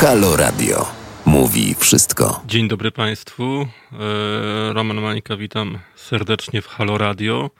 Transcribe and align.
Halo 0.00 0.36
Radio. 0.36 0.86
Mówi 1.26 1.74
wszystko. 1.74 2.42
Dzień 2.46 2.68
dobry 2.68 2.90
Państwu. 2.90 3.68
E, 3.92 4.72
Roman 4.72 5.00
Mańka, 5.00 5.36
witam 5.36 5.78
serdecznie 5.96 6.62
w 6.62 6.66
Halo 6.66 6.98
Radio. 6.98 7.50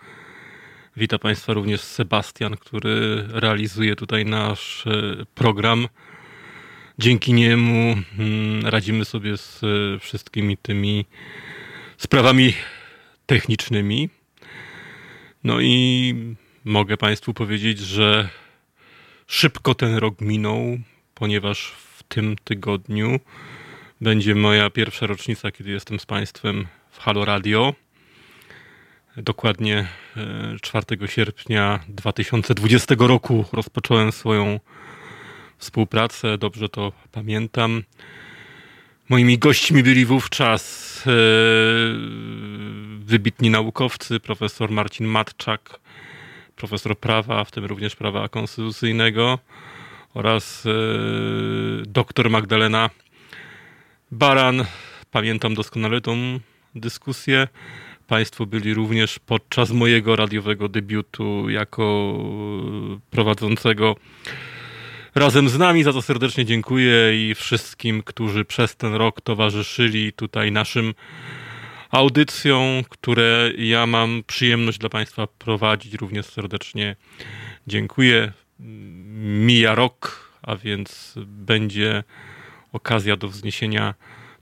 Witam 0.96 1.18
Państwa 1.18 1.52
również 1.52 1.80
Sebastian, 1.80 2.56
który 2.56 3.24
realizuje 3.28 3.96
tutaj 3.96 4.24
nasz 4.24 4.86
e, 4.86 4.90
program. 5.34 5.88
Dzięki 6.98 7.32
niemu 7.32 7.96
mm, 8.18 8.66
radzimy 8.66 9.04
sobie 9.04 9.36
z 9.36 9.60
e, 9.64 9.98
wszystkimi 9.98 10.56
tymi 10.56 11.06
sprawami 11.96 12.54
technicznymi. 13.26 14.08
No 15.44 15.60
i 15.60 16.14
mogę 16.64 16.96
Państwu 16.96 17.34
powiedzieć, 17.34 17.78
że 17.78 18.28
szybko 19.26 19.74
ten 19.74 19.96
rok 19.96 20.20
minął, 20.20 20.78
ponieważ 21.14 21.87
tym 22.08 22.36
tygodniu 22.44 23.20
będzie 24.00 24.34
moja 24.34 24.70
pierwsza 24.70 25.06
rocznica, 25.06 25.50
kiedy 25.50 25.70
jestem 25.70 26.00
z 26.00 26.06
Państwem 26.06 26.66
w 26.90 26.98
Halo 26.98 27.24
Radio. 27.24 27.74
Dokładnie 29.16 29.88
4 30.62 30.84
e, 31.02 31.08
sierpnia 31.08 31.80
2020 31.88 32.94
roku 32.98 33.44
rozpocząłem 33.52 34.12
swoją 34.12 34.60
współpracę, 35.58 36.38
dobrze 36.38 36.68
to 36.68 36.92
pamiętam. 37.12 37.82
Moimi 39.08 39.38
gośćmi 39.38 39.82
byli 39.82 40.04
wówczas 40.04 41.04
e, 41.06 41.10
wybitni 42.98 43.50
naukowcy, 43.50 44.20
profesor 44.20 44.70
Marcin 44.70 45.06
Matczak, 45.06 45.80
profesor 46.56 46.98
prawa, 46.98 47.44
w 47.44 47.50
tym 47.50 47.64
również 47.64 47.96
prawa 47.96 48.28
konstytucyjnego 48.28 49.38
oraz 50.14 50.66
e, 50.66 50.70
doktor 51.86 52.30
Magdalena 52.30 52.90
Baran. 54.10 54.64
Pamiętam 55.10 55.54
doskonale 55.54 56.00
tą 56.00 56.40
dyskusję. 56.74 57.48
Państwo 58.06 58.46
byli 58.46 58.74
również 58.74 59.18
podczas 59.18 59.70
mojego 59.70 60.16
radiowego 60.16 60.68
debiutu 60.68 61.50
jako 61.50 62.18
prowadzącego 63.10 63.96
razem 65.14 65.48
z 65.48 65.58
nami. 65.58 65.84
Za 65.84 65.92
to 65.92 66.02
serdecznie 66.02 66.44
dziękuję 66.44 67.28
i 67.30 67.34
wszystkim, 67.34 68.02
którzy 68.02 68.44
przez 68.44 68.76
ten 68.76 68.94
rok 68.94 69.20
towarzyszyli 69.20 70.12
tutaj 70.12 70.52
naszym 70.52 70.94
audycjom, 71.90 72.84
które 72.88 73.50
ja 73.58 73.86
mam 73.86 74.22
przyjemność 74.26 74.78
dla 74.78 74.88
Państwa 74.88 75.26
prowadzić. 75.26 75.94
Również 75.94 76.26
serdecznie 76.26 76.96
dziękuję. 77.66 78.32
Mija 78.60 79.74
rok, 79.74 80.30
a 80.42 80.56
więc 80.56 81.14
będzie 81.26 82.04
okazja 82.72 83.16
do 83.16 83.28
wzniesienia 83.28 83.94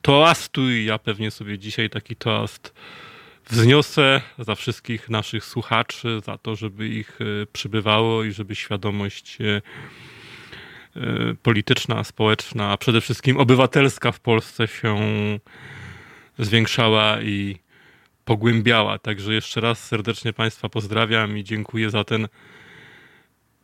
toastu 0.02 0.70
i 0.70 0.84
ja 0.84 0.98
pewnie 0.98 1.30
sobie 1.30 1.58
dzisiaj 1.58 1.90
taki 1.90 2.16
toast 2.16 2.74
wzniosę 3.50 4.20
za 4.38 4.54
wszystkich 4.54 5.08
naszych 5.08 5.44
słuchaczy, 5.44 6.20
za 6.24 6.38
to, 6.38 6.56
żeby 6.56 6.88
ich 6.88 7.18
e, 7.20 7.46
przybywało 7.46 8.24
i 8.24 8.32
żeby 8.32 8.54
świadomość 8.54 9.38
e, 9.40 9.62
e, 10.96 11.34
polityczna, 11.42 12.04
społeczna, 12.04 12.72
a 12.72 12.76
przede 12.76 13.00
wszystkim 13.00 13.36
obywatelska 13.36 14.12
w 14.12 14.20
Polsce 14.20 14.68
się 14.68 14.98
zwiększała 16.38 17.22
i 17.22 17.56
pogłębiała. 18.24 18.98
Także 18.98 19.34
jeszcze 19.34 19.60
raz 19.60 19.84
serdecznie 19.84 20.32
Państwa 20.32 20.68
pozdrawiam 20.68 21.38
i 21.38 21.44
dziękuję 21.44 21.90
za 21.90 22.04
ten 22.04 22.28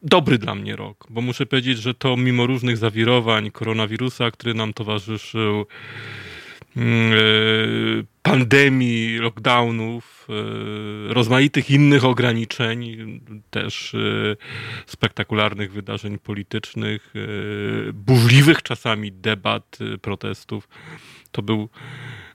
dobry 0.02 0.38
dla 0.38 0.54
mnie 0.54 0.76
rok, 0.76 1.06
bo 1.10 1.20
muszę 1.20 1.46
powiedzieć, 1.46 1.78
że 1.78 1.94
to 1.94 2.16
mimo 2.16 2.46
różnych 2.46 2.76
zawirowań 2.76 3.50
koronawirusa, 3.50 4.30
który 4.30 4.54
nam 4.54 4.72
towarzyszył, 4.72 5.66
mm, 6.76 7.12
e, 7.12 7.16
pandemii, 8.22 9.18
lockdownów, 9.18 10.28
e, 10.28 11.14
rozmaitych 11.14 11.70
innych 11.70 12.04
ograniczeń, 12.04 12.96
też 13.50 13.94
e, 13.94 13.98
spektakularnych 14.86 15.72
wydarzeń 15.72 16.18
politycznych, 16.18 17.14
burzliwych 17.94 18.62
czasami 18.62 19.12
debat, 19.12 19.78
protestów. 20.02 20.68
To 21.32 21.42
był 21.42 21.68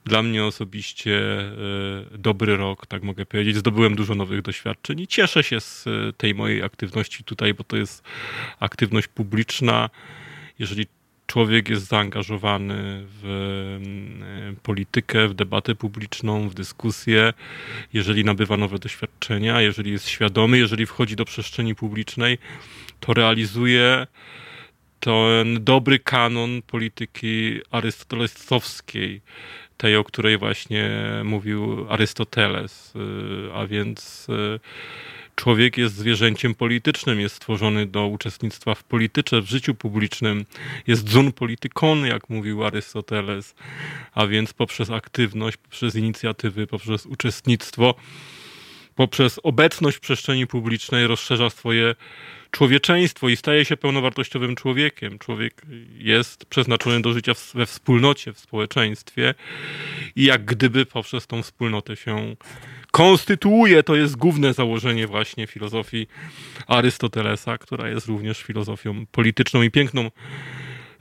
dla 0.07 0.23
mnie 0.23 0.45
osobiście 0.45 1.19
e, 1.40 2.18
dobry 2.18 2.57
rok, 2.57 2.88
tak 2.88 3.03
mogę 3.03 3.25
powiedzieć. 3.25 3.56
Zdobyłem 3.56 3.95
dużo 3.95 4.16
nowych 4.16 4.41
doświadczeń 4.41 5.00
i 5.00 5.07
cieszę 5.07 5.44
się 5.44 5.59
z 5.59 5.88
e, 5.88 6.13
tej 6.13 6.35
mojej 6.35 6.63
aktywności 6.63 7.23
tutaj, 7.23 7.53
bo 7.53 7.63
to 7.63 7.78
jest 7.78 8.03
aktywność 8.59 9.07
publiczna. 9.07 9.90
Jeżeli 10.59 10.85
człowiek 11.28 11.69
jest 11.69 11.88
zaangażowany 11.88 13.06
w 13.06 13.25
e, 14.56 14.62
politykę, 14.63 15.28
w 15.28 15.34
debatę 15.34 15.75
publiczną, 15.75 16.50
w 16.50 16.53
dyskusję, 16.53 17.34
jeżeli 17.94 18.25
nabywa 18.25 18.57
nowe 18.57 18.79
doświadczenia, 18.79 19.62
jeżeli 19.62 19.91
jest 19.91 20.09
świadomy, 20.09 20.57
jeżeli 20.57 20.85
wchodzi 20.85 21.16
do 21.16 21.25
przestrzeni 21.25 21.75
publicznej, 21.75 22.38
to 23.00 23.13
realizuje 23.13 24.07
ten 25.00 25.63
dobry 25.63 26.00
kanon 26.00 26.62
polityki 26.62 27.59
arystotelesowskiej, 27.72 29.22
tej, 29.78 29.96
o 29.96 30.04
której 30.04 30.38
właśnie 30.38 30.90
mówił 31.24 31.86
Arystoteles, 31.90 32.94
y, 32.96 33.54
a 33.54 33.68
więc 33.68 34.28
y, 34.30 34.60
człowiek 35.36 35.78
jest 35.78 35.96
zwierzęciem 35.96 36.56
politycznym, 36.56 37.20
jest 37.20 37.36
stworzony 37.36 37.86
do 37.86 38.08
uczestnictwa 38.08 38.76
w 38.76 38.84
polityce, 38.84 39.42
w 39.42 39.50
życiu 39.50 39.76
publicznym, 39.76 40.46
jest 40.88 41.10
zun 41.10 41.32
politykon, 41.32 42.06
jak 42.06 42.30
mówił 42.30 42.64
Arystoteles, 42.64 43.56
a 44.14 44.28
więc 44.28 44.54
poprzez 44.54 44.90
aktywność, 44.90 45.58
poprzez 45.58 45.96
inicjatywy, 45.96 46.68
poprzez 46.68 47.06
uczestnictwo, 47.06 47.96
poprzez 48.97 49.40
obecność 49.44 49.97
w 49.97 50.00
przestrzeni 50.00 50.47
publicznej 50.47 51.08
rozszerza 51.08 51.50
swoje 51.50 51.96
człowieczeństwo 52.52 53.30
i 53.30 53.38
staje 53.38 53.66
się 53.66 53.78
pełnowartościowym 53.78 54.56
człowiekiem. 54.56 55.19
Człowiek 55.19 55.62
jest 55.97 56.46
przeznaczony 56.46 57.02
do 57.02 57.13
życia 57.13 57.31
we 57.53 57.66
wspólnocie, 57.66 58.34
w 58.34 58.40
społeczeństwie 58.40 59.34
i 60.16 60.24
jak 60.24 60.46
gdyby 60.46 60.86
poprzez 60.86 61.28
tą 61.28 61.44
wspólnotę 61.44 61.96
się 61.96 62.36
konstytuuje. 62.91 63.84
To 63.84 63.96
jest 63.96 64.16
główne 64.16 64.53
założenie 64.53 65.07
właśnie 65.07 65.47
filozofii 65.47 66.07
Arystotelesa, 66.68 67.57
która 67.57 67.90
jest 67.90 68.07
również 68.07 68.44
filozofią 68.44 69.06
polityczną 69.12 69.62
i 69.62 69.72
piękną 69.72 70.12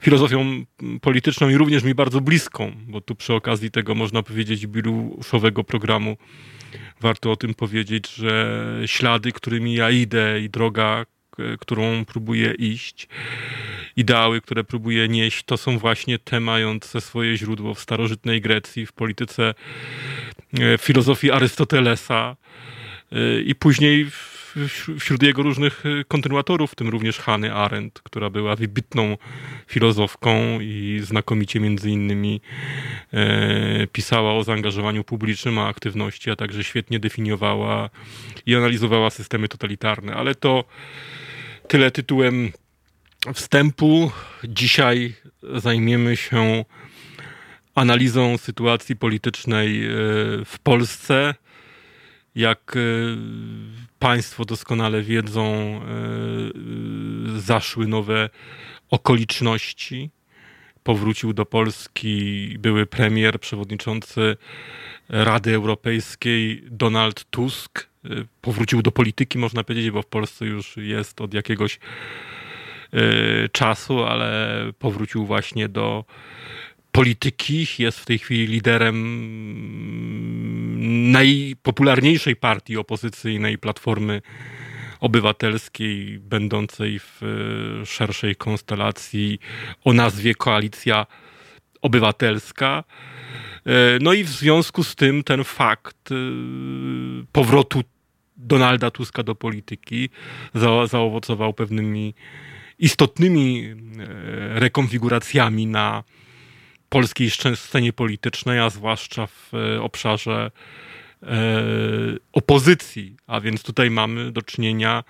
filozofią 0.01 0.65
polityczną 1.01 1.49
i 1.49 1.57
również 1.57 1.83
mi 1.83 1.95
bardzo 1.95 2.21
bliską, 2.21 2.71
bo 2.87 3.01
tu 3.01 3.15
przy 3.15 3.33
okazji 3.33 3.71
tego 3.71 3.95
można 3.95 4.23
powiedzieć 4.23 4.61
jubileuszowego 4.61 5.63
programu 5.63 6.17
warto 7.01 7.31
o 7.31 7.35
tym 7.35 7.53
powiedzieć, 7.53 8.15
że 8.15 8.65
ślady, 8.85 9.31
którymi 9.31 9.73
ja 9.73 9.89
idę 9.89 10.41
i 10.41 10.49
droga, 10.49 11.05
którą 11.59 12.05
próbuję 12.05 12.51
iść, 12.51 13.07
ideały, 13.95 14.41
które 14.41 14.63
próbuję 14.63 15.07
nieść, 15.07 15.43
to 15.43 15.57
są 15.57 15.79
właśnie 15.79 16.19
te 16.19 16.39
mające 16.39 17.01
swoje 17.01 17.37
źródło 17.37 17.73
w 17.73 17.79
starożytnej 17.79 18.41
Grecji, 18.41 18.85
w 18.85 18.93
polityce 18.93 19.53
e, 20.59 20.77
filozofii 20.77 21.31
Arystotelesa 21.31 22.35
e, 23.11 23.41
i 23.41 23.55
później 23.55 24.07
wśród 24.99 25.23
jego 25.23 25.43
różnych 25.43 25.83
e, 25.85 26.03
kontynuatorów, 26.03 26.71
w 26.71 26.75
tym 26.75 26.89
również 26.89 27.19
Hany 27.19 27.53
Arendt, 27.53 28.01
która 28.01 28.29
była 28.29 28.55
wybitną 28.55 29.17
filozofką 29.67 30.59
i 30.61 31.01
znakomicie 31.03 31.59
między 31.59 31.89
innymi 31.89 32.41
pisała 33.91 34.33
o 34.33 34.43
zaangażowaniu 34.43 35.03
publicznym, 35.03 35.57
o 35.57 35.67
aktywności, 35.67 36.31
a 36.31 36.35
także 36.35 36.63
świetnie 36.63 36.99
definiowała 36.99 37.89
i 38.45 38.55
analizowała 38.55 39.09
systemy 39.09 39.47
totalitarne. 39.47 40.13
Ale 40.13 40.35
to 40.35 40.63
Tyle 41.67 41.91
tytułem 41.91 42.51
wstępu. 43.33 44.11
Dzisiaj 44.43 45.13
zajmiemy 45.53 46.17
się 46.17 46.65
analizą 47.75 48.37
sytuacji 48.37 48.95
politycznej 48.95 49.85
e, 49.85 49.89
w 50.45 50.55
Polsce. 50.63 51.35
Jak 52.35 52.75
e, 52.75 52.79
Państwo 53.99 54.45
doskonale 54.45 55.01
wiedzą, 55.01 55.45
e, 55.45 57.39
zaszły 57.39 57.87
nowe 57.87 58.29
okoliczności. 58.89 60.09
Powrócił 60.83 61.33
do 61.33 61.45
Polski 61.45 62.55
były 62.59 62.85
premier, 62.85 63.39
przewodniczący 63.39 64.37
Rady 65.09 65.55
Europejskiej 65.55 66.63
Donald 66.71 67.25
Tusk 67.29 67.87
powrócił 68.41 68.81
do 68.81 68.91
polityki, 68.91 69.37
można 69.37 69.63
powiedzieć, 69.63 69.91
bo 69.91 70.01
w 70.01 70.05
Polsce 70.05 70.45
już 70.45 70.77
jest 70.77 71.21
od 71.21 71.33
jakiegoś 71.33 71.79
e, 72.93 72.99
czasu, 73.49 74.03
ale 74.03 74.57
powrócił 74.79 75.25
właśnie 75.25 75.69
do 75.69 76.05
polityki. 76.97 77.67
Jest 77.79 77.99
w 77.99 78.05
tej 78.05 78.19
chwili 78.19 78.47
liderem 78.47 78.97
najpopularniejszej 81.11 82.35
partii 82.35 82.77
opozycyjnej 82.77 83.57
Platformy 83.57 84.21
obywatelskiej, 84.99 86.19
będącej 86.19 86.99
w 86.99 87.21
szerszej 87.85 88.35
konstelacji 88.35 89.39
o 89.83 89.93
nazwie 89.93 90.35
Koalicja 90.35 91.05
Obywatelska. 91.81 92.83
No 94.01 94.13
i 94.13 94.23
w 94.23 94.29
związku 94.29 94.83
z 94.83 94.95
tym 94.95 95.23
ten 95.23 95.43
fakt 95.43 96.09
powrotu 97.31 97.83
Donalda 98.37 98.91
Tuska 98.91 99.23
do 99.23 99.35
polityki 99.35 100.09
za, 100.53 100.87
zaowocował 100.87 101.53
pewnymi 101.53 102.13
istotnymi 102.79 103.65
e, 103.65 104.59
rekonfiguracjami 104.59 105.67
na 105.67 106.03
polskiej 106.89 107.29
scenie 107.55 107.93
politycznej, 107.93 108.59
a 108.59 108.69
zwłaszcza 108.69 109.27
w 109.27 109.53
e, 109.53 109.81
obszarze 109.81 110.51
e, 111.23 111.27
opozycji. 112.33 113.15
A 113.27 113.39
więc 113.41 113.63
tutaj 113.63 113.89
mamy 113.89 114.31
do 114.31 114.41
czynienia 114.41 115.03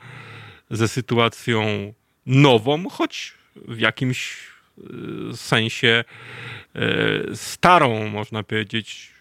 ze 0.71 0.87
sytuacją 0.87 1.93
nową, 2.25 2.89
choć 2.89 3.33
w 3.55 3.79
jakimś 3.79 4.37
sensie 5.33 6.03
starą, 7.33 8.09
można 8.09 8.43
powiedzieć, 8.43 9.11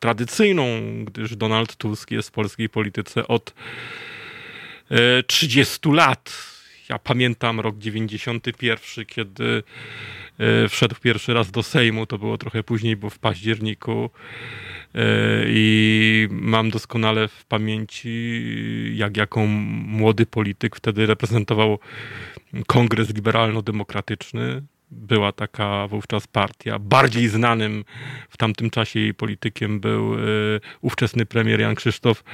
tradycyjną, 0.00 0.64
gdyż 1.04 1.36
Donald 1.36 1.76
Tusk 1.76 2.10
jest 2.10 2.28
w 2.28 2.32
polskiej 2.32 2.68
polityce 2.68 3.28
od 3.28 3.54
30 5.26 5.78
e, 5.88 5.94
lat. 5.94 6.32
Ja 6.88 6.98
pamiętam 6.98 7.60
rok 7.60 7.78
91, 7.78 9.06
kiedy 9.06 9.44
e, 9.44 9.62
wszedł 10.68 10.94
pierwszy 11.02 11.34
raz 11.34 11.50
do 11.50 11.62
Sejmu, 11.62 12.06
to 12.06 12.18
było 12.18 12.38
trochę 12.38 12.62
później, 12.62 12.96
bo 12.96 13.10
w 13.10 13.18
październiku. 13.18 14.10
E, 14.94 15.00
I 15.46 16.28
mam 16.30 16.70
doskonale 16.70 17.28
w 17.28 17.44
pamięci, 17.44 18.42
jak 18.94 19.16
jako 19.16 19.46
młody 19.46 20.26
polityk 20.26 20.76
wtedy 20.76 21.06
reprezentował 21.06 21.78
Kongres 22.66 23.14
Liberalno-Demokratyczny 23.14 24.62
była 24.90 25.32
taka 25.32 25.86
wówczas 25.86 26.26
partia. 26.26 26.78
Bardziej 26.78 27.28
znanym 27.28 27.84
w 28.28 28.36
tamtym 28.36 28.70
czasie 28.70 29.00
jej 29.00 29.14
politykiem 29.14 29.80
był 29.80 30.14
e, 30.14 30.18
ówczesny 30.80 31.26
premier 31.26 31.60
Jan 31.60 31.74
Krzysztof 31.74 32.24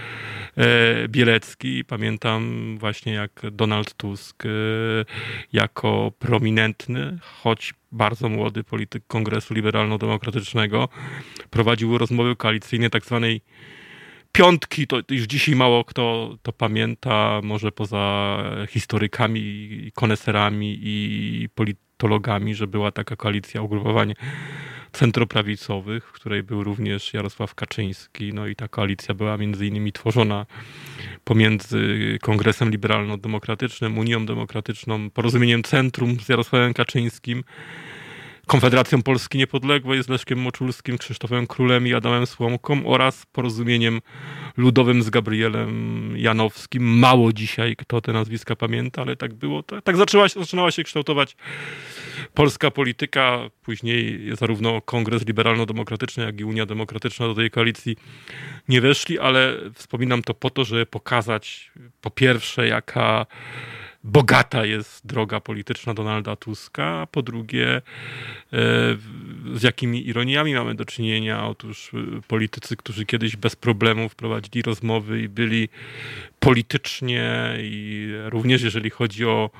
e, 0.57 1.09
Bielecki. 1.09 1.85
Pamiętam 1.85 2.75
właśnie 2.79 3.13
jak 3.13 3.43
Donald 3.53 3.95
Tusk 3.95 4.47
e, 4.47 4.49
jako 5.53 6.13
prominentny, 6.19 7.19
choć 7.21 7.75
bardzo 7.93 8.29
młody 8.29 8.65
polityk 8.65 9.07
Kongresu 9.07 9.55
Liberalno-Demokratycznego 9.55 10.89
prowadził 11.51 11.99
rozmowy 11.99 12.37
koalicyjne 12.37 12.91
tak 12.91 13.05
zwanej 13.05 13.41
piątki, 14.33 14.87
to 14.87 14.97
już 15.11 15.23
dzisiaj 15.23 15.57
mało 15.57 15.85
kto 15.85 16.37
to 16.43 16.53
pamięta, 16.53 17.41
może 17.43 17.73
poza 17.73 18.37
historykami, 18.69 19.91
koneserami 19.95 20.79
i 20.83 21.49
politykami 21.55 21.84
politologami, 21.99 22.55
że 22.55 22.67
była 22.67 22.91
taka 22.91 23.17
koalicja 23.17 23.63
ugrupowań 23.63 24.15
centroprawicowych, 24.93 26.09
w 26.09 26.13
której 26.13 26.43
był 26.43 26.65
również 26.65 27.15
Jarosław 27.15 27.55
Kaczyński. 27.55 28.33
No 28.33 28.47
i 28.47 28.57
ta 28.57 28.69
koalicja 28.69 29.15
była 29.15 29.37
między 29.37 29.67
innymi 29.67 29.93
tworzona 29.93 30.47
pomiędzy 31.25 32.19
Kongresem 32.23 32.71
Liberalno-Demokratycznym, 32.71 33.99
Unią 33.99 34.27
Demokratyczną, 34.27 35.11
Porozumieniem 35.11 35.63
Centrum 35.63 36.21
z 36.21 36.29
Jarosławem 36.29 36.75
Kaczyńskim 36.75 37.45
Konfederacją 38.47 39.03
Polski 39.03 39.39
Niepodległej 39.39 40.03
z 40.03 40.09
Leszkiem 40.09 40.39
Moczulskim, 40.39 40.99
Krzysztofem 40.99 41.47
Królem 41.47 41.87
i 41.87 41.95
Adamem 41.95 42.27
Słomką 42.27 42.87
oraz 42.87 43.27
porozumieniem 43.27 44.01
ludowym 44.57 45.03
z 45.03 45.11
Gabrielem 45.11 46.13
Janowskim. 46.17 46.99
Mało 46.99 47.33
dzisiaj 47.33 47.77
kto 47.77 48.01
te 48.01 48.13
nazwiska 48.13 48.57
pamięta, 48.57 49.03
ale 49.03 49.17
tak 49.17 49.35
było. 49.35 49.63
Tak, 49.63 49.85
tak 49.85 49.97
zaczęła, 49.97 50.29
zaczynała 50.29 50.71
się 50.71 50.83
kształtować 50.83 51.37
polska 52.35 52.71
polityka. 52.71 53.39
Później 53.63 54.21
zarówno 54.37 54.81
Kongres 54.81 55.27
Liberalno-Demokratyczny, 55.27 56.25
jak 56.25 56.41
i 56.41 56.45
Unia 56.45 56.67
Demokratyczna 56.67 57.27
do 57.27 57.35
tej 57.35 57.51
koalicji 57.51 57.97
nie 58.69 58.81
weszli, 58.81 59.19
ale 59.19 59.57
wspominam 59.75 60.23
to 60.23 60.35
po 60.35 60.51
to, 60.51 60.65
żeby 60.65 60.87
pokazać 60.87 61.73
po 62.01 62.11
pierwsze, 62.11 62.69
jaka 62.69 63.27
bogata 64.05 64.65
jest 64.65 65.07
droga 65.07 65.41
polityczna 65.41 65.95
Donalda 65.95 66.37
Tuska, 66.37 66.85
a 66.85 67.07
po 67.07 67.23
drugie, 67.23 67.69
e, 67.77 67.83
z 69.55 69.63
jakimi 69.63 70.09
ironiami 70.09 70.55
mamy 70.55 70.75
do 70.75 70.85
czynienia. 70.85 71.47
Otóż 71.47 71.91
e, 71.95 72.21
politycy, 72.29 72.77
którzy 72.77 73.07
kiedyś 73.07 73.37
bez 73.37 73.57
problemów 73.57 74.15
prowadzili 74.15 74.63
rozmowy 74.63 75.23
i 75.23 75.29
byli 75.29 75.69
politycznie 76.41 77.55
i 77.59 78.09
również 78.25 78.63
jeżeli 78.63 78.91
chodzi 78.91 79.27
o 79.27 79.51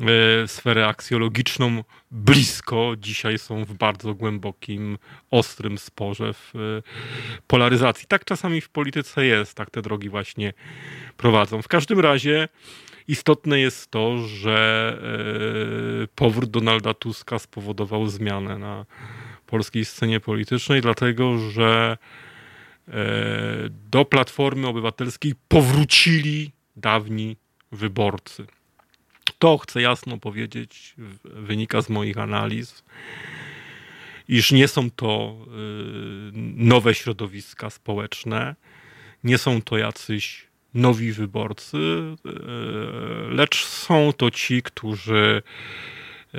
e, 0.00 0.48
sferę 0.48 0.86
aksjologiczną 0.86 1.84
blisko, 2.10 2.94
dzisiaj 2.98 3.38
są 3.38 3.64
w 3.64 3.74
bardzo 3.74 4.14
głębokim, 4.14 4.98
ostrym 5.30 5.78
sporze 5.78 6.32
w 6.34 6.52
polaryzacji. 7.46 8.06
Tak 8.08 8.24
czasami 8.24 8.60
w 8.60 8.68
polityce 8.68 9.26
jest, 9.26 9.54
tak 9.54 9.70
te 9.70 9.82
drogi 9.82 10.08
właśnie 10.08 10.52
prowadzą. 11.16 11.62
W 11.62 11.68
każdym 11.68 12.00
razie 12.00 12.48
Istotne 13.10 13.60
jest 13.60 13.90
to, 13.90 14.18
że 14.18 14.98
e, 16.04 16.06
powrót 16.06 16.50
Donalda 16.50 16.94
Tuska 16.94 17.38
spowodował 17.38 18.06
zmianę 18.06 18.58
na 18.58 18.86
polskiej 19.46 19.84
scenie 19.84 20.20
politycznej, 20.20 20.80
dlatego 20.80 21.38
że 21.38 21.98
e, 22.88 22.92
do 23.90 24.04
Platformy 24.04 24.66
Obywatelskiej 24.66 25.34
powrócili 25.48 26.52
dawni 26.76 27.36
wyborcy. 27.72 28.46
To 29.38 29.58
chcę 29.58 29.82
jasno 29.82 30.18
powiedzieć, 30.18 30.94
wynika 31.24 31.82
z 31.82 31.88
moich 31.88 32.18
analiz, 32.18 32.82
iż 34.28 34.52
nie 34.52 34.68
są 34.68 34.90
to 34.90 35.36
e, 35.36 35.50
nowe 36.56 36.94
środowiska 36.94 37.70
społeczne, 37.70 38.56
nie 39.24 39.38
są 39.38 39.62
to 39.62 39.78
jacyś 39.78 40.49
nowi 40.74 41.12
wyborcy, 41.12 41.76
e, 41.76 42.30
lecz 43.34 43.64
są 43.64 44.12
to 44.16 44.30
ci, 44.30 44.62
którzy 44.62 45.42
e, 46.34 46.38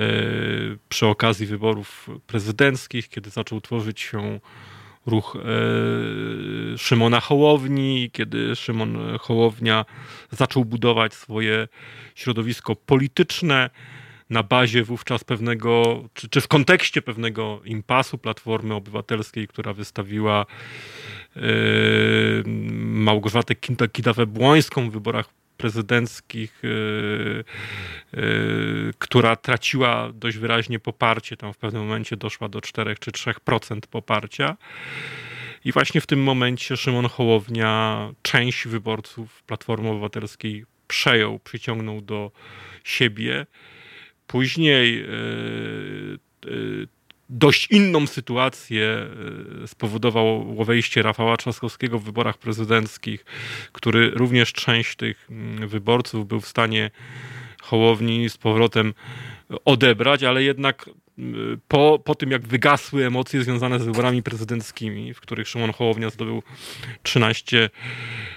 przy 0.88 1.06
okazji 1.06 1.46
wyborów 1.46 2.10
prezydenckich, 2.26 3.08
kiedy 3.08 3.30
zaczął 3.30 3.60
tworzyć 3.60 4.00
się 4.00 4.40
ruch 5.06 5.36
e, 5.36 6.78
Szymona 6.78 7.20
Hołowni, 7.20 8.10
kiedy 8.12 8.56
Szymon 8.56 9.18
Hołownia 9.20 9.84
zaczął 10.30 10.64
budować 10.64 11.14
swoje 11.14 11.68
środowisko 12.14 12.76
polityczne 12.76 13.70
na 14.30 14.42
bazie 14.42 14.84
wówczas 14.84 15.24
pewnego, 15.24 16.04
czy, 16.14 16.28
czy 16.28 16.40
w 16.40 16.48
kontekście 16.48 17.02
pewnego 17.02 17.60
impasu 17.64 18.18
Platformy 18.18 18.74
Obywatelskiej, 18.74 19.48
która 19.48 19.72
wystawiła 19.72 20.46
Małgorzatę 22.78 23.54
Kidawę-Błońską 23.88 24.90
w 24.90 24.92
wyborach 24.92 25.28
prezydenckich, 25.56 26.60
yy, 26.62 27.44
yy, 28.12 28.92
która 28.98 29.36
traciła 29.36 30.12
dość 30.14 30.36
wyraźnie 30.36 30.78
poparcie, 30.78 31.36
tam 31.36 31.52
w 31.52 31.56
pewnym 31.56 31.82
momencie 31.82 32.16
doszła 32.16 32.48
do 32.48 32.60
4 32.60 32.94
czy 33.00 33.10
3% 33.10 33.80
poparcia. 33.90 34.56
I 35.64 35.72
właśnie 35.72 36.00
w 36.00 36.06
tym 36.06 36.22
momencie 36.22 36.76
Szymon 36.76 37.08
Hołownia 37.08 38.10
część 38.22 38.68
wyborców 38.68 39.42
Platformy 39.42 39.88
Obywatelskiej 39.88 40.64
przejął, 40.88 41.38
przyciągnął 41.38 42.00
do 42.00 42.30
siebie. 42.84 43.46
Później 44.26 45.06
dość 47.32 47.66
inną 47.70 48.06
sytuację 48.06 49.06
e, 49.62 49.66
spowodowało 49.66 50.64
wejście 50.64 51.02
Rafała 51.02 51.36
Trzaskowskiego 51.36 51.98
w 51.98 52.04
wyborach 52.04 52.38
prezydenckich, 52.38 53.24
który 53.72 54.10
również 54.10 54.52
część 54.52 54.96
tych 54.96 55.26
mm, 55.30 55.68
wyborców 55.68 56.28
był 56.28 56.40
w 56.40 56.48
stanie 56.48 56.90
Hołowni 57.62 58.30
z 58.30 58.36
powrotem 58.36 58.94
odebrać, 59.64 60.22
ale 60.22 60.42
jednak 60.42 60.90
po, 61.68 62.02
po 62.04 62.14
tym, 62.14 62.30
jak 62.30 62.46
wygasły 62.46 63.06
emocje 63.06 63.42
związane 63.42 63.78
z 63.78 63.84
wyborami 63.84 64.22
prezydenckimi, 64.22 65.14
w 65.14 65.20
których 65.20 65.48
Szymon 65.48 65.72
Hołownia 65.72 66.10
zdobył 66.10 66.42
13, 67.02 67.70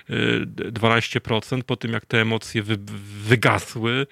12%, 0.10 1.60
y, 1.60 1.64
po 1.64 1.76
tym, 1.76 1.94
jak 1.94 2.06
te 2.06 2.22
emocje 2.22 2.64
wy, 2.64 2.78
wygasły, 3.24 4.08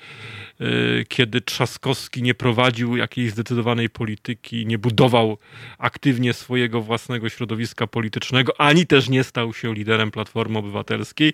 y, 0.61 1.05
kiedy 1.07 1.41
Trzaskowski 1.41 2.23
nie 2.23 2.33
prowadził 2.33 2.97
jakiejś 2.97 3.31
zdecydowanej 3.31 3.89
polityki, 3.89 4.65
nie 4.65 4.77
budował 4.77 5.37
aktywnie 5.77 6.33
swojego 6.33 6.81
własnego 6.81 7.29
środowiska 7.29 7.87
politycznego, 7.87 8.61
ani 8.61 8.85
też 8.87 9.09
nie 9.09 9.23
stał 9.23 9.53
się 9.53 9.73
liderem 9.73 10.11
Platformy 10.11 10.57
Obywatelskiej, 10.57 11.33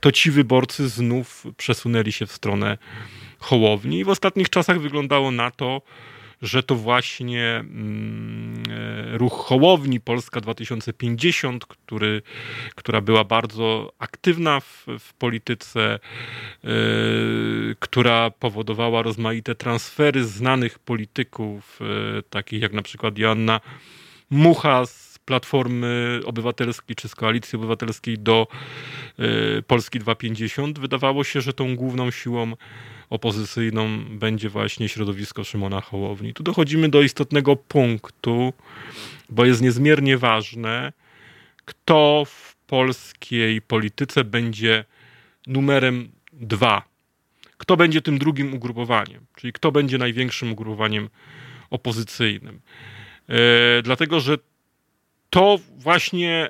to 0.00 0.12
ci 0.12 0.30
wyborcy 0.30 0.88
znów 0.88 1.46
przesunęli 1.56 2.12
się 2.12 2.26
w 2.26 2.32
stronę 2.32 2.78
Hołowni. 3.42 3.98
I 3.98 4.04
w 4.04 4.08
ostatnich 4.08 4.50
czasach 4.50 4.80
wyglądało 4.80 5.30
na 5.30 5.50
to, 5.50 5.82
że 6.42 6.62
to 6.62 6.74
właśnie 6.74 7.56
mm, 7.56 8.62
e, 8.70 9.18
ruch 9.18 9.32
Hołowni 9.32 10.00
Polska 10.00 10.40
2050, 10.40 11.66
który, 11.66 12.22
która 12.74 13.00
była 13.00 13.24
bardzo 13.24 13.92
aktywna 13.98 14.60
w, 14.60 14.86
w 14.98 15.14
polityce, 15.14 15.98
y, 16.64 16.68
która 17.78 18.30
powodowała 18.30 19.02
rozmaite 19.02 19.54
transfery 19.54 20.24
znanych 20.24 20.78
polityków, 20.78 21.80
y, 22.18 22.22
takich 22.30 22.62
jak 22.62 22.72
na 22.72 22.82
przykład 22.82 23.18
Joanna 23.18 23.60
Mucha 24.30 24.86
z 24.86 25.18
Platformy 25.24 26.20
Obywatelskiej 26.24 26.96
czy 26.96 27.08
z 27.08 27.14
Koalicji 27.14 27.56
Obywatelskiej 27.56 28.18
do 28.18 28.46
Polski 29.66 29.98
250. 29.98 30.78
Wydawało 30.78 31.24
się, 31.24 31.40
że 31.40 31.52
tą 31.52 31.76
główną 31.76 32.10
siłą 32.10 32.52
opozycyjną 33.10 34.04
będzie 34.04 34.48
właśnie 34.48 34.88
środowisko 34.88 35.44
Szymona 35.44 35.80
Hołowni. 35.80 36.34
Tu 36.34 36.42
dochodzimy 36.42 36.88
do 36.88 37.02
istotnego 37.02 37.56
punktu, 37.56 38.52
bo 39.28 39.44
jest 39.44 39.62
niezmiernie 39.62 40.18
ważne, 40.18 40.92
kto 41.64 42.24
w 42.26 42.56
polskiej 42.56 43.62
polityce 43.62 44.24
będzie 44.24 44.84
numerem 45.46 46.12
dwa. 46.32 46.82
Kto 47.56 47.76
będzie 47.76 48.02
tym 48.02 48.18
drugim 48.18 48.54
ugrupowaniem, 48.54 49.26
czyli 49.36 49.52
kto 49.52 49.72
będzie 49.72 49.98
największym 49.98 50.52
ugrupowaniem 50.52 51.08
opozycyjnym. 51.70 52.60
E, 53.28 53.82
dlatego, 53.82 54.20
że 54.20 54.38
to 55.30 55.58
właśnie 55.76 56.48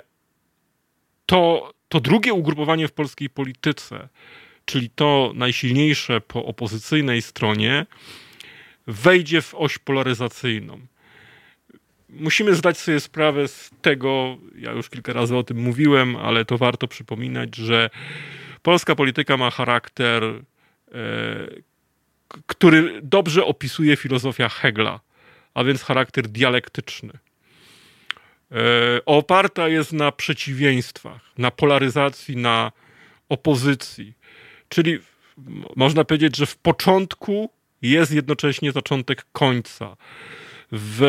to, 1.26 1.72
to 1.88 2.00
drugie 2.00 2.32
ugrupowanie 2.32 2.88
w 2.88 2.92
polskiej 2.92 3.30
polityce 3.30 4.08
czyli 4.64 4.90
to 4.90 5.32
najsilniejsze 5.34 6.20
po 6.20 6.44
opozycyjnej 6.44 7.22
stronie, 7.22 7.86
wejdzie 8.86 9.42
w 9.42 9.54
oś 9.54 9.78
polaryzacyjną. 9.78 10.80
Musimy 12.08 12.54
zdać 12.54 12.78
sobie 12.78 13.00
sprawę 13.00 13.48
z 13.48 13.70
tego, 13.82 14.36
ja 14.58 14.72
już 14.72 14.90
kilka 14.90 15.12
razy 15.12 15.36
o 15.36 15.42
tym 15.42 15.62
mówiłem, 15.62 16.16
ale 16.16 16.44
to 16.44 16.58
warto 16.58 16.88
przypominać, 16.88 17.56
że 17.56 17.90
polska 18.62 18.94
polityka 18.94 19.36
ma 19.36 19.50
charakter, 19.50 20.24
e, 20.24 20.40
który 22.46 23.00
dobrze 23.02 23.44
opisuje 23.44 23.96
filozofia 23.96 24.48
Hegla, 24.48 25.00
a 25.54 25.64
więc 25.64 25.82
charakter 25.82 26.28
dialektyczny. 26.28 27.12
E, 27.12 28.56
oparta 29.06 29.68
jest 29.68 29.92
na 29.92 30.12
przeciwieństwach, 30.12 31.20
na 31.38 31.50
polaryzacji, 31.50 32.36
na 32.36 32.72
opozycji. 33.28 34.14
Czyli 34.72 34.98
można 35.76 36.04
powiedzieć, 36.04 36.36
że 36.36 36.46
w 36.46 36.56
początku 36.56 37.50
jest 37.82 38.12
jednocześnie 38.12 38.72
zaczątek 38.72 39.26
końca. 39.32 39.96
W 40.72 41.02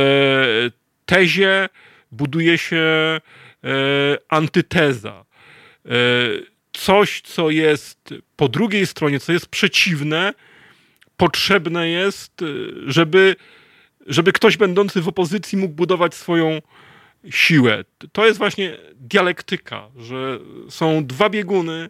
tezie 1.05 1.69
buduje 2.11 2.57
się 2.57 2.77
e, 2.77 3.19
antyteza. 4.29 5.25
E, 5.85 5.89
coś, 6.73 7.21
co 7.21 7.49
jest 7.49 8.13
po 8.35 8.47
drugiej 8.47 8.87
stronie, 8.87 9.19
co 9.19 9.33
jest 9.33 9.47
przeciwne, 9.47 10.33
potrzebne 11.17 11.89
jest, 11.89 12.41
e, 12.41 12.45
żeby, 12.85 13.35
żeby 14.07 14.33
ktoś 14.33 14.57
będący 14.57 15.01
w 15.01 15.07
opozycji 15.07 15.57
mógł 15.57 15.73
budować 15.73 16.15
swoją 16.15 16.61
siłę. 17.29 17.83
To 18.11 18.25
jest 18.25 18.37
właśnie 18.37 18.77
dialektyka, 18.95 19.89
że 19.97 20.39
są 20.69 21.05
dwa 21.05 21.29
bieguny, 21.29 21.89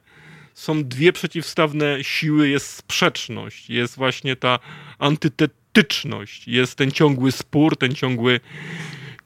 są 0.54 0.84
dwie 0.84 1.14
przeciwstawne 1.14 2.04
siły, 2.04 2.50
jest 2.50 2.68
sprzeczność, 2.68 3.70
jest 3.70 3.96
właśnie 3.96 4.36
ta 4.36 4.60
antytetyczność, 5.00 6.48
jest 6.48 6.76
ten 6.76 6.92
ciągły 6.92 7.32
spór, 7.32 7.78
ten 7.78 7.96
ciągły 7.96 8.40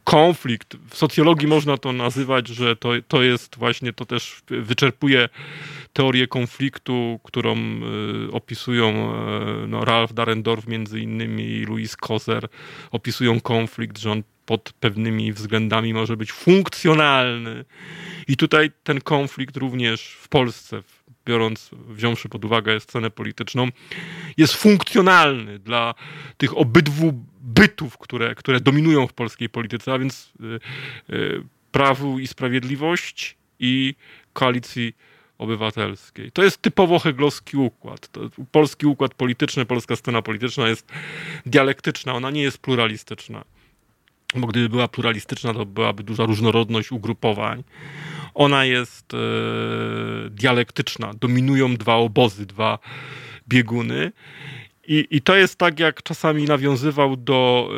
konflikt. 0.03 0.77
W 0.89 0.98
socjologii 0.98 1.48
można 1.48 1.77
to 1.77 1.93
nazywać, 1.93 2.48
że 2.48 2.75
to, 2.75 2.89
to 3.07 3.24
jest 3.24 3.55
właśnie, 3.57 3.93
to 3.93 4.05
też 4.05 4.41
wyczerpuje 4.48 5.29
teorię 5.93 6.27
konfliktu, 6.27 7.19
którą 7.24 7.57
y, 7.57 8.31
opisują 8.31 8.89
y, 8.89 9.67
no, 9.67 9.86
Ralph 9.86 10.13
Darendorf 10.13 10.67
między 10.67 11.00
innymi 11.00 11.43
i 11.43 11.65
Louis 11.65 11.96
Koser, 11.96 12.48
opisują 12.91 13.41
konflikt, 13.41 13.98
że 13.98 14.12
on 14.12 14.24
pod 14.46 14.74
pewnymi 14.79 15.34
względami 15.34 15.93
może 15.93 16.17
być 16.17 16.31
funkcjonalny. 16.31 17.65
I 18.27 18.38
tutaj 18.38 18.72
ten 18.84 19.01
konflikt 19.01 19.57
również 19.57 20.17
w 20.22 20.27
Polsce, 20.27 20.84
biorąc, 21.27 21.69
wziąwszy 21.88 22.29
pod 22.29 22.46
uwagę 22.46 22.79
scenę 22.79 23.10
polityczną, 23.10 23.67
jest 24.38 24.53
funkcjonalny 24.53 25.60
dla 25.60 25.93
tych 26.38 26.57
obydwu 26.57 27.13
bytów, 27.41 27.98
które, 27.98 28.36
które 28.36 28.60
dominują 28.60 29.07
w 29.07 29.13
polskiej 29.13 29.50
polityce, 29.50 29.93
a 29.93 30.00
więc 30.00 30.34
y, 31.10 31.13
y, 31.13 31.43
Prawu 31.72 32.19
i 32.19 32.27
Sprawiedliwość 32.27 33.38
i 33.60 33.96
Koalicji 34.34 34.96
Obywatelskiej. 35.38 36.31
To 36.31 36.43
jest 36.43 36.62
typowo 36.62 37.00
heglowski 37.00 37.57
układ. 37.57 38.07
To, 38.12 38.22
polski 38.51 38.86
układ 38.86 39.13
polityczny, 39.13 39.65
polska 39.65 39.96
scena 39.96 40.22
polityczna 40.22 40.67
jest 40.67 40.91
dialektyczna, 41.46 42.13
ona 42.13 42.31
nie 42.31 42.41
jest 42.41 42.57
pluralistyczna. 42.57 43.43
Bo 44.36 44.48
gdyby 44.48 44.69
była 44.69 44.88
pluralistyczna, 44.88 45.53
to 45.53 45.65
byłaby 45.65 46.03
duża 46.03 46.25
różnorodność 46.25 46.91
ugrupowań 46.91 47.63
ona 48.38 48.65
jest 48.65 49.13
e, 49.13 49.17
dialektyczna. 50.29 51.13
Dominują 51.19 51.75
dwa 51.75 51.96
obozy, 51.96 52.46
dwa 52.46 52.79
bieguny. 53.48 54.12
I, 54.88 55.07
I 55.12 55.22
to 55.22 55.36
jest 55.36 55.55
tak, 55.55 55.79
jak 55.79 56.03
czasami 56.03 56.46
nawiązywał 56.46 57.15
do 57.15 57.69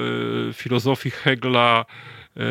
e, 0.50 0.54
filozofii 0.54 1.12
Hegla 1.12 1.86
e, 1.86 2.44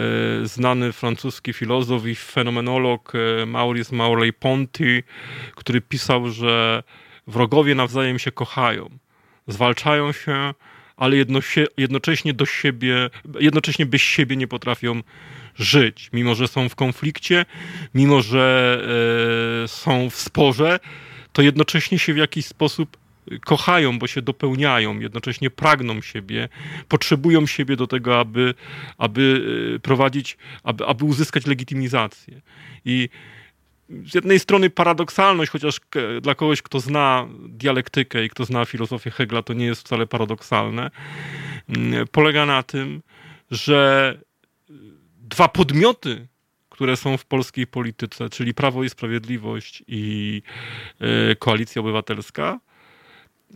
znany 0.47 0.93
francuski 0.93 1.53
filozof 1.53 2.07
i 2.07 2.15
fenomenolog 2.15 3.13
e, 3.15 3.47
Maurice 3.47 3.97
Maurey-Ponty, 3.97 5.03
który 5.55 5.81
pisał, 5.81 6.31
że 6.31 6.83
wrogowie 7.27 7.75
nawzajem 7.75 8.19
się 8.19 8.33
kochają, 8.33 8.91
zwalczają 9.47 10.13
się, 10.13 10.55
ale 10.99 11.17
jedno, 11.17 11.41
jednocześnie 11.77 12.35
do 12.35 12.47
siebie, 12.47 13.11
jednocześnie 13.41 13.87
bez 13.87 14.01
siebie 14.01 14.37
nie 14.37 14.49
potrafią 14.49 15.03
żyć, 15.55 16.11
mimo 16.13 16.35
że 16.35 16.49
są 16.49 16.69
w 16.69 16.75
konflikcie, 16.75 17.47
mimo 17.95 18.23
że 18.23 18.79
e, 19.65 19.69
są 19.69 20.11
w 20.11 20.17
sporze, 20.17 20.81
to 21.33 21.43
jednocześnie 21.43 21.99
się 21.99 22.15
w 22.15 22.17
jakiś 22.17 22.47
sposób 22.47 22.97
kochają, 23.45 23.99
bo 23.99 24.07
się 24.07 24.23
dopełniają, 24.23 24.99
jednocześnie 24.99 25.51
pragną 25.51 26.01
siebie, 26.01 26.49
potrzebują 26.89 27.47
siebie 27.47 27.77
do 27.77 27.87
tego, 27.87 28.21
aby, 28.21 28.55
aby 28.99 29.43
e, 29.77 29.79
prowadzić, 29.79 30.37
aby, 30.63 30.87
aby 30.87 31.05
uzyskać 31.05 31.47
legitymizację. 31.47 32.41
I 32.85 33.09
z 33.89 34.15
jednej 34.15 34.39
strony 34.39 34.71
paradoksalność, 34.71 35.51
chociaż 35.51 35.81
dla 36.23 36.35
kogoś, 36.35 36.63
kto 36.63 36.81
zna 36.81 37.29
dialektykę 37.49 38.25
i 38.25 38.29
kto 38.29 38.45
zna 38.45 38.65
filozofię 38.65 39.11
Hegla, 39.11 39.43
to 39.43 39.53
nie 39.53 39.67
jest 39.67 39.81
wcale 39.81 40.07
paradoksalne, 40.07 40.91
mm, 41.69 42.07
polega 42.13 42.47
na 42.47 42.63
tym, 42.63 43.03
że 43.51 44.19
dwa 45.19 45.49
podmioty, 45.49 46.27
które 46.71 46.97
są 46.97 47.17
w 47.17 47.25
polskiej 47.25 47.67
polityce, 47.67 48.29
czyli 48.29 48.55
Prawo 48.55 48.85
i 48.85 48.91
Sprawiedliwość 48.91 49.83
i 49.87 50.43
e, 51.01 51.37
Koalicja 51.37 51.81
Obywatelska, 51.81 52.61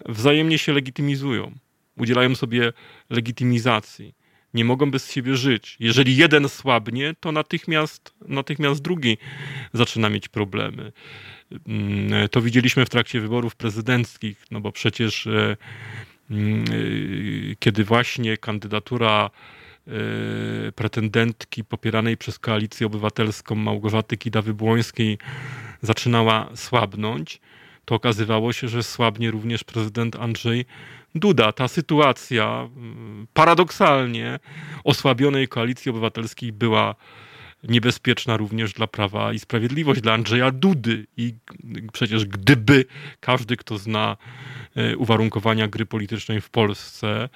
wzajemnie 0.07 0.59
się 0.59 0.73
legitymizują, 0.73 1.53
udzielają 1.97 2.35
sobie 2.35 2.73
legitymizacji. 3.11 4.15
Nie 4.55 4.65
mogą 4.65 4.91
bez 4.91 5.13
siebie 5.13 5.37
żyć. 5.37 5.77
Jeżeli 5.81 6.17
jeden 6.17 6.49
słabnie, 6.49 7.15
to 7.21 7.33
natychmiast, 7.33 8.15
natychmiast 8.29 8.83
drugi 8.83 9.19
zaczyna 9.73 10.09
mieć 10.09 10.29
problemy. 10.29 10.93
Mm, 11.67 12.29
to 12.29 12.43
widzieliśmy 12.43 12.85
w 12.85 12.91
trakcie 12.91 13.21
wyborów 13.21 13.57
prezydenckich, 13.57 14.45
no 14.51 14.61
bo 14.61 14.73
przecież 14.73 15.27
e, 15.27 15.57
mm, 16.31 16.65
e, 16.65 16.67
kiedy 17.59 17.85
właśnie 17.85 18.37
kandydatura 18.37 19.31
Y, 19.89 20.73
pretendentki 20.73 21.65
popieranej 21.65 22.17
przez 22.17 22.39
koalicję 22.39 22.87
obywatelską 22.87 23.55
Małgorzaty 23.55 24.17
Kidawy-Błońskiej 24.17 25.19
zaczynała 25.83 26.51
słabnąć, 26.55 27.41
to 27.85 27.95
okazywało 27.95 28.53
się, 28.53 28.69
że 28.69 28.83
słabnie 28.83 29.31
również 29.31 29.65
prezydent 29.65 30.17
Andrzej 30.17 30.65
Duda. 31.15 31.53
Ta 31.53 31.69
sytuacja 31.69 32.69
y, 33.23 33.27
paradoksalnie 33.33 34.39
osłabionej 34.85 35.49
koalicji 35.49 35.91
obywatelskiej 35.91 36.53
była 36.53 36.95
niebezpieczna 37.69 38.37
również 38.37 38.73
dla 38.73 38.87
Prawa 38.87 39.33
i 39.33 39.39
Sprawiedliwość, 39.39 40.01
dla 40.01 40.13
Andrzeja 40.13 40.51
Dudy. 40.51 41.07
I 41.17 41.35
przecież 41.93 42.25
gdyby 42.25 42.85
każdy, 43.21 43.57
kto 43.57 43.79
zna 43.79 44.17
e, 44.77 44.97
uwarunkowania 44.97 45.69
gry 45.69 45.87
politycznej 45.87 46.41
w 46.41 46.51
Polsce, 46.51 47.29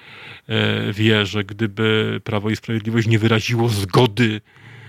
e, 0.49 0.93
wie, 0.93 1.27
że 1.27 1.45
gdyby 1.45 2.21
Prawo 2.25 2.51
i 2.51 2.57
Sprawiedliwość 2.57 3.09
nie 3.09 3.19
wyraziło 3.19 3.69
zgody 3.69 4.41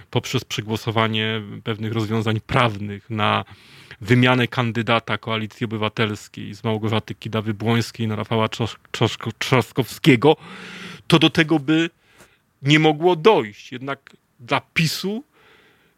poprzez 0.09 0.45
przegłosowanie 0.45 1.41
pewnych 1.63 1.93
rozwiązań 1.93 2.39
prawnych 2.39 3.09
na 3.09 3.45
wymianę 4.01 4.47
kandydata 4.47 5.17
Koalicji 5.17 5.65
Obywatelskiej 5.65 6.53
z 6.53 6.63
Małgorzaty 6.63 7.15
Kidawy-Błońskiej 7.15 8.07
na 8.07 8.15
Rafała 8.15 8.47
Trzaskowskiego, 9.39 10.35
to 11.07 11.19
do 11.19 11.29
tego 11.29 11.59
by 11.59 11.89
nie 12.61 12.79
mogło 12.79 13.15
dojść. 13.15 13.71
Jednak 13.71 14.15
dla 14.39 14.61
PiSu 14.73 15.23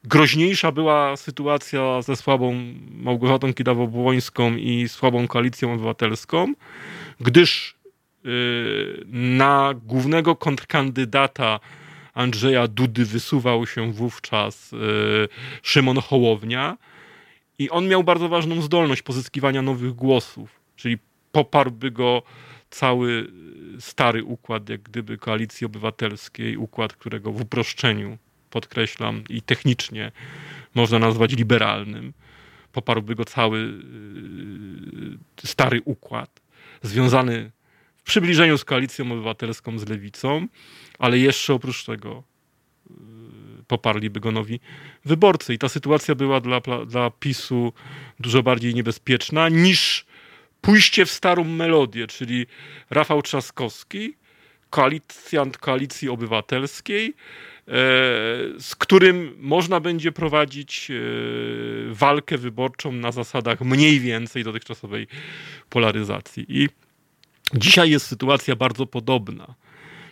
groźniejsza 0.03 0.71
była 0.71 1.17
sytuacja 1.17 2.01
ze 2.01 2.15
słabą 2.15 2.55
Małgorzatą 2.91 3.53
Kidawą-Błońską 3.53 4.57
i 4.57 4.89
słabą 4.89 5.27
koalicją 5.27 5.73
obywatelską, 5.73 6.53
gdyż 7.19 7.75
y, 8.25 9.03
na 9.07 9.73
głównego 9.85 10.35
kontrkandydata 10.35 11.59
Andrzeja 12.13 12.67
Dudy 12.67 13.05
wysuwał 13.05 13.67
się 13.67 13.91
wówczas 13.91 14.73
y, 14.73 14.77
Szymon 15.63 15.97
Hołownia 16.01 16.77
i 17.59 17.69
on 17.69 17.87
miał 17.87 18.03
bardzo 18.03 18.29
ważną 18.29 18.61
zdolność 18.61 19.01
pozyskiwania 19.01 19.61
nowych 19.61 19.93
głosów, 19.93 20.59
czyli 20.75 20.97
poparłby 21.31 21.91
go 21.91 22.23
cały 22.69 23.31
stary 23.79 24.23
układ, 24.23 24.69
jak 24.69 24.81
gdyby 24.81 25.17
koalicji 25.17 25.65
obywatelskiej, 25.65 26.57
układ, 26.57 26.93
którego 26.93 27.31
w 27.31 27.41
uproszczeniu, 27.41 28.17
podkreślam, 28.49 29.23
i 29.29 29.41
technicznie 29.41 30.11
można 30.75 30.99
nazwać 30.99 31.33
liberalnym. 31.33 32.13
Poparłby 32.71 33.15
go 33.15 33.25
cały 33.25 33.59
y, 35.43 35.47
stary 35.47 35.81
układ, 35.85 36.41
związany 36.81 37.51
w 37.97 38.03
przybliżeniu 38.03 38.57
z 38.57 38.65
koalicją 38.65 39.11
obywatelską, 39.11 39.79
z 39.79 39.89
lewicą, 39.89 40.47
ale 40.99 41.19
jeszcze 41.19 41.53
oprócz 41.53 41.85
tego 41.85 42.23
y, 42.91 42.93
poparliby 43.69 44.19
go 44.19 44.31
nowi 44.31 44.59
wyborcy. 45.05 45.53
I 45.53 45.57
ta 45.57 45.69
sytuacja 45.69 46.15
była 46.15 46.39
dla, 46.41 46.61
dla 46.87 47.09
PiSu 47.09 47.73
dużo 48.19 48.43
bardziej 48.43 48.73
niebezpieczna 48.73 49.49
niż 49.49 50.05
pójście 50.61 51.05
w 51.05 51.11
starą 51.11 51.43
melodię, 51.43 52.07
czyli 52.07 52.45
Rafał 52.89 53.21
Trzaskowski, 53.21 54.13
koalicjant 54.69 55.57
Koalicji 55.57 56.09
Obywatelskiej, 56.09 57.07
e, 57.07 57.13
z 58.59 58.75
którym 58.79 59.35
można 59.39 59.79
będzie 59.79 60.11
prowadzić 60.11 60.91
e, 60.91 60.93
walkę 61.93 62.37
wyborczą 62.37 62.91
na 62.91 63.11
zasadach 63.11 63.61
mniej 63.61 63.99
więcej 63.99 64.43
dotychczasowej 64.43 65.07
polaryzacji. 65.69 66.45
I 66.47 66.67
dzisiaj 67.53 67.89
jest 67.91 68.07
sytuacja 68.07 68.55
bardzo 68.55 68.85
podobna. 68.85 69.55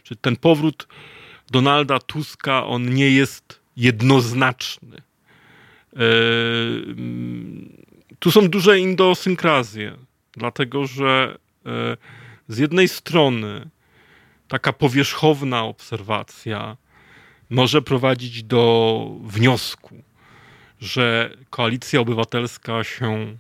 Czyli 0.04 0.18
ten 0.22 0.36
powrót 0.36 0.88
Donalda 1.52 2.00
Tuska, 2.00 2.66
on 2.66 2.94
nie 2.94 3.12
jest 3.12 3.60
jednoznaczny. 3.78 4.98
E, 4.98 6.00
tu 8.20 8.32
są 8.32 8.50
duże 8.50 8.80
indosynkrazje 8.80 9.98
dlatego 10.38 10.88
że 10.88 11.38
e, 11.66 11.98
z 12.48 12.58
jednej 12.58 12.88
strony 12.88 13.70
taka 14.48 14.74
powierzchowna 14.74 15.64
obserwacja 15.64 16.78
może 17.50 17.82
prowadzić 17.82 18.44
do 18.44 19.12
wniosku, 19.22 20.04
że 20.82 21.38
koalicja 21.50 22.00
obywatelska 22.00 22.84
się 22.84 23.08
e, 23.16 23.36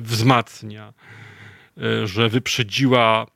wzmacnia, 0.00 0.92
e, 1.78 2.06
że 2.06 2.28
wyprzedziła 2.28 3.26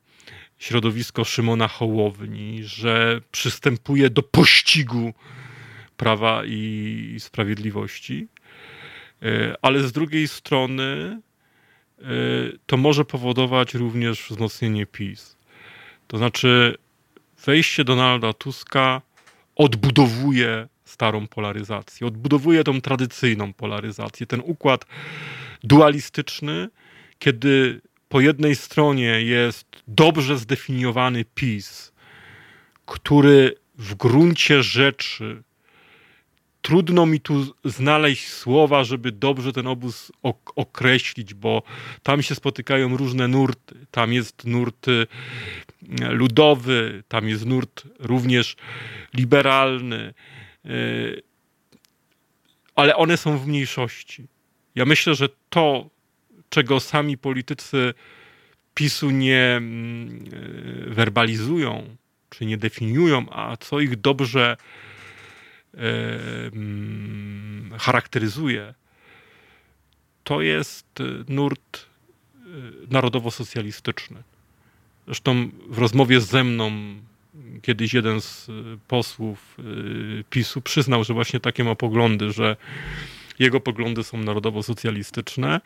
środowisko 0.62 1.25
Szymona 1.25 1.69
Hołowni, 1.69 2.64
że 2.64 3.21
przystępuje 3.33 4.11
do 4.11 4.23
pościgu 4.23 5.14
prawa 5.97 6.42
i 6.45 7.16
sprawiedliwości. 7.19 8.28
Ale 9.62 9.81
z 9.81 9.92
drugiej 9.92 10.28
strony 10.28 11.21
Y, 12.02 12.59
to 12.66 12.76
może 12.76 13.04
powodować 13.04 13.75
również 13.75 14.26
wzmocnienie 14.31 14.87
PiS. 14.87 15.37
To 16.07 16.19
znaczy, 16.19 16.76
wejście 17.47 17.85
Donalda 17.85 18.33
Tuska 18.33 19.02
odbudowuje 19.57 20.69
starą 20.85 21.26
polaryzację, 21.26 22.07
odbudowuje 22.07 22.64
tą 22.64 22.81
tradycyjną 22.81 23.52
polaryzację, 23.52 24.26
ten 24.26 24.42
układ 24.45 24.87
dualistyczny, 25.64 26.69
kiedy 27.19 27.81
po 28.12 28.21
jednej 28.21 28.57
stronie 28.57 29.23
jest 29.23 29.66
dobrze 29.88 30.38
zdefiniowany 30.38 31.25
PiS, 31.35 31.92
który 32.87 33.54
w 33.78 33.95
gruncie 33.95 34.62
rzeczy 34.62 35.42
trudno 36.62 37.07
mi 37.07 37.20
tu 37.20 37.55
znaleźć 37.64 38.29
słowa, 38.29 38.85
żeby 38.85 39.12
dobrze 39.12 39.53
ten 39.53 39.66
obóz 39.66 40.12
ok 40.22 40.53
określić, 40.57 41.35
bo 41.35 41.62
tam 42.03 42.22
się 42.22 42.35
spotykają 42.35 42.96
różne 42.96 43.29
nurty. 43.29 43.87
Tam 43.90 44.12
jest 44.12 44.44
nurt 44.44 44.88
y, 44.88 45.07
ludowy, 46.11 47.03
tam 47.09 47.29
jest 47.29 47.46
nurt 47.46 47.83
również 47.98 48.57
liberalny, 49.14 50.14
y, 50.66 51.22
ale 52.75 52.96
one 52.96 53.16
są 53.16 53.38
w 53.38 53.46
mniejszości. 53.46 54.27
Ja 54.75 54.85
myślę, 54.85 55.14
że 55.14 55.29
to, 55.51 55.90
czego 56.53 56.81
sami 56.81 57.19
politycy 57.19 57.95
PiSu 58.75 59.11
nie 59.11 59.55
mm, 59.57 60.25
y, 60.88 60.95
werbalizują, 60.95 61.97
czy 62.31 62.47
nie 62.47 62.59
definiują, 62.59 63.27
a 63.31 63.57
co 63.57 63.81
ich 63.81 64.01
dobrze 64.01 64.57
charakteryzuje, 67.79 68.75
to 70.25 70.43
jest 70.43 70.87
e, 71.01 71.05
nurt 71.29 71.77
e, 71.77 72.49
narodowo-socjalistyczny. 72.91 74.23
Zresztą 75.07 75.51
w 75.69 75.79
rozmowie 75.79 76.21
ze 76.21 76.45
mną 76.45 76.73
kiedyś 77.62 77.95
jeden 77.95 78.21
z 78.21 78.49
e, 78.49 78.53
posłów 78.88 79.57
PiSu 80.31 80.61
przyznał, 80.61 81.05
że 81.05 81.15
właśnie 81.15 81.41
takie 81.41 81.65
ma 81.65 81.75
poglądy, 81.75 82.33
że 82.33 82.57
jego 83.38 83.61
poglądy 83.61 84.05
są 84.05 84.18
narodowo-socjalistyczne. 84.18 85.61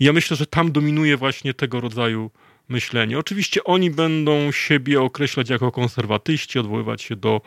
I 0.00 0.04
ja 0.04 0.12
myślę, 0.12 0.36
że 0.36 0.46
tam 0.46 0.72
dominuje 0.72 1.16
właśnie 1.16 1.54
tego 1.54 1.80
rodzaju 1.80 2.30
myślenie. 2.68 3.18
Oczywiście 3.18 3.64
oni 3.64 3.90
będą 3.90 4.52
siebie 4.52 5.00
określać 5.00 5.50
jako 5.50 5.72
konserwatyści, 5.72 6.58
odwoływać 6.58 7.02
się 7.02 7.16
do 7.16 7.40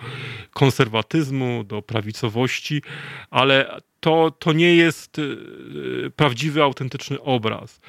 konserwatyzmu, 0.53 1.63
do 1.63 1.81
prawicowości, 1.81 2.81
ale 3.29 3.81
to, 3.99 4.31
to 4.31 4.53
nie 4.53 4.75
jest 4.75 5.19
y, 5.19 6.11
prawdziwy, 6.15 6.63
autentyczny 6.63 7.21
obraz. 7.21 7.81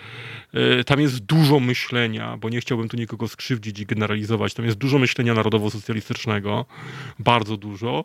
Y, 0.81 0.85
tam 0.85 1.01
jest 1.01 1.19
dużo 1.19 1.61
myślenia, 1.61 2.37
bo 2.37 2.49
nie 2.49 2.61
chciałbym 2.61 2.89
tu 2.89 2.97
nikogo 2.97 3.29
skrzywdzić 3.29 3.81
i 3.81 3.87
generalizować. 3.87 4.55
Tam 4.55 4.65
jest 4.65 4.79
dużo 4.79 4.99
myślenia 4.99 5.35
narodowo-socjalistycznego, 5.35 6.65
bardzo 7.19 7.57
dużo. 7.57 8.05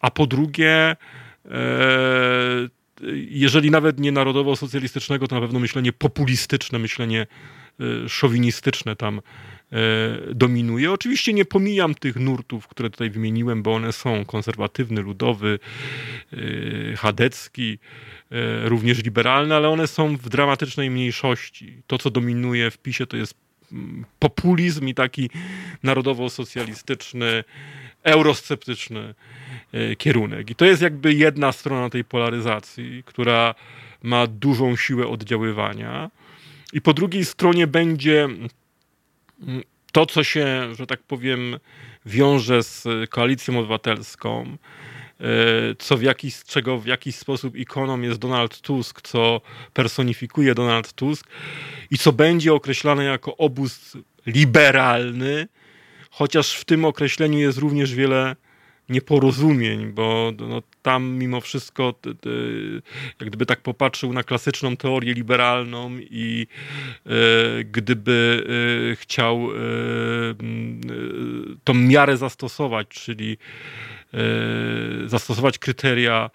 A 0.00 0.10
po 0.10 0.26
drugie, 0.26 0.72
e, 0.76 0.96
jeżeli 3.28 3.70
nawet 3.70 4.00
nie 4.00 4.12
narodowo-socjalistycznego, 4.12 5.28
to 5.28 5.34
na 5.34 5.40
pewno 5.40 5.60
myślenie 5.60 5.92
populistyczne, 5.92 6.78
myślenie 6.78 7.26
Y, 7.80 8.08
szowinistyczne 8.08 8.96
tam 8.96 9.18
y, 9.18 10.34
dominuje. 10.34 10.92
Oczywiście 10.92 11.32
nie 11.32 11.44
pomijam 11.44 11.94
tych 11.94 12.16
nurtów, 12.16 12.68
które 12.68 12.90
tutaj 12.90 13.10
wymieniłem, 13.10 13.62
bo 13.62 13.74
one 13.74 13.92
są 13.92 14.24
konserwatywny, 14.24 15.02
ludowy, 15.02 15.58
y, 16.32 16.94
chadecki, 16.98 17.78
również 18.64 19.04
liberalny, 19.04 19.54
ale 19.54 19.68
one 19.68 19.86
są 19.86 20.16
w 20.16 20.28
dramatycznej 20.28 20.90
mniejszości. 20.90 21.82
To, 21.86 21.98
co 21.98 22.10
dominuje 22.10 22.70
w 22.70 22.78
PiSie, 22.78 23.06
to 23.06 23.16
jest 23.16 23.34
mm, 23.72 24.04
populizm 24.18 24.88
i 24.88 24.94
taki 24.94 25.30
narodowo-socjalistyczny, 25.82 27.44
eurosceptyczny 28.02 29.14
kierunek. 29.98 30.50
I 30.50 30.54
to 30.54 30.64
jest 30.64 30.82
jakby 30.82 31.14
jedna 31.14 31.52
strona 31.52 31.90
tej 31.90 32.04
polaryzacji, 32.04 33.02
która 33.06 33.54
ma 34.02 34.26
dużą 34.26 34.76
siłę 34.76 35.06
oddziaływania. 35.06 36.10
I 36.72 36.80
po 36.80 36.94
drugiej 36.94 37.24
stronie 37.24 37.66
będzie 37.66 38.24
mm, 38.24 39.62
to, 39.92 40.06
co 40.06 40.24
się, 40.24 40.74
że 40.74 40.86
tak 40.86 41.02
powiem, 41.02 41.58
wiąże 42.06 42.62
z 42.62 42.84
koalicją 43.10 43.58
obywatelską, 43.58 44.56
e, 45.20 45.24
co 45.78 45.96
w 45.96 46.02
jakiś, 46.02 46.44
czego 46.44 46.78
w 46.78 46.86
jakiś 46.86 47.16
sposób 47.16 47.56
ikoną 47.56 48.00
jest 48.00 48.18
Donald 48.18 48.60
Tusk, 48.60 49.02
co 49.02 49.40
personifikuje 49.74 50.54
Donald 50.54 50.92
Tusk 50.92 51.26
i 51.90 51.98
co 51.98 52.12
będzie 52.12 52.54
określane 52.54 53.04
jako 53.04 53.36
obóz 53.36 53.96
liberalny, 54.26 55.48
chociaż 56.10 56.52
w 56.52 56.64
tym 56.64 56.84
określeniu 56.84 57.38
jest 57.38 57.58
również 57.58 57.94
wiele 57.94 58.36
nieporozumień, 58.88 59.92
bo 59.92 60.32
no, 60.38 60.62
tam 60.82 61.04
mimo 61.04 61.40
wszystko, 61.40 61.94
jak 63.20 63.28
gdyby 63.28 63.46
tak 63.46 63.60
popatrzył 63.60 64.12
na 64.12 64.22
klasyczną 64.22 64.76
teorię 64.76 65.14
liberalną 65.14 65.90
i 65.98 66.46
e, 67.06 67.10
gdyby 67.64 68.46
e, 68.92 68.96
chciał 68.96 69.48
e, 69.50 69.56
tą 71.64 71.74
miarę 71.74 72.16
zastosować, 72.16 72.88
czyli 72.88 73.38
zastosować 75.06 75.58
kryteria 75.58 76.30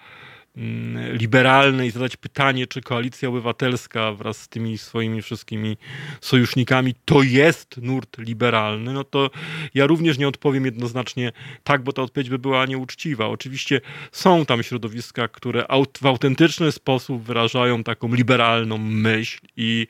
mm, 0.57 1.15
liberalne 1.15 1.87
i 1.87 1.91
zadać 1.91 2.17
pytanie, 2.17 2.67
czy 2.67 2.81
koalicja 2.81 3.29
obywatelska 3.29 4.13
wraz 4.13 4.37
z 4.37 4.47
tymi 4.47 4.77
swoimi 4.77 5.21
wszystkimi 5.21 5.77
sojusznikami 6.21 6.93
to 7.05 7.23
jest 7.23 7.77
nurt 7.77 8.17
liberalny, 8.17 8.93
no 8.93 9.03
to 9.03 9.29
ja 9.73 9.85
również 9.85 10.17
nie 10.17 10.27
odpowiem 10.27 10.65
jednoznacznie 10.65 11.31
tak, 11.63 11.83
bo 11.83 11.93
ta 11.93 12.01
odpowiedź 12.01 12.29
by 12.29 12.39
była 12.39 12.65
nieuczciwa. 12.65 13.27
Oczywiście 13.27 13.81
są 14.11 14.45
tam 14.45 14.63
środowiska, 14.63 15.27
które 15.27 15.65
w 16.01 16.05
autentyczny 16.05 16.71
sposób 16.71 17.23
wyrażają 17.23 17.83
taką 17.83 18.13
liberalną 18.13 18.77
myśl 18.77 19.39
i 19.57 19.87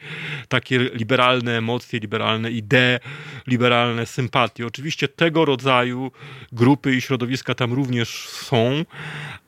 takie 0.47 0.79
liberalne 0.79 1.57
emocje, 1.57 1.99
liberalne 1.99 2.51
idee, 2.51 2.99
liberalne 3.47 4.05
sympatie. 4.05 4.67
Oczywiście 4.67 5.07
tego 5.07 5.45
rodzaju 5.45 6.11
grupy 6.51 6.95
i 6.95 7.01
środowiska 7.01 7.55
tam 7.55 7.73
również 7.73 8.27
są, 8.27 8.85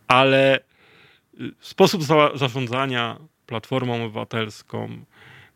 ale 0.08 0.60
y, 1.44 1.52
sposób 1.60 2.04
zarządzania 2.36 3.20
Platformą 3.46 4.06
Obywatelską 4.06 5.06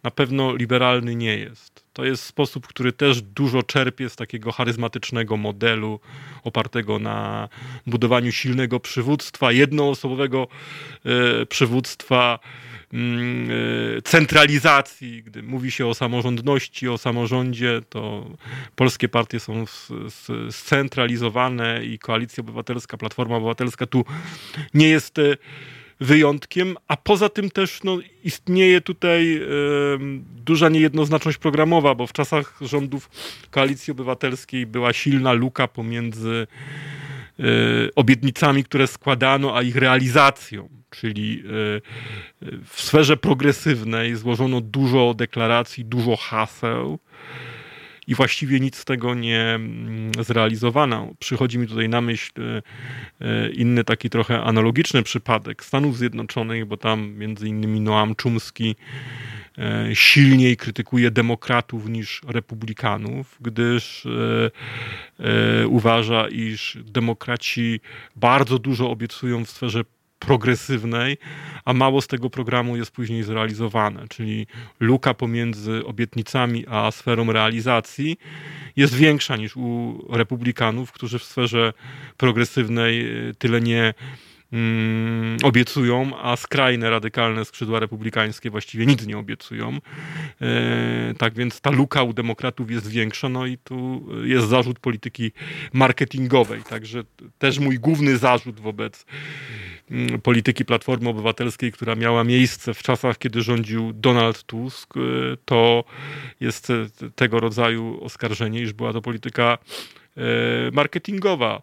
na 0.03 0.11
pewno 0.11 0.55
liberalny 0.55 1.15
nie 1.15 1.37
jest. 1.37 1.83
To 1.93 2.05
jest 2.05 2.23
sposób, 2.23 2.67
który 2.67 2.93
też 2.93 3.21
dużo 3.21 3.63
czerpie 3.63 4.09
z 4.09 4.15
takiego 4.15 4.51
charyzmatycznego 4.51 5.37
modelu 5.37 5.99
opartego 6.43 6.99
na 6.99 7.49
budowaniu 7.87 8.31
silnego 8.31 8.79
przywództwa, 8.79 9.51
jednoosobowego 9.51 10.47
y, 11.41 11.45
przywództwa 11.45 12.39
Mm, 12.93 13.49
e, 13.97 14.01
centralizacji, 14.01 15.23
gdy 15.23 15.43
mówi 15.43 15.71
się 15.71 15.87
o 15.87 15.93
samorządności, 15.93 16.89
o 16.89 16.97
samorządzie, 16.97 17.81
to 17.89 18.29
polskie 18.75 19.09
partie 19.09 19.39
są 19.39 19.65
scentralizowane 20.51 21.85
i 21.85 21.99
Koalicja 21.99 22.41
Obywatelska, 22.41 22.97
Platforma 22.97 23.35
Obywatelska 23.35 23.85
tu 23.85 24.05
nie 24.73 24.89
jest 24.89 25.19
e, 25.19 25.37
wyjątkiem, 25.99 26.75
a 26.87 26.97
poza 26.97 27.29
tym 27.29 27.49
też 27.49 27.83
no, 27.83 27.97
istnieje 28.23 28.81
tutaj 28.81 29.41
duża 30.47 30.69
niejednoznaczność 30.69 31.37
programowa, 31.37 31.95
bo 31.95 32.07
w 32.07 32.13
czasach 32.13 32.59
rządów 32.61 33.09
Koalicji 33.51 33.91
Obywatelskiej 33.91 34.65
była 34.65 34.93
silna 34.93 35.33
luka 35.33 35.67
pomiędzy 35.67 36.47
y, 37.39 37.43
obietnicami, 37.95 38.63
które 38.63 38.87
składano, 38.87 39.57
a 39.57 39.61
ich 39.61 39.75
realizacją. 39.75 40.69
Czyli 40.89 41.43
e, 41.45 41.51
w 42.65 42.81
sferze 42.81 43.17
progresywnej 43.17 44.15
złożono 44.15 44.61
dużo 44.61 45.13
deklaracji, 45.13 45.85
dużo 45.85 46.15
haseł 46.15 46.99
i 48.07 48.15
właściwie 48.15 48.59
nic 48.59 48.75
z 48.75 48.85
tego 48.85 49.15
nie 49.15 49.41
mm, 49.41 50.11
zrealizowano. 50.23 51.13
Przychodzi 51.19 51.59
mi 51.59 51.67
tutaj 51.67 51.89
na 51.89 52.01
myśl 52.01 52.31
e, 52.41 52.61
e, 53.21 53.49
inny 53.49 53.83
taki 53.83 54.09
trochę 54.09 54.43
analogiczny 54.43 55.03
przypadek 55.03 55.63
Stanów 55.63 55.97
Zjednoczonych, 55.97 56.65
bo 56.65 56.77
tam 56.77 57.13
między 57.13 57.47
innymi 57.47 57.81
Noam 57.81 58.15
Chomsky 58.23 58.75
silniej 59.93 60.57
krytykuje 60.57 61.11
demokratów 61.11 61.89
niż 61.89 62.21
republikanów, 62.27 63.37
gdyż 63.41 64.07
uważa, 65.67 66.27
iż 66.27 66.77
demokraci 66.85 67.79
bardzo 68.15 68.59
dużo 68.59 68.89
obiecują 68.89 69.45
w 69.45 69.49
sferze 69.49 69.83
progresywnej, 70.19 71.17
a 71.65 71.73
mało 71.73 72.01
z 72.01 72.07
tego 72.07 72.29
programu 72.29 72.77
jest 72.77 72.91
później 72.91 73.23
zrealizowane, 73.23 74.07
czyli 74.09 74.47
luka 74.79 75.13
pomiędzy 75.13 75.85
obietnicami 75.85 76.65
a 76.67 76.91
sferą 76.91 77.31
realizacji 77.31 78.17
jest 78.75 78.93
większa 78.93 79.35
niż 79.35 79.57
u 79.57 79.97
republikanów, 80.09 80.91
którzy 80.91 81.19
w 81.19 81.23
sferze 81.23 81.73
progresywnej 82.17 83.27
y, 83.29 83.35
tyle 83.35 83.61
nie 83.61 83.93
mm, 84.53 85.37
obiecują, 85.43 86.11
a 86.21 86.35
skrajne, 86.35 86.89
radykalne 86.89 87.45
skrzydła 87.45 87.79
republikańskie 87.79 88.49
właściwie 88.49 88.85
nic 88.85 89.07
nie 89.07 89.17
obiecują. 89.17 89.77
E, 90.41 91.13
tak 91.17 91.33
więc 91.33 91.61
ta 91.61 91.71
luka 91.71 92.03
u 92.03 92.13
demokratów 92.13 92.71
jest 92.71 92.87
większa, 92.87 93.29
no 93.29 93.45
i 93.45 93.57
tu 93.57 94.05
jest 94.23 94.47
zarzut 94.47 94.79
polityki 94.79 95.31
marketingowej. 95.73 96.63
Także 96.63 97.03
też 97.37 97.59
mój 97.59 97.79
główny 97.79 98.17
zarzut 98.17 98.59
wobec 98.59 99.05
Mm, 99.91 100.21
polityki 100.21 100.65
Platformy 100.65 101.09
Obywatelskiej, 101.09 101.71
która 101.71 101.95
miała 101.95 102.23
miejsce 102.23 102.73
w 102.73 102.83
czasach, 102.83 103.17
kiedy 103.17 103.41
rządził 103.41 103.93
Donald 103.93 104.43
Tusk, 104.43 104.97
y, 104.97 105.37
to 105.45 105.83
jest 106.39 106.67
tego 107.15 107.39
rodzaju 107.39 108.03
oskarżenie, 108.03 108.61
iż 108.61 108.73
była 108.73 108.93
to 108.93 109.01
polityka 109.01 109.57
e, 110.17 110.21
marketingowa. 110.71 111.61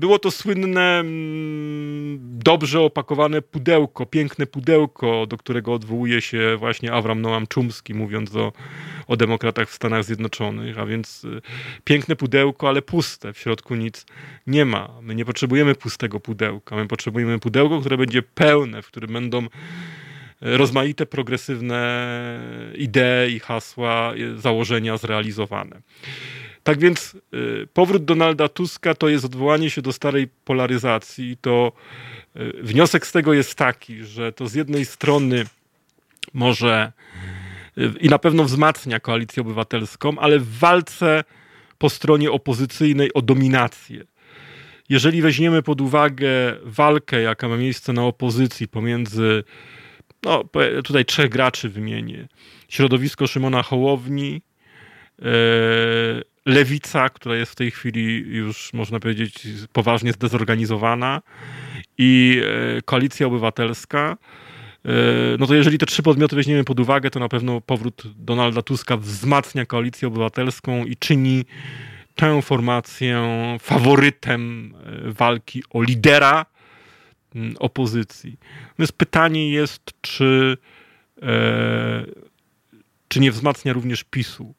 Było 0.00 0.18
to 0.18 0.30
słynne, 0.30 0.98
mm, 0.98 2.18
dobrze 2.38 2.80
opakowane 2.80 3.42
pudełko, 3.42 4.06
piękne 4.06 4.46
pudełko, 4.46 5.26
do 5.26 5.36
którego 5.36 5.74
odwołuje 5.74 6.20
się 6.20 6.56
właśnie 6.58 6.92
Avram 6.92 7.20
Noam 7.20 7.46
Chomsky, 7.54 7.94
mówiąc 7.94 8.36
o, 8.36 8.52
o 9.06 9.16
demokratach 9.16 9.68
w 9.68 9.74
Stanach 9.74 10.04
Zjednoczonych, 10.04 10.78
a 10.78 10.86
więc 10.86 11.24
y, 11.24 11.40
piękne 11.84 12.16
pudełko, 12.16 12.68
ale 12.68 12.82
puste, 12.82 13.32
w 13.32 13.38
środku 13.38 13.74
nic 13.74 14.06
nie 14.46 14.64
ma. 14.64 14.88
My 15.02 15.14
nie 15.14 15.24
potrzebujemy 15.24 15.74
pustego 15.74 16.20
pudełka, 16.20 16.76
my 16.76 16.86
potrzebujemy 16.86 17.38
pudełko, 17.38 17.80
które 17.80 17.96
będzie 17.96 18.22
pełne, 18.22 18.82
w 18.82 18.86
którym 18.86 19.12
będą 19.12 19.46
rozmaite 20.40 21.06
progresywne 21.06 22.10
idee 22.74 23.34
i 23.34 23.40
hasła, 23.40 24.14
y, 24.14 24.38
założenia 24.38 24.96
zrealizowane. 24.96 25.82
Tak 26.64 26.78
więc 26.78 27.16
y, 27.34 27.68
powrót 27.74 28.04
Donalda 28.04 28.48
Tuska 28.48 28.94
to 28.94 29.08
jest 29.08 29.24
odwołanie 29.24 29.70
się 29.70 29.82
do 29.82 29.92
starej 29.92 30.28
polaryzacji. 30.44 31.36
To 31.40 31.72
y, 32.36 32.52
wniosek 32.62 33.06
z 33.06 33.12
tego 33.12 33.32
jest 33.32 33.54
taki, 33.54 34.04
że 34.04 34.32
to 34.32 34.48
z 34.48 34.54
jednej 34.54 34.84
strony 34.84 35.44
może 36.34 36.92
y, 37.78 37.92
i 38.00 38.08
na 38.08 38.18
pewno 38.18 38.44
wzmacnia 38.44 39.00
koalicję 39.00 39.40
obywatelską, 39.40 40.18
ale 40.18 40.38
w 40.38 40.58
walce 40.58 41.24
po 41.78 41.90
stronie 41.90 42.30
opozycyjnej 42.30 43.12
o 43.14 43.22
dominację. 43.22 44.04
Jeżeli 44.88 45.22
weźmiemy 45.22 45.62
pod 45.62 45.80
uwagę 45.80 46.28
walkę, 46.62 47.22
jaka 47.22 47.48
ma 47.48 47.56
miejsce 47.56 47.92
na 47.92 48.04
opozycji 48.04 48.68
pomiędzy, 48.68 49.44
no 50.22 50.44
tutaj 50.84 51.04
trzech 51.04 51.28
graczy 51.28 51.68
wymienię, 51.68 52.28
środowisko 52.68 53.26
Szymona 53.26 53.62
Hołowni, 53.62 54.42
lewica, 56.50 57.08
która 57.08 57.34
jest 57.34 57.52
w 57.52 57.54
tej 57.54 57.70
chwili 57.70 58.36
już, 58.36 58.72
można 58.72 59.00
powiedzieć, 59.00 59.34
poważnie 59.72 60.12
zdezorganizowana 60.12 61.22
i 61.98 62.42
e, 62.78 62.82
koalicja 62.82 63.26
obywatelska, 63.26 64.16
e, 64.84 64.90
no 65.38 65.46
to 65.46 65.54
jeżeli 65.54 65.78
te 65.78 65.86
trzy 65.86 66.02
podmioty 66.02 66.36
weźmiemy 66.36 66.64
pod 66.64 66.80
uwagę, 66.80 67.10
to 67.10 67.20
na 67.20 67.28
pewno 67.28 67.60
powrót 67.60 68.02
Donalda 68.16 68.62
Tuska 68.62 68.96
wzmacnia 68.96 69.66
koalicję 69.66 70.08
obywatelską 70.08 70.84
i 70.84 70.96
czyni 70.96 71.44
tę 72.14 72.42
formację 72.42 73.28
faworytem 73.60 74.74
e, 74.86 75.12
walki 75.12 75.62
o 75.70 75.82
lidera 75.82 76.46
opozycji. 77.58 78.38
Natomiast 78.68 78.92
pytanie 78.92 79.50
jest, 79.50 79.82
czy, 80.00 80.56
czy 83.08 83.20
nie 83.20 83.32
wzmacnia 83.32 83.72
również 83.72 84.04
PiSu 84.04 84.54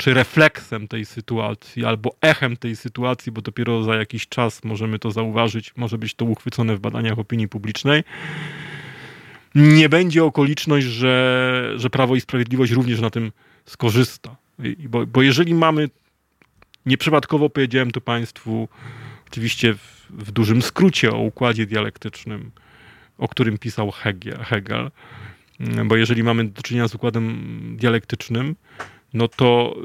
czy 0.00 0.14
refleksem 0.14 0.88
tej 0.88 1.04
sytuacji, 1.04 1.84
albo 1.84 2.16
echem 2.20 2.56
tej 2.56 2.76
sytuacji, 2.76 3.32
bo 3.32 3.40
dopiero 3.40 3.82
za 3.82 3.94
jakiś 3.96 4.28
czas 4.28 4.64
możemy 4.64 4.98
to 4.98 5.10
zauważyć, 5.10 5.76
może 5.76 5.98
być 5.98 6.14
to 6.14 6.24
uchwycone 6.24 6.76
w 6.76 6.80
badaniach 6.80 7.18
opinii 7.18 7.48
publicznej. 7.48 8.04
Nie 9.54 9.88
będzie 9.88 10.24
okoliczność, 10.24 10.86
że, 10.86 11.72
że 11.76 11.90
Prawo 11.90 12.16
i 12.16 12.20
Sprawiedliwość 12.20 12.72
również 12.72 13.00
na 13.00 13.10
tym 13.10 13.32
skorzysta. 13.64 14.36
Bo, 14.88 15.06
bo 15.06 15.22
jeżeli 15.22 15.54
mamy, 15.54 15.88
nieprzypadkowo 16.86 17.50
powiedziałem 17.50 17.90
tu 17.90 18.00
Państwu, 18.00 18.68
oczywiście 19.28 19.74
w, 19.74 20.06
w 20.10 20.32
dużym 20.32 20.62
skrócie 20.62 21.12
o 21.12 21.18
układzie 21.18 21.66
dialektycznym, 21.66 22.50
o 23.18 23.28
którym 23.28 23.58
pisał 23.58 23.90
Hegel, 23.90 24.38
Hegel, 24.38 24.90
bo 25.84 25.96
jeżeli 25.96 26.22
mamy 26.22 26.44
do 26.44 26.62
czynienia 26.62 26.88
z 26.88 26.94
układem 26.94 27.76
dialektycznym, 27.76 28.56
no 29.14 29.28
to 29.28 29.76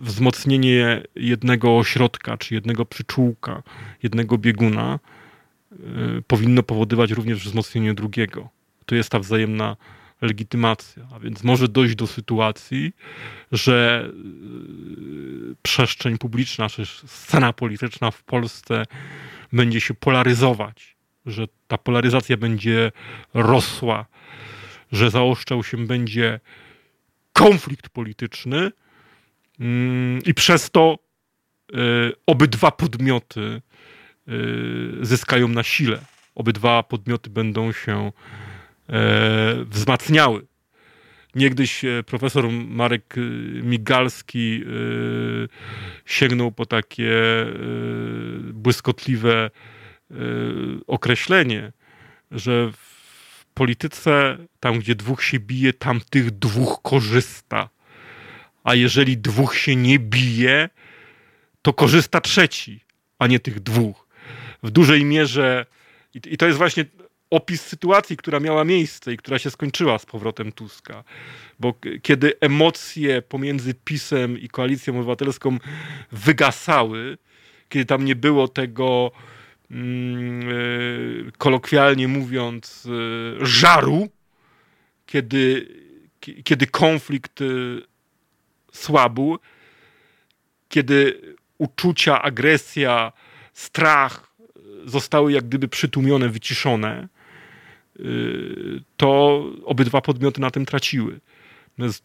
y, 0.00 0.04
wzmocnienie 0.04 1.02
jednego 1.16 1.78
ośrodka, 1.78 2.36
czy 2.36 2.54
jednego 2.54 2.84
przyczółka, 2.84 3.62
jednego 4.02 4.38
bieguna 4.38 4.98
y, 5.72 5.76
powinno 6.26 6.62
powodować 6.62 7.10
również 7.10 7.44
wzmocnienie 7.44 7.94
drugiego. 7.94 8.48
To 8.86 8.94
jest 8.94 9.10
ta 9.10 9.18
wzajemna 9.18 9.76
legitymacja, 10.20 11.08
a 11.14 11.18
więc 11.18 11.44
może 11.44 11.68
dojść 11.68 11.94
do 11.94 12.06
sytuacji, 12.06 12.92
że 13.52 14.08
y, 15.52 15.54
przestrzeń 15.62 16.18
publiczna, 16.18 16.68
czy 16.68 16.86
scena 16.86 17.52
polityczna 17.52 18.10
w 18.10 18.22
Polsce 18.22 18.84
będzie 19.52 19.80
się 19.80 19.94
polaryzować, 19.94 20.96
że 21.26 21.46
ta 21.68 21.78
polaryzacja 21.78 22.36
będzie 22.36 22.92
rosła, 23.34 24.06
że 24.92 25.10
zaostrzał 25.10 25.64
się 25.64 25.86
będzie 25.86 26.40
konflikt 27.38 27.88
polityczny 27.88 28.70
mm, 29.60 30.20
i 30.24 30.34
przez 30.34 30.70
to 30.70 30.98
e, 31.72 31.76
obydwa 32.26 32.70
podmioty 32.70 33.62
e, 34.28 34.32
zyskają 35.02 35.48
na 35.48 35.62
sile. 35.62 36.00
obydwa 36.34 36.82
podmioty 36.82 37.30
będą 37.30 37.72
się 37.72 38.12
wzmacniały. 39.64 40.46
Niegdyś 41.34 41.84
profesor 42.06 42.48
Marek 42.50 43.14
Migalski 43.62 44.64
sięgnął 46.06 46.52
po 46.52 46.66
takie 46.66 47.12
błyskotliwe 48.40 49.50
określenie, 50.86 51.72
że 52.30 52.72
w 52.72 52.87
polityce, 53.58 54.38
tam 54.60 54.78
gdzie 54.78 54.94
dwóch 54.94 55.24
się 55.24 55.38
bije, 55.40 55.72
tam 55.72 56.00
tych 56.10 56.30
dwóch 56.30 56.82
korzysta. 56.82 57.68
A 58.64 58.74
jeżeli 58.74 59.16
dwóch 59.16 59.56
się 59.56 59.76
nie 59.76 59.98
bije, 59.98 60.68
to 61.62 61.72
korzysta 61.72 62.20
trzeci, 62.20 62.80
a 63.18 63.26
nie 63.26 63.40
tych 63.40 63.60
dwóch. 63.60 64.06
W 64.62 64.70
dużej 64.70 65.04
mierze, 65.04 65.66
i 66.14 66.36
to 66.36 66.46
jest 66.46 66.58
właśnie 66.58 66.84
opis 67.30 67.62
sytuacji, 67.62 68.16
która 68.16 68.40
miała 68.40 68.64
miejsce 68.64 69.12
i 69.12 69.16
która 69.16 69.38
się 69.38 69.50
skończyła 69.50 69.98
z 69.98 70.06
powrotem 70.06 70.52
Tuska. 70.52 71.04
Bo 71.58 71.74
kiedy 72.02 72.32
emocje 72.40 73.22
pomiędzy 73.22 73.74
PiSem 73.74 74.38
i 74.38 74.48
Koalicją 74.48 74.94
Obywatelską 74.94 75.58
wygasały, 76.12 77.18
kiedy 77.68 77.84
tam 77.84 78.04
nie 78.04 78.16
było 78.16 78.48
tego 78.48 79.12
kolokwialnie 81.38 82.08
mówiąc, 82.08 82.88
e, 83.40 83.46
żaru, 83.46 84.08
kiedy, 85.06 85.68
kiedy 86.20 86.66
konflikt 86.66 87.40
e, 87.40 87.44
słabł, 88.72 89.38
kiedy 90.68 91.20
uczucia, 91.58 92.22
agresja, 92.22 93.12
strach 93.52 94.32
zostały 94.84 95.32
jak 95.32 95.44
gdyby 95.44 95.68
przytłumione, 95.68 96.28
wyciszone, 96.28 97.08
to 98.96 99.44
obydwa 99.64 100.00
podmioty 100.00 100.40
na 100.40 100.50
tym 100.50 100.66
traciły. 100.66 101.20
Natomiast 101.78 102.04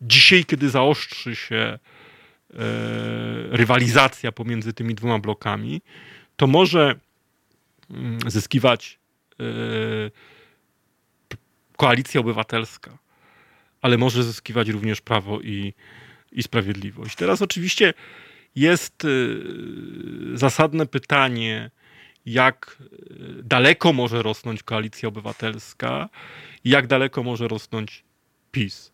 dzisiaj, 0.00 0.44
kiedy 0.44 0.70
zaostrzy 0.70 1.36
się 1.36 1.78
rywalizacja 3.50 4.32
pomiędzy 4.32 4.72
tymi 4.72 4.94
dwoma 4.94 5.18
blokami, 5.18 5.82
to 6.36 6.46
może 6.46 6.94
mm, 7.90 8.18
zyskiwać 8.26 8.98
e, 9.40 9.44
koalicja 11.76 12.20
obywatelska, 12.20 12.98
ale 13.82 13.98
może 13.98 14.24
zyskiwać 14.24 14.68
również 14.68 15.00
prawo 15.00 15.40
i, 15.40 15.74
i 16.32 16.42
sprawiedliwość. 16.42 17.16
Teraz 17.16 17.42
oczywiście 17.42 17.94
jest 18.56 19.04
e, 19.04 19.08
zasadne 20.38 20.86
pytanie, 20.86 21.70
jak 22.26 22.76
e, 22.80 22.84
daleko 23.42 23.92
może 23.92 24.22
rosnąć 24.22 24.62
koalicja 24.62 25.08
obywatelska 25.08 26.08
i 26.64 26.70
jak 26.70 26.86
daleko 26.86 27.22
może 27.22 27.48
rosnąć 27.48 28.04
PiS. 28.52 28.92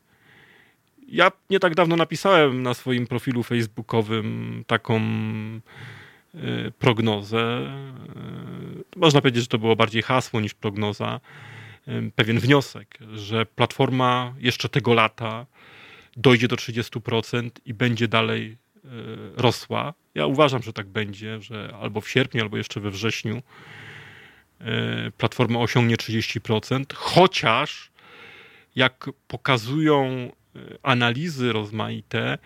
Ja 1.09 1.33
nie 1.51 1.61
tak 1.61 1.75
dawno 1.75 1.97
napisałem 1.97 2.63
na 2.63 2.75
swoim 2.75 3.07
profilu 3.07 3.43
facebookowym 3.43 4.65
taką 4.67 5.01
prognozę. 6.79 7.73
Y, 8.97 8.99
można 8.99 9.21
powiedzieć, 9.21 9.43
że 9.43 9.49
to 9.49 9.59
było 9.59 9.77
bardziej 9.77 10.03
hasło 10.03 10.41
niż 10.41 10.55
prognoza. 10.55 11.21
Y, 11.89 12.11
pewien 12.17 12.39
wniosek, 12.39 12.99
że 13.15 13.47
platforma 13.47 14.35
jeszcze 14.39 14.69
tego 14.69 14.95
lata 14.95 15.47
dojdzie 16.17 16.49
do 16.49 16.57
30% 16.57 17.51
i 17.65 17.75
będzie 17.75 18.09
dalej 18.09 18.57
rosła. 19.37 19.95
Ja 20.15 20.27
uważam, 20.27 20.63
że 20.63 20.73
tak 20.73 20.87
będzie, 20.87 21.41
że 21.41 21.75
albo 21.81 22.01
w 22.01 22.09
sierpniu, 22.09 22.43
albo 22.43 22.57
jeszcze 22.57 22.81
we 22.81 22.91
wrześniu 22.91 23.43
platforma 25.19 25.59
osiągnie 25.59 25.97
30%, 25.97 26.85
chociaż 26.95 27.91
jak 28.77 29.11
pokazują 29.29 30.31
analizy 30.83 31.53
rozmaite, 31.53 32.39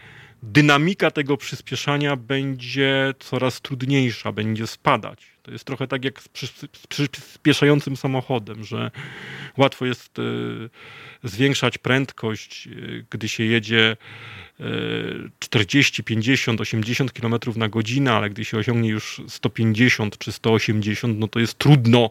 dynamika 0.42 1.10
tego 1.10 1.36
przyspieszania 1.36 2.16
będzie 2.16 3.14
coraz 3.18 3.60
trudniejsza, 3.60 4.32
będzie 4.32 4.66
spadać. 4.66 5.26
To 5.42 5.50
jest 5.50 5.64
trochę 5.64 5.86
tak 5.86 6.04
jak 6.04 6.22
z 6.22 6.28
przyspieszającym 6.88 7.96
samochodem, 7.96 8.64
że 8.64 8.90
łatwo 9.56 9.86
jest 9.86 10.18
e, 10.18 10.22
zwiększać 11.28 11.78
prędkość, 11.78 12.66
e, 12.68 12.70
gdy 13.10 13.28
się 13.28 13.44
jedzie 13.44 13.96
40, 15.38 16.04
50, 16.04 16.60
80 16.60 17.12
km 17.12 17.34
na 17.56 17.68
godzinę, 17.68 18.12
ale 18.12 18.30
gdy 18.30 18.44
się 18.44 18.58
osiągnie 18.58 18.88
już 18.88 19.22
150 19.28 20.18
czy 20.18 20.32
180, 20.32 21.18
no 21.18 21.28
to 21.28 21.38
jest 21.38 21.58
trudno 21.58 22.10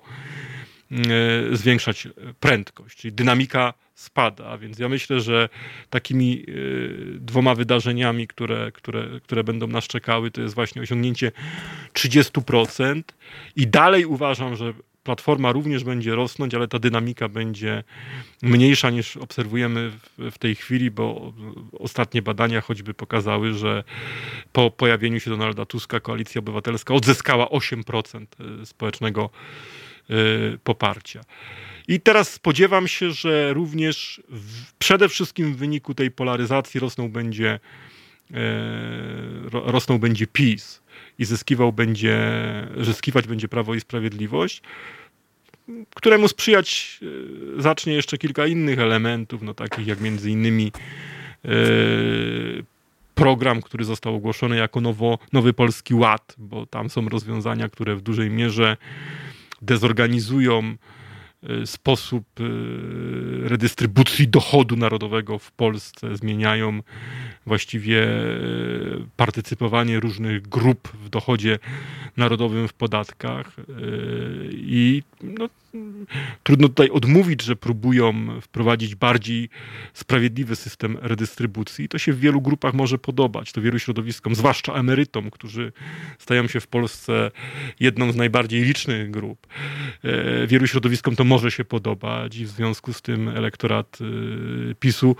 zwiększać 1.51 2.07
prędkość. 2.39 2.97
Czyli 2.97 3.13
dynamika 3.13 3.73
spada. 3.95 4.57
Więc 4.57 4.79
ja 4.79 4.89
myślę, 4.89 5.19
że 5.19 5.49
takimi 5.89 6.45
y, 6.49 7.17
dwoma 7.19 7.55
wydarzeniami, 7.55 8.27
które, 8.27 8.71
które, 8.71 9.19
które 9.23 9.43
będą 9.43 9.67
nas 9.67 9.87
czekały, 9.87 10.31
to 10.31 10.41
jest 10.41 10.55
właśnie 10.55 10.81
osiągnięcie 10.81 11.31
30%. 11.93 13.01
I 13.55 13.67
dalej 13.67 14.05
uważam, 14.05 14.55
że 14.55 14.73
platforma 15.03 15.51
również 15.51 15.83
będzie 15.83 16.15
rosnąć, 16.15 16.53
ale 16.53 16.67
ta 16.67 16.79
dynamika 16.79 17.29
będzie 17.29 17.83
mniejsza 18.41 18.89
niż 18.89 19.17
obserwujemy 19.17 19.91
w, 20.17 20.31
w, 20.31 20.37
tej 20.37 20.55
chwili, 20.55 20.91
bo 20.91 21.33
ostatnie 21.79 22.21
badania 22.21 22.61
choćby 22.61 22.93
pokazały, 22.93 23.53
że 23.53 23.83
po 24.53 24.71
pojawieniu 24.71 25.19
się 25.19 25.29
Donalda 25.29 25.65
Tuska 25.65 25.99
koalicja 25.99 26.39
obywatelska 26.39 26.93
odzyskała 26.93 27.45
8% 27.45 28.25
y, 28.61 28.65
społecznego 28.65 29.29
y, 29.29 29.84
poparcia. 30.63 31.21
I 31.87 31.99
teraz 31.99 32.33
spodziewam 32.33 32.87
się, 32.87 33.11
że 33.11 33.53
również 33.53 34.21
w, 34.29 34.71
przede 34.73 35.09
wszystkim 35.09 35.53
w 35.53 35.57
wyniku 35.57 35.93
tej 35.93 36.11
polaryzacji 36.11 36.79
rosną 36.79 37.09
będzie, 37.09 37.59
e, 38.33 38.39
rosną 39.51 39.99
będzie 39.99 40.27
PiS 40.27 40.81
i 41.19 41.25
zyskiwał 41.25 41.73
będzie, 41.73 42.17
zyskiwać 42.77 43.27
będzie 43.27 43.47
Prawo 43.47 43.75
i 43.75 43.79
Sprawiedliwość, 43.79 44.61
któremu 45.95 46.27
sprzyjać 46.27 46.99
e, 47.57 47.61
zacznie 47.61 47.93
jeszcze 47.93 48.17
kilka 48.17 48.47
innych 48.47 48.79
elementów, 48.79 49.41
no 49.41 49.53
takich 49.53 49.87
jak 49.87 50.01
między 50.01 50.31
innymi 50.31 50.71
e, 51.45 51.49
program, 53.15 53.61
który 53.61 53.85
został 53.85 54.15
ogłoszony 54.15 54.57
jako 54.57 54.81
nowo, 54.81 55.17
Nowy 55.33 55.53
Polski 55.53 55.93
Ład, 55.93 56.35
bo 56.37 56.65
tam 56.65 56.89
są 56.89 57.09
rozwiązania, 57.09 57.69
które 57.69 57.95
w 57.95 58.01
dużej 58.01 58.29
mierze 58.29 58.77
dezorganizują 59.65 60.75
Y, 61.49 61.67
sposób 61.67 62.39
y, 62.39 62.43
redystrybucji 63.49 64.27
dochodu 64.27 64.75
narodowego 64.75 65.39
w 65.39 65.51
Polsce, 65.51 66.17
zmieniają 66.17 66.79
właściwie 67.45 68.03
y, 68.03 69.07
partycypowanie 69.15 69.99
różnych 69.99 70.41
grup 70.47 70.87
w 70.87 71.09
dochodzie 71.09 71.59
narodowym 72.17 72.67
w 72.67 72.73
podatkach 72.73 73.55
i 74.51 75.03
no, 75.23 75.49
trudno 76.43 76.67
tutaj 76.67 76.89
odmówić, 76.89 77.43
że 77.43 77.55
próbują 77.55 78.41
wprowadzić 78.41 78.95
bardziej 78.95 79.49
sprawiedliwy 79.93 80.55
system 80.55 80.97
redystrybucji. 81.01 81.89
To 81.89 81.97
się 81.97 82.13
w 82.13 82.19
wielu 82.19 82.41
grupach 82.41 82.73
może 82.73 82.97
podobać, 82.97 83.51
to 83.51 83.61
wielu 83.61 83.79
środowiskom, 83.79 84.35
zwłaszcza 84.35 84.73
emerytom, 84.73 85.31
którzy 85.31 85.71
stają 86.19 86.47
się 86.47 86.59
w 86.59 86.67
Polsce 86.67 87.31
jedną 87.79 88.11
z 88.11 88.15
najbardziej 88.15 88.63
licznych 88.63 89.11
grup. 89.11 89.47
E, 90.03 90.47
wielu 90.47 90.67
środowiskom 90.67 91.15
to 91.15 91.23
może 91.23 91.51
się 91.51 91.65
podobać 91.65 92.37
i 92.37 92.45
w 92.45 92.49
związku 92.49 92.93
z 92.93 93.01
tym 93.01 93.29
elektorat 93.29 93.97
e, 94.01 94.75
PiSu 94.75 95.15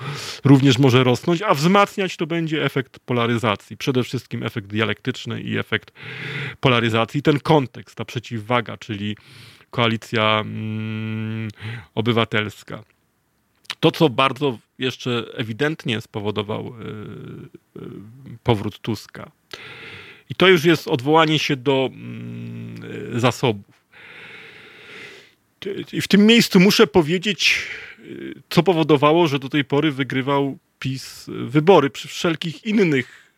również 0.45 0.77
może 0.77 1.03
rosnąć, 1.03 1.41
a 1.41 1.53
wzmacniać 1.53 2.17
to 2.17 2.27
będzie 2.27 2.65
efekt 2.65 2.99
polaryzacji. 2.99 3.77
Przede 3.77 4.03
wszystkim 4.03 4.43
efekt 4.43 4.67
dialektyczny 4.67 5.41
i 5.41 5.57
efekt 5.57 5.91
polaryzacji. 6.59 7.21
Ten 7.21 7.39
kontekst, 7.39 7.95
ta 7.95 8.05
przeciwwaga, 8.05 8.77
czyli 8.77 9.15
koalicja 9.75 10.39
mm, 10.39 11.49
obywatelska. 11.95 12.83
To, 13.79 13.91
co 13.91 14.09
bardzo 14.09 14.59
jeszcze 14.79 15.25
ewidentnie 15.33 16.01
spowodował 16.01 16.67
y, 16.67 17.81
y, 17.81 17.89
powrót 18.43 18.79
Tuska, 18.79 19.31
i 20.29 20.35
to 20.35 20.47
już 20.47 20.65
jest 20.65 20.88
odwołanie 20.88 21.39
się 21.39 21.55
do 21.55 21.89
y, 23.15 23.19
zasobów. 23.19 23.75
I 25.93 26.01
w 26.01 26.07
tym 26.07 26.25
miejscu 26.25 26.59
muszę 26.59 26.88
powiedzieć, 26.88 27.67
co 28.49 28.63
powodowało, 28.63 29.27
że 29.27 29.39
do 29.39 29.49
tej 29.49 29.65
pory 29.65 29.91
wygrywał 29.91 30.57
PiS 30.79 31.25
wybory 31.27 31.89
przy 31.89 32.07
wszelkich 32.07 32.65
innych 32.65 33.31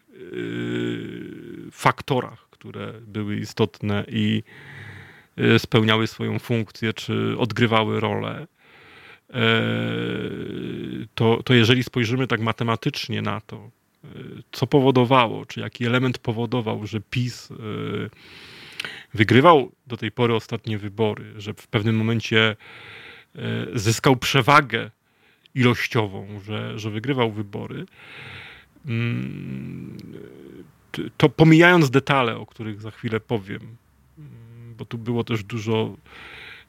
faktorach, 1.71 2.47
które 2.49 2.93
były 3.01 3.37
istotne 3.37 4.05
i 4.07 4.43
Y, 4.43 4.86
spełniały 5.57 6.07
swoją 6.07 6.39
funkcję, 6.39 6.93
czy 6.93 7.35
odgrywały 7.37 7.99
rolę, 7.99 8.47
e, 9.29 9.41
to, 11.15 11.43
to 11.43 11.53
jeżeli 11.53 11.83
spojrzymy 11.83 12.27
tak 12.27 12.41
matematycznie 12.41 13.21
na 13.21 13.41
to, 13.41 13.69
y, 14.05 14.09
co 14.51 14.67
powodowało, 14.67 15.45
czy 15.45 15.59
jaki 15.59 15.85
element 15.85 16.17
powodował, 16.17 16.87
że 16.87 17.01
PiS 17.09 17.51
y, 17.51 17.55
wygrywał 19.13 19.71
do 19.87 19.97
tej 19.97 20.11
pory 20.11 20.35
ostatnie 20.35 20.77
wybory, 20.77 21.33
że 21.37 21.53
w 21.53 21.67
pewnym 21.67 21.95
momencie 21.95 22.55
e, 23.35 23.39
zyskał 23.73 24.15
przewagę 24.15 24.91
ilościową, 25.55 26.39
że, 26.45 26.79
że 26.79 26.89
wygrywał 26.91 27.31
wybory, 27.31 27.85
mm, 28.85 29.97
to 31.17 31.29
pomijając 31.29 31.89
detale, 31.89 32.37
o 32.37 32.45
których 32.45 32.81
za 32.81 32.91
chwilę 32.91 33.19
powiem, 33.19 33.61
mm, 34.17 34.31
bo 34.77 34.85
tu 34.85 34.97
było 34.97 35.23
też 35.23 35.43
dużo 35.43 35.95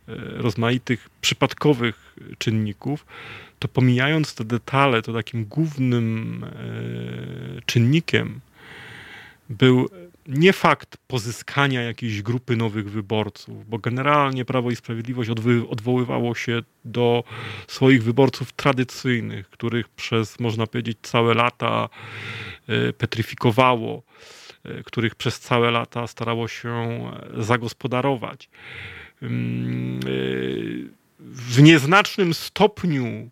e, 0.08 0.14
rozmaitych 0.16 1.08
przypadkowych 1.20 2.16
czynników, 2.38 3.06
to 3.58 3.68
pomijając 3.68 4.34
te 4.34 4.44
detale, 4.44 5.02
to 5.02 5.12
takim 5.12 5.44
głównym 5.44 6.44
e, 6.44 7.62
czynnikiem 7.66 8.40
był 9.50 9.88
nie 10.28 10.52
fakt 10.52 10.96
pozyskania 11.06 11.82
jakiejś 11.82 12.22
grupy 12.22 12.56
nowych 12.56 12.90
wyborców, 12.90 13.68
bo 13.68 13.78
generalnie 13.78 14.44
Prawo 14.44 14.70
i 14.70 14.76
Sprawiedliwość 14.76 15.30
odwoływało 15.70 16.34
się 16.34 16.62
do 16.84 17.24
swoich 17.68 18.02
wyborców 18.02 18.52
tradycyjnych, 18.52 19.50
których 19.50 19.88
przez, 19.88 20.40
można 20.40 20.66
powiedzieć, 20.66 20.98
całe 21.02 21.34
lata 21.34 21.88
e, 22.68 22.92
petryfikowało, 22.92 24.02
których 24.84 25.14
przez 25.14 25.40
całe 25.40 25.70
lata 25.70 26.06
starało 26.06 26.48
się 26.48 27.02
zagospodarować. 27.36 28.48
Mm, 29.22 30.00
w 31.20 31.62
nieznacznym 31.62 32.34
stopniu 32.34 33.30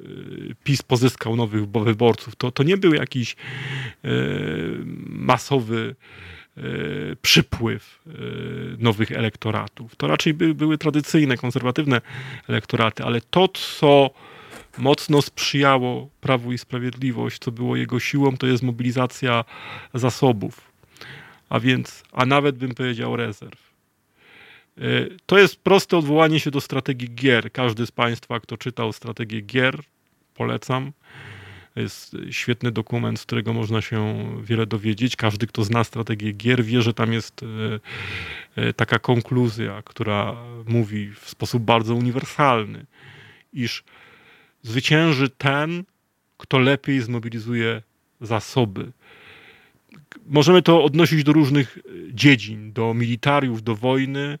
Y, 0.00 0.54
PiS 0.64 0.82
pozyskał 0.82 1.36
nowych 1.36 1.66
wyborców. 1.68 2.36
To, 2.36 2.50
to 2.50 2.62
nie 2.62 2.76
był 2.76 2.94
jakiś 2.94 3.36
masowy 5.06 5.94
przypływ 7.22 8.02
nowych 8.78 9.12
elektoratów. 9.12 9.96
To 9.96 10.06
raczej 10.06 10.34
by, 10.34 10.54
były 10.54 10.78
tradycyjne, 10.78 11.36
konserwatywne 11.36 12.00
elektoraty, 12.48 13.04
ale 13.04 13.20
to, 13.20 13.48
co 13.48 14.10
mocno 14.78 15.22
sprzyjało 15.22 16.08
Prawu 16.20 16.52
i 16.52 16.58
Sprawiedliwość, 16.58 17.38
co 17.38 17.52
było 17.52 17.76
jego 17.76 18.00
siłą, 18.00 18.36
to 18.36 18.46
jest 18.46 18.62
mobilizacja 18.62 19.44
zasobów, 19.94 20.72
a 21.48 21.60
więc, 21.60 22.02
a 22.12 22.26
nawet 22.26 22.58
bym 22.58 22.74
powiedział 22.74 23.16
rezerw. 23.16 23.74
To 25.26 25.38
jest 25.38 25.56
proste 25.56 25.96
odwołanie 25.96 26.40
się 26.40 26.50
do 26.50 26.60
strategii 26.60 27.14
gier. 27.14 27.52
Każdy 27.52 27.86
z 27.86 27.90
Państwa, 27.90 28.40
kto 28.40 28.56
czytał 28.56 28.92
strategię 28.92 29.40
gier, 29.40 29.80
polecam. 30.34 30.92
Jest 31.76 32.16
świetny 32.30 32.72
dokument, 32.72 33.20
z 33.20 33.22
którego 33.22 33.52
można 33.52 33.80
się 33.80 34.28
wiele 34.42 34.66
dowiedzieć. 34.66 35.16
Każdy, 35.16 35.46
kto 35.46 35.64
zna 35.64 35.84
strategię 35.84 36.32
gier, 36.32 36.64
wie, 36.64 36.82
że 36.82 36.94
tam 36.94 37.12
jest 37.12 37.42
e, 37.42 37.46
e, 38.62 38.72
taka 38.72 38.98
konkluzja, 38.98 39.82
która 39.82 40.36
mówi 40.66 41.10
w 41.20 41.28
sposób 41.30 41.62
bardzo 41.62 41.94
uniwersalny, 41.94 42.86
iż 43.52 43.84
zwycięży 44.62 45.28
ten, 45.28 45.84
kto 46.38 46.58
lepiej 46.58 47.00
zmobilizuje 47.00 47.82
zasoby. 48.20 48.92
Możemy 50.26 50.62
to 50.62 50.84
odnosić 50.84 51.24
do 51.24 51.32
różnych 51.32 51.78
dziedzin, 52.12 52.72
do 52.72 52.94
militariów, 52.94 53.62
do 53.62 53.74
wojny, 53.74 54.38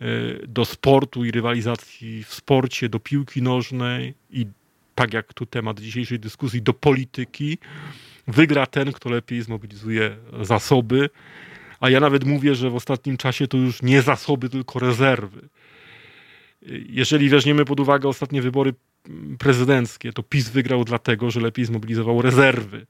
e, 0.00 0.04
do 0.46 0.64
sportu 0.64 1.24
i 1.24 1.30
rywalizacji 1.30 2.24
w 2.24 2.34
sporcie, 2.34 2.88
do 2.88 3.00
piłki 3.00 3.42
nożnej 3.42 4.14
i 4.30 4.46
tak 4.94 5.12
jak 5.12 5.34
tu 5.34 5.46
temat 5.46 5.80
dzisiejszej 5.80 6.18
dyskusji, 6.18 6.62
do 6.62 6.74
polityki. 6.74 7.58
Wygra 8.26 8.66
ten, 8.66 8.92
kto 8.92 9.10
lepiej 9.10 9.42
zmobilizuje 9.42 10.16
zasoby. 10.42 11.10
A 11.80 11.90
ja 11.90 12.00
nawet 12.00 12.24
mówię, 12.24 12.54
że 12.54 12.70
w 12.70 12.74
ostatnim 12.74 13.16
czasie 13.16 13.48
to 13.48 13.56
już 13.56 13.82
nie 13.82 14.02
zasoby, 14.02 14.48
tylko 14.48 14.78
rezerwy. 14.78 15.48
Jeżeli 16.88 17.28
weźmiemy 17.28 17.64
pod 17.64 17.80
uwagę 17.80 18.08
ostatnie 18.08 18.42
wybory 18.42 18.74
prezydenckie, 19.38 20.12
to 20.12 20.22
PiS 20.22 20.48
wygrał 20.48 20.84
dlatego, 20.84 21.30
że 21.30 21.40
lepiej 21.40 21.64
zmobilizował 21.64 22.22
rezerwy. 22.22 22.86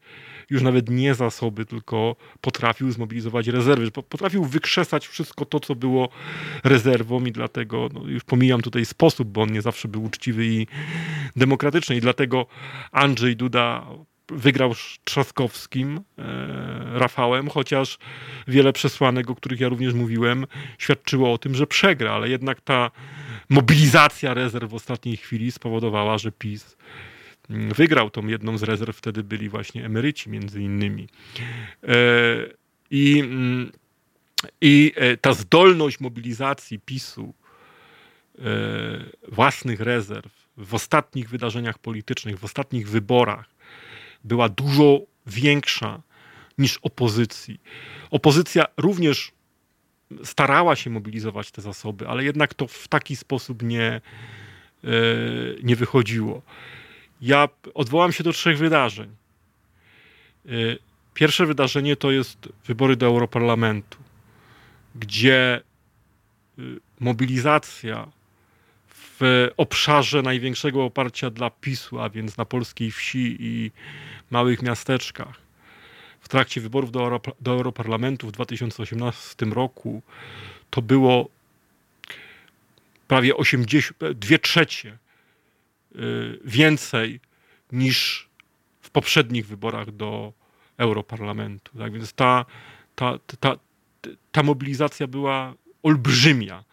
Już 0.50 0.62
nawet 0.62 0.90
nie 0.90 1.14
zasoby, 1.14 1.66
tylko 1.66 2.16
potrafił 2.40 2.90
zmobilizować 2.90 3.46
rezerwy. 3.46 3.90
Potrafił 3.90 4.44
wykrzesać 4.44 5.08
wszystko 5.08 5.44
to, 5.44 5.60
co 5.60 5.74
było 5.74 6.08
rezerwą 6.64 7.24
i 7.24 7.32
dlatego, 7.32 7.88
no 7.94 8.06
już 8.06 8.24
pomijam 8.24 8.62
tutaj 8.62 8.84
sposób, 8.84 9.28
bo 9.28 9.42
on 9.42 9.52
nie 9.52 9.62
zawsze 9.62 9.88
był 9.88 10.04
uczciwy 10.04 10.46
i 10.46 10.66
demokratyczny. 11.36 11.96
I 11.96 12.00
dlatego 12.00 12.46
Andrzej 12.92 13.36
Duda 13.36 13.86
wygrał 14.28 14.74
Trzaskowskim, 15.04 16.00
e, 16.18 16.98
Rafałem, 16.98 17.48
chociaż 17.48 17.98
wiele 18.48 18.72
przesłanek, 18.72 19.30
o 19.30 19.34
których 19.34 19.60
ja 19.60 19.68
również 19.68 19.94
mówiłem, 19.94 20.46
świadczyło 20.78 21.32
o 21.32 21.38
tym, 21.38 21.54
że 21.54 21.66
przegra, 21.66 22.12
ale 22.12 22.28
jednak 22.28 22.60
ta 22.60 22.90
mobilizacja 23.50 24.34
rezerw 24.34 24.70
w 24.70 24.74
ostatniej 24.74 25.16
chwili 25.16 25.52
spowodowała, 25.52 26.18
że 26.18 26.32
PiS 26.32 26.76
wygrał 27.50 28.10
tą 28.10 28.26
jedną 28.26 28.58
z 28.58 28.62
rezerw, 28.62 28.96
wtedy 28.96 29.22
byli 29.24 29.48
właśnie 29.48 29.84
emeryci 29.84 30.30
między 30.30 30.62
innymi. 30.62 31.08
E, 31.82 31.96
I, 32.90 33.20
mm, 33.20 33.72
i 34.60 34.92
e, 34.96 35.16
ta 35.16 35.32
zdolność 35.32 36.00
mobilizacji 36.00 36.78
PiSu 36.78 37.34
e, 38.38 38.42
własnych 39.28 39.80
rezerw 39.80 40.32
w 40.56 40.74
ostatnich 40.74 41.28
wydarzeniach 41.28 41.78
politycznych, 41.78 42.38
w 42.38 42.44
ostatnich 42.44 42.88
wyborach 42.88 43.48
była 44.24 44.48
dużo 44.48 45.00
większa 45.26 46.02
niż 46.58 46.78
opozycji. 46.82 47.60
Opozycja 48.10 48.64
również 48.76 49.32
starała 50.24 50.76
się 50.76 50.90
mobilizować 50.90 51.50
te 51.50 51.62
zasoby, 51.62 52.08
ale 52.08 52.24
jednak 52.24 52.54
to 52.54 52.66
w 52.66 52.88
taki 52.88 53.16
sposób 53.16 53.62
nie, 53.62 54.00
nie 55.62 55.76
wychodziło. 55.76 56.42
Ja 57.20 57.48
odwołam 57.74 58.12
się 58.12 58.24
do 58.24 58.32
trzech 58.32 58.58
wydarzeń. 58.58 59.16
Y, 60.46 60.78
pierwsze 61.14 61.46
wydarzenie 61.46 61.96
to 61.96 62.10
jest 62.10 62.48
wybory 62.66 62.96
do 62.96 63.06
Europarlamentu, 63.06 63.98
gdzie 64.94 65.62
y, 66.58 66.62
mobilizacja 67.00 68.08
w 68.88 69.48
obszarze 69.56 70.22
największego 70.22 70.84
oparcia 70.84 71.30
dla 71.30 71.50
PiSu, 71.50 72.00
a 72.00 72.10
więc 72.10 72.36
na 72.36 72.44
polskiej 72.44 72.90
wsi 72.90 73.36
i 73.40 73.70
małych 74.30 74.62
miasteczkach, 74.62 75.36
w 76.20 76.28
trakcie 76.28 76.60
wyborów 76.60 76.92
do, 76.92 77.20
do 77.40 77.52
Europarlamentu 77.52 78.28
w 78.28 78.32
2018 78.32 79.46
roku 79.46 80.02
to 80.70 80.82
było 80.82 81.28
prawie 83.08 83.36
80, 83.36 83.98
2 84.14 84.38
trzecie 84.38 84.98
Y, 85.96 86.38
więcej 86.44 87.20
niż 87.72 88.28
w 88.80 88.90
poprzednich 88.90 89.46
wyborach 89.46 89.90
do 89.90 90.32
Europarlamentu. 90.76 91.78
Tak 91.78 91.92
więc 91.92 92.12
ta, 92.12 92.44
ta, 92.94 93.18
ta, 93.40 93.56
ta 94.32 94.42
mobilizacja 94.42 95.06
była 95.06 95.54
olbrzymia 95.82 96.64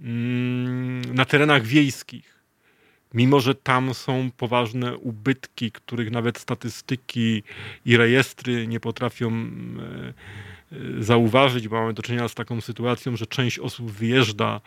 mm, 0.00 1.14
na 1.14 1.24
terenach 1.24 1.62
wiejskich. 1.62 2.39
Mimo, 3.14 3.40
że 3.40 3.54
tam 3.54 3.94
są 3.94 4.30
poważne 4.36 4.96
ubytki, 4.96 5.72
których 5.72 6.10
nawet 6.10 6.38
statystyki 6.38 7.42
i 7.84 7.96
rejestry 7.96 8.66
nie 8.66 8.80
potrafią 8.80 9.30
y, 10.72 10.76
y, 10.76 11.04
zauważyć, 11.04 11.68
bo 11.68 11.80
mamy 11.80 11.92
do 11.92 12.02
czynienia 12.02 12.28
z 12.28 12.34
taką 12.34 12.60
sytuacją, 12.60 13.16
że 13.16 13.26
część 13.26 13.58
osób 13.58 13.90
wyjeżdża 13.90 14.60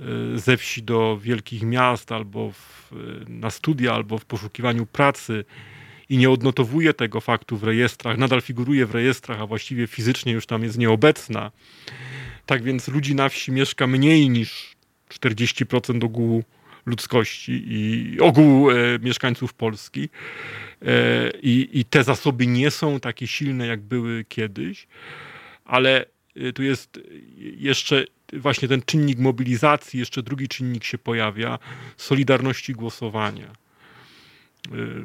Y, 0.00 0.38
ze 0.38 0.56
wsi 0.56 0.82
do 0.82 1.18
wielkich 1.22 1.62
miast, 1.62 2.12
albo 2.12 2.52
w, 2.52 2.92
na 3.28 3.50
studia, 3.50 3.94
albo 3.94 4.18
w 4.18 4.24
poszukiwaniu 4.24 4.86
pracy 4.86 5.44
i 6.08 6.18
nie 6.18 6.30
odnotowuje 6.30 6.94
tego 6.94 7.20
faktu 7.20 7.56
w 7.56 7.64
rejestrach, 7.64 8.18
nadal 8.18 8.40
figuruje 8.40 8.86
w 8.86 8.90
rejestrach, 8.90 9.40
a 9.40 9.46
właściwie 9.46 9.86
fizycznie 9.86 10.32
już 10.32 10.46
tam 10.46 10.62
jest 10.62 10.78
nieobecna. 10.78 11.50
Tak 12.46 12.62
więc 12.62 12.88
ludzi 12.88 13.14
na 13.14 13.28
wsi 13.28 13.52
mieszka 13.52 13.86
mniej 13.86 14.30
niż 14.30 14.76
40% 15.08 16.04
ogółu 16.04 16.44
ludzkości 16.86 17.62
i 17.66 18.20
ogółu 18.20 18.70
e, 18.70 18.74
mieszkańców 19.02 19.54
Polski. 19.54 20.08
E, 20.82 21.30
i, 21.42 21.68
I 21.72 21.84
te 21.84 22.04
zasoby 22.04 22.46
nie 22.46 22.70
są 22.70 23.00
takie 23.00 23.26
silne, 23.26 23.66
jak 23.66 23.80
były 23.80 24.24
kiedyś, 24.28 24.86
ale 25.64 26.06
e, 26.36 26.52
tu 26.52 26.62
jest 26.62 27.00
jeszcze 27.56 28.04
właśnie 28.32 28.68
ten 28.68 28.82
czynnik 28.82 29.18
mobilizacji, 29.18 30.00
jeszcze 30.00 30.22
drugi 30.22 30.48
czynnik 30.48 30.84
się 30.84 30.98
pojawia, 30.98 31.58
solidarności 31.96 32.72
głosowania. 32.72 33.52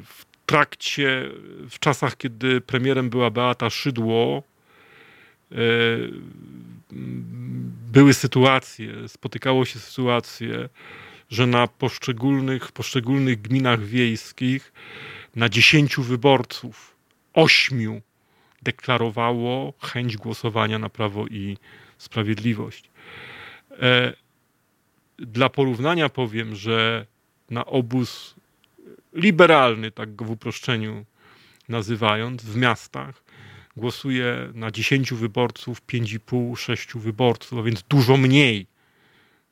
W 0.05 0.25
trakcie, 0.45 1.29
w 1.69 1.79
czasach, 1.79 2.17
kiedy 2.17 2.61
premierem 2.61 3.09
była 3.09 3.29
Beata 3.29 3.69
Szydło, 3.69 4.43
e, 5.51 5.55
były 7.91 8.13
sytuacje, 8.13 9.07
spotykało 9.07 9.65
się 9.65 9.79
sytuacje, 9.79 10.69
że 11.29 11.47
na 11.47 11.67
poszczególnych, 11.67 12.71
poszczególnych 12.71 13.41
gminach 13.41 13.83
wiejskich 13.83 14.73
na 15.35 15.49
dziesięciu 15.49 16.03
wyborców 16.03 16.95
ośmiu 17.33 18.01
deklarowało 18.61 19.73
chęć 19.81 20.17
głosowania 20.17 20.79
na 20.79 20.89
Prawo 20.89 21.27
i 21.27 21.57
Sprawiedliwość. 21.97 22.89
E, 23.71 24.13
dla 25.19 25.49
porównania 25.49 26.09
powiem, 26.09 26.55
że 26.55 27.05
na 27.49 27.65
obóz 27.65 28.35
liberalny, 29.13 29.91
tak 29.91 30.15
go 30.15 30.25
w 30.25 30.31
uproszczeniu 30.31 31.05
nazywając, 31.69 32.43
w 32.43 32.55
miastach 32.55 33.23
głosuje 33.77 34.51
na 34.53 34.71
10 34.71 35.13
wyborców 35.13 35.81
5,5, 35.81 36.57
6 36.57 36.93
wyborców, 36.93 37.59
a 37.59 37.63
więc 37.63 37.83
dużo 37.89 38.17
mniej 38.17 38.67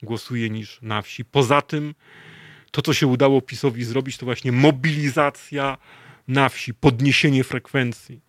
głosuje 0.04 0.50
niż 0.50 0.82
na 0.82 1.02
wsi. 1.02 1.26
Poza 1.26 1.62
tym 1.62 1.96
to, 2.72 2.82
co 2.82 2.94
się 2.94 3.08
udało 3.08 3.42
PiSowi 3.42 3.84
zrobić, 3.84 4.18
to 4.18 4.26
właśnie 4.26 4.52
mobilizacja 4.52 5.78
na 6.28 6.50
wsi, 6.50 6.74
podniesienie 6.74 7.44
frekwencji 7.44 8.22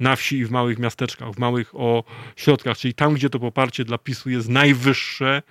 na 0.00 0.16
wsi 0.16 0.38
i 0.38 0.44
w 0.44 0.50
małych 0.50 0.78
miasteczkach, 0.78 1.32
w 1.32 1.38
małych 1.38 1.72
ośrodkach, 1.74 2.78
czyli 2.78 2.94
tam, 2.94 3.14
gdzie 3.14 3.30
to 3.30 3.38
poparcie 3.38 3.84
dla 3.84 3.98
PiSu 3.98 4.30
jest 4.30 4.48
najwyższe, 4.48 5.42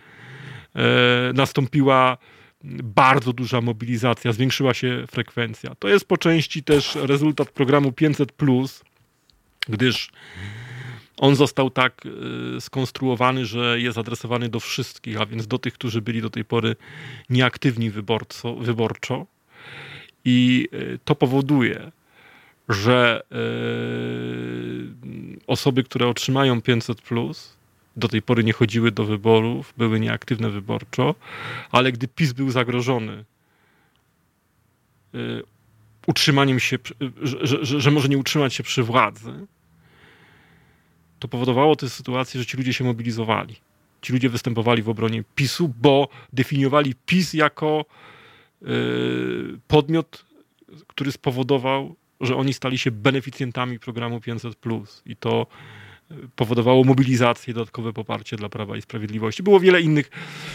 e, 0.76 0.82
nastąpiła 1.34 2.18
bardzo 2.84 3.34
duża 3.34 3.62
mobilizacja, 3.62 4.32
zwiększyła 4.32 4.74
się 4.74 5.04
frekwencja. 5.12 5.76
To 5.76 5.88
jest 5.88 6.08
po 6.08 6.18
części 6.18 6.64
też 6.64 6.96
rezultat 6.96 7.50
programu 7.50 7.92
500, 7.92 8.32
gdyż 9.70 10.10
on 11.18 11.36
został 11.36 11.70
tak 11.70 12.04
e, 12.06 12.62
skonstruowany, 12.62 13.46
że 13.46 13.80
jest 13.80 13.98
adresowany 13.98 14.50
do 14.50 14.60
wszystkich, 14.60 15.22
a 15.22 15.26
więc 15.26 15.48
do 15.48 15.58
tych, 15.58 15.74
którzy 15.74 16.02
byli 16.02 16.22
do 16.22 16.30
tej 16.30 16.46
pory 16.46 16.76
nieaktywni 17.30 17.90
wyborco, 17.90 18.56
wyborczo. 18.56 19.26
I 20.26 20.68
e, 20.72 20.98
to 21.06 21.16
powoduje, 21.16 21.92
że 22.70 23.24
e, 23.32 23.36
osoby, 25.48 25.84
które 25.84 26.08
otrzymają 26.08 26.62
500, 26.62 27.02
do 27.98 28.08
tej 28.08 28.22
pory 28.22 28.44
nie 28.44 28.54
chodziły 28.54 28.92
do 28.92 29.06
wyborów, 29.06 29.74
były 29.78 30.00
nieaktywne 30.00 30.50
wyborczo, 30.50 31.16
ale 31.72 31.92
gdy 31.92 32.08
PiS 32.08 32.34
był 32.34 32.52
zagrożony 32.52 33.26
utrzymaniem 36.08 36.60
się, 36.60 36.78
że, 37.22 37.48
że, 37.66 37.82
że 37.82 37.92
może 37.92 38.08
nie 38.10 38.18
utrzymać 38.18 38.54
się 38.54 38.64
przy 38.64 38.84
władzy, 38.84 39.48
to 41.20 41.28
powodowało 41.28 41.76
tę 41.76 41.90
sytuację, 41.90 42.40
że 42.40 42.46
ci 42.46 42.58
ludzie 42.58 42.74
się 42.74 42.84
mobilizowali. 42.84 43.56
Ci 44.02 44.14
ludzie 44.14 44.30
występowali 44.30 44.82
w 44.82 44.90
obronie 44.90 45.24
PiSu, 45.36 45.74
bo 45.82 46.10
definiowali 46.34 46.96
PiS 47.06 47.34
jako 47.34 47.86
yy, 48.62 49.60
podmiot, 49.68 50.26
który 50.88 51.12
spowodował, 51.12 51.96
że 52.22 52.36
oni 52.36 52.54
stali 52.54 52.78
się 52.78 52.92
beneficjentami 52.92 53.80
programu 53.80 54.22
500. 54.22 54.56
I 55.06 55.16
to 55.16 55.48
y, 56.12 56.16
powodowało 56.36 56.84
mobilizację, 56.84 57.54
dodatkowe 57.54 57.94
poparcie 57.94 58.38
dla 58.38 58.50
Prawa 58.50 58.78
i 58.78 58.82
Sprawiedliwości. 58.82 59.44
Było 59.44 59.60
wiele 59.60 59.82
innych 59.82 60.10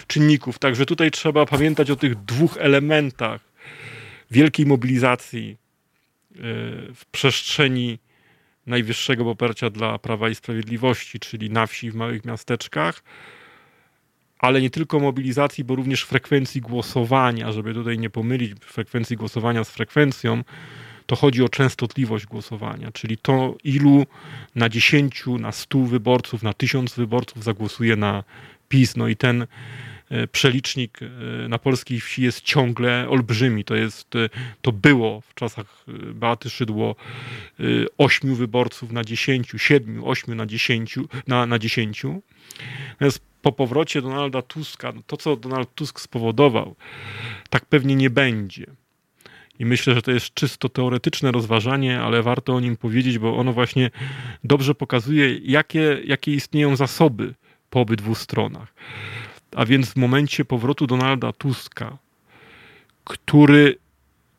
czynników, 0.06 0.58
także 0.58 0.86
tutaj 0.86 1.11
trzeba 1.11 1.46
pamiętać 1.46 1.90
o 1.90 1.96
tych 1.96 2.24
dwóch 2.24 2.56
elementach 2.56 3.40
wielkiej 4.30 4.66
mobilizacji 4.66 5.48
yy, 5.48 5.56
w 6.94 7.02
przestrzeni 7.12 7.98
najwyższego 8.66 9.24
poparcia 9.24 9.70
dla 9.70 9.98
Prawa 9.98 10.28
i 10.28 10.34
Sprawiedliwości, 10.34 11.20
czyli 11.20 11.50
na 11.50 11.66
wsi, 11.66 11.90
w 11.90 11.94
małych 11.94 12.24
miasteczkach, 12.24 13.02
ale 14.38 14.61
nie 14.61 14.70
tylko 14.70 15.00
mobilizacji, 15.00 15.64
bo 15.64 15.74
również 15.74 16.02
frekwencji 16.04 16.61
głosowania, 16.61 17.52
żeby 17.52 17.74
tutaj 17.74 17.98
nie 17.98 18.11
pomylić 18.11 18.52
frekwencji 18.64 19.16
głosowania 19.16 19.64
z 19.64 19.70
frekwencją, 19.70 20.44
to 21.06 21.16
chodzi 21.16 21.42
o 21.42 21.48
częstotliwość 21.48 22.26
głosowania, 22.26 22.92
czyli 22.92 23.18
to 23.18 23.56
ilu 23.64 24.06
na 24.54 24.68
10, 24.68 25.24
na 25.38 25.52
100 25.52 25.78
wyborców, 25.78 26.42
na 26.42 26.52
1000 26.52 26.94
wyborców 26.94 27.44
zagłosuje 27.44 27.96
na 27.96 28.24
PiS. 28.68 28.96
No 28.96 29.08
i 29.08 29.16
ten 29.16 29.46
przelicznik 30.32 30.98
e, 31.02 31.48
na 31.48 31.58
polskiej 31.58 32.00
wsi 32.00 32.22
jest 32.22 32.40
ciągle 32.40 33.08
olbrzymi. 33.08 33.64
To, 33.64 33.74
jest, 33.74 34.16
e, 34.16 34.28
to 34.62 34.72
było 34.72 35.20
w 35.20 35.34
czasach 35.34 35.84
Beaty 36.14 36.50
Szydło 36.50 36.96
ośmiu 37.98 38.34
wyborców 38.34 38.92
na 38.92 39.04
dziesięciu, 39.04 39.58
siedmiu, 39.58 40.08
ośmiu 40.08 40.34
na 40.34 40.46
dziesięciu, 40.46 41.08
na, 41.26 41.46
na 41.46 41.58
dziesięciu. 41.58 42.22
Natomiast 42.90 43.20
po 43.42 43.52
powrocie 43.52 44.02
Donalda 44.02 44.42
Tuska, 44.42 44.92
no 44.92 45.02
to 45.06 45.16
co 45.16 45.36
Donald 45.36 45.74
Tusk 45.74 46.00
spowodował, 46.00 46.76
tak 47.50 47.66
pewnie 47.66 47.96
nie 47.96 48.11
będzie. 48.11 48.66
I 49.58 49.64
myślę, 49.64 49.94
że 49.94 50.02
to 50.02 50.11
jest 50.11 50.34
czysto 50.34 50.68
teoretyczne 50.68 51.32
rozważanie, 51.32 52.00
ale 52.00 52.22
warto 52.22 52.54
o 52.54 52.61
nim 52.61 52.76
powiedzieć, 52.76 53.18
bo 53.18 53.36
ono 53.36 53.52
właśnie 53.52 53.90
dobrze 54.44 54.74
pokazuje, 54.74 55.38
jakie, 55.38 56.00
jakie 56.04 56.34
istnieją 56.34 56.76
zasoby 56.76 57.34
po 57.70 57.80
obydwu 57.80 58.14
stronach. 58.14 58.74
A 59.57 59.64
więc 59.64 59.88
w 59.88 59.96
momencie 59.96 60.44
powrotu 60.44 60.86
Donalda 60.86 61.32
Tuska, 61.32 61.98
który, 63.05 63.78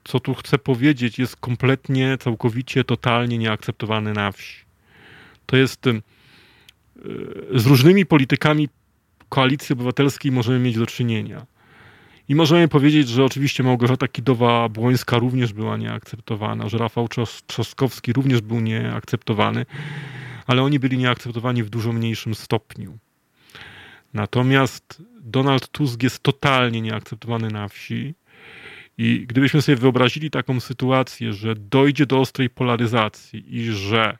co 0.04 0.20
tu 0.20 0.34
chcę 0.34 0.58
powiedzieć, 0.58 1.20
jest 1.20 1.36
kompletnie, 1.36 2.18
całkowicie, 2.20 2.84
totalnie 2.84 3.38
nieakceptowany 3.38 4.14
na 4.14 4.32
wsi. 4.32 4.66
To 5.46 5.58
jest 5.58 5.88
e, 5.88 5.94
z 7.54 7.66
różnymi 7.66 8.06
politykami 8.06 8.70
koalicji 9.30 9.74
obywatelskiej 9.74 10.32
możemy 10.32 10.60
mieć 10.60 10.78
do 10.78 10.86
czynienia. 10.86 11.46
I 12.30 12.36
możemy 12.36 12.68
powiedzieć, 12.68 13.10
że 13.10 13.24
oczywiście 13.26 13.64
Małgorzata 13.64 14.06
Kidowa-Błońska 14.06 15.20
również 15.20 15.54
była 15.54 15.78
nieakceptowana, 15.78 16.70
że 16.70 16.78
Rafał 16.78 17.08
Trzaskowski 17.48 18.14
również 18.14 18.42
był 18.42 18.60
nieakceptowany, 18.60 19.66
ale 20.48 20.64
oni 20.64 20.80
byli 20.80 20.98
nieakceptowani 20.98 21.64
w 21.64 21.70
dużo 21.70 21.94
mniejszym 21.94 22.36
stopniu. 22.36 22.98
Natomiast 24.14 25.04
Donald 25.22 25.68
Tusk 25.68 26.04
jest 26.04 26.24
totalnie 26.24 26.82
nieakceptowany 26.82 27.48
na 27.48 27.68
wsi. 27.68 28.14
I 28.98 29.26
gdybyśmy 29.28 29.62
sobie 29.62 29.76
wyobrazili 29.76 30.32
taką 30.32 30.60
sytuację, 30.60 31.34
że 31.34 31.56
dojdzie 31.56 32.06
do 32.06 32.20
ostrej 32.20 32.50
polaryzacji 32.50 33.58
i 33.58 33.64
że 33.64 34.18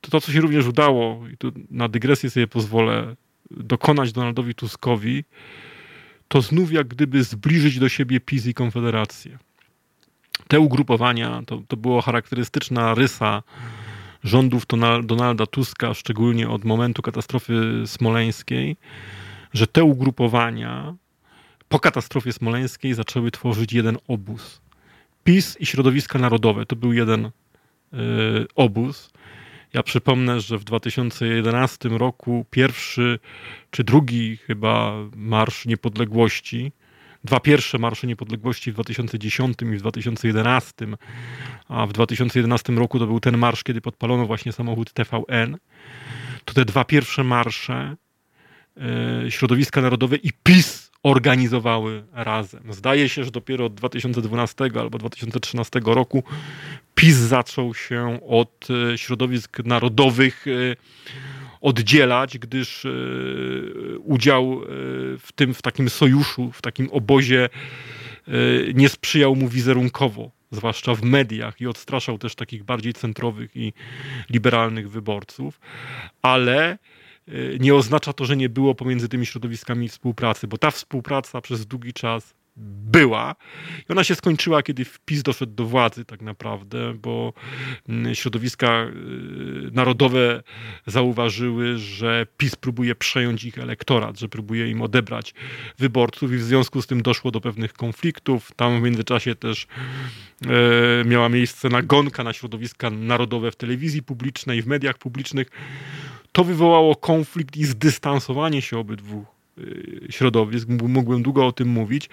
to, 0.00 0.10
to 0.10 0.20
co 0.20 0.32
się 0.32 0.40
również 0.40 0.66
udało, 0.66 1.28
i 1.28 1.36
tu 1.36 1.52
na 1.70 1.88
dygresję 1.88 2.30
sobie 2.30 2.46
pozwolę, 2.46 3.16
dokonać 3.50 4.12
Donaldowi 4.12 4.54
Tuskowi, 4.54 5.24
to 6.28 6.42
znów 6.42 6.72
jak 6.72 6.88
gdyby 6.88 7.24
zbliżyć 7.24 7.78
do 7.78 7.88
siebie 7.88 8.20
PiS 8.20 8.46
i 8.46 8.54
Konfederację. 8.54 9.38
Te 10.48 10.60
ugrupowania, 10.60 11.42
to, 11.46 11.62
to 11.68 11.76
była 11.76 12.02
charakterystyczna 12.02 12.94
rysa 12.94 13.42
rządów 14.24 14.66
Donalda 15.02 15.46
Tuska, 15.46 15.94
szczególnie 15.94 16.48
od 16.48 16.64
momentu 16.64 17.02
katastrofy 17.02 17.82
smoleńskiej, 17.86 18.76
że 19.52 19.66
te 19.66 19.84
ugrupowania 19.84 20.94
po 21.68 21.80
katastrofie 21.80 22.32
smoleńskiej 22.32 22.94
zaczęły 22.94 23.30
tworzyć 23.30 23.72
jeden 23.72 23.98
obóz. 24.08 24.60
PiS 25.24 25.56
i 25.60 25.66
środowiska 25.66 26.18
narodowe 26.18 26.66
to 26.66 26.76
był 26.76 26.92
jeden 26.92 27.24
y, 27.26 27.30
obóz. 28.54 29.10
Ja 29.74 29.82
przypomnę, 29.82 30.40
że 30.40 30.58
w 30.58 30.64
2011 30.64 31.88
roku 31.88 32.46
pierwszy 32.50 33.18
czy 33.70 33.84
drugi 33.84 34.36
chyba 34.36 34.92
Marsz 35.16 35.66
Niepodległości 35.66 36.72
dwa 37.24 37.40
pierwsze 37.40 37.78
Marsze 37.78 38.06
Niepodległości 38.06 38.72
w 38.72 38.74
2010 38.74 39.56
i 39.62 39.76
w 39.76 39.80
2011, 39.80 40.86
a 41.68 41.86
w 41.86 41.92
2011 41.92 42.72
roku 42.72 42.98
to 42.98 43.06
był 43.06 43.20
ten 43.20 43.38
marsz, 43.38 43.64
kiedy 43.64 43.80
podpalono 43.80 44.26
właśnie 44.26 44.52
samochód 44.52 44.92
TVN, 44.92 45.56
to 46.44 46.54
te 46.54 46.64
dwa 46.64 46.84
pierwsze 46.84 47.24
marsze 47.24 47.96
e, 49.26 49.30
środowiska 49.30 49.80
narodowe 49.80 50.16
i 50.16 50.32
PiS 50.42 50.88
organizowały 51.02 52.04
razem. 52.12 52.72
Zdaje 52.72 53.08
się, 53.08 53.24
że 53.24 53.30
dopiero 53.30 53.64
od 53.64 53.74
2012 53.74 54.64
albo 54.80 54.98
2013 54.98 55.80
roku 55.84 56.22
PiS 56.94 57.16
zaczął 57.16 57.74
się 57.74 58.20
od 58.28 58.68
e, 58.92 58.98
środowisk 58.98 59.58
narodowych 59.64 60.46
e, 60.46 60.76
oddzielać, 61.68 62.38
gdyż 62.38 62.84
e, 62.84 62.88
udział 63.98 64.62
e, 64.62 64.66
w 65.18 65.28
tym, 65.34 65.54
w 65.54 65.62
takim 65.62 65.90
sojuszu, 65.90 66.52
w 66.52 66.62
takim 66.62 66.88
obozie 66.90 67.48
e, 68.28 68.30
nie 68.74 68.88
sprzyjał 68.88 69.36
mu 69.36 69.48
wizerunkowo, 69.48 70.30
zwłaszcza 70.50 70.94
w 70.94 71.02
mediach 71.02 71.60
i 71.60 71.66
odstraszał 71.66 72.18
też 72.18 72.34
takich 72.34 72.64
bardziej 72.64 72.92
centrowych 72.92 73.56
i 73.56 73.72
liberalnych 74.30 74.90
wyborców, 74.90 75.60
ale 76.22 76.78
nie 77.60 77.74
oznacza 77.74 78.12
to, 78.12 78.24
że 78.24 78.36
nie 78.36 78.48
było 78.48 78.74
pomiędzy 78.74 79.08
tymi 79.08 79.26
środowiskami 79.26 79.88
współpracy, 79.88 80.48
bo 80.48 80.58
ta 80.58 80.70
współpraca 80.70 81.40
przez 81.40 81.66
długi 81.66 81.92
czas 81.92 82.34
była. 82.90 83.34
I 83.88 83.92
ona 83.92 84.04
się 84.04 84.14
skończyła, 84.14 84.62
kiedy 84.62 84.86
PiS 85.04 85.22
doszedł 85.22 85.52
do 85.52 85.64
władzy 85.64 86.04
tak 86.04 86.22
naprawdę, 86.22 86.94
bo 86.94 87.32
mm, 87.88 88.14
środowiska 88.14 88.86
y, 88.86 89.70
narodowe 89.72 90.42
zauważyły, 90.86 91.78
że 91.78 92.26
PiS 92.36 92.56
próbuje 92.56 92.94
przejąć 92.94 93.44
ich 93.44 93.58
elektorat, 93.58 94.18
że 94.18 94.28
próbuje 94.28 94.70
im 94.70 94.82
odebrać 94.82 95.34
wyborców 95.78 96.32
i 96.32 96.36
w 96.36 96.42
związku 96.42 96.82
z 96.82 96.86
tym 96.86 97.02
doszło 97.02 97.30
do 97.30 97.40
pewnych 97.40 97.72
konfliktów. 97.72 98.52
Tam 98.56 98.80
w 98.80 98.82
międzyczasie 98.82 99.34
też 99.34 99.66
e, 100.46 101.04
miała 101.04 101.28
miejsce 101.28 101.68
nagonka 101.68 102.24
na 102.24 102.32
środowiska 102.32 102.90
narodowe 102.90 103.50
w 103.50 103.56
telewizji 103.56 104.02
publicznej, 104.02 104.62
w 104.62 104.66
mediach 104.66 104.98
publicznych 104.98 105.50
To 106.32 106.44
wywołało 106.44 106.96
konflikt 106.96 107.56
i 107.56 107.64
zdystansowanie 107.64 108.62
się 108.62 108.78
obydwu 108.78 109.37
środowisk. 110.10 110.68
Mógłbym 110.68 111.22
długo 111.22 111.46
o 111.46 111.52
tym 111.52 111.68
mówić, 111.68 112.08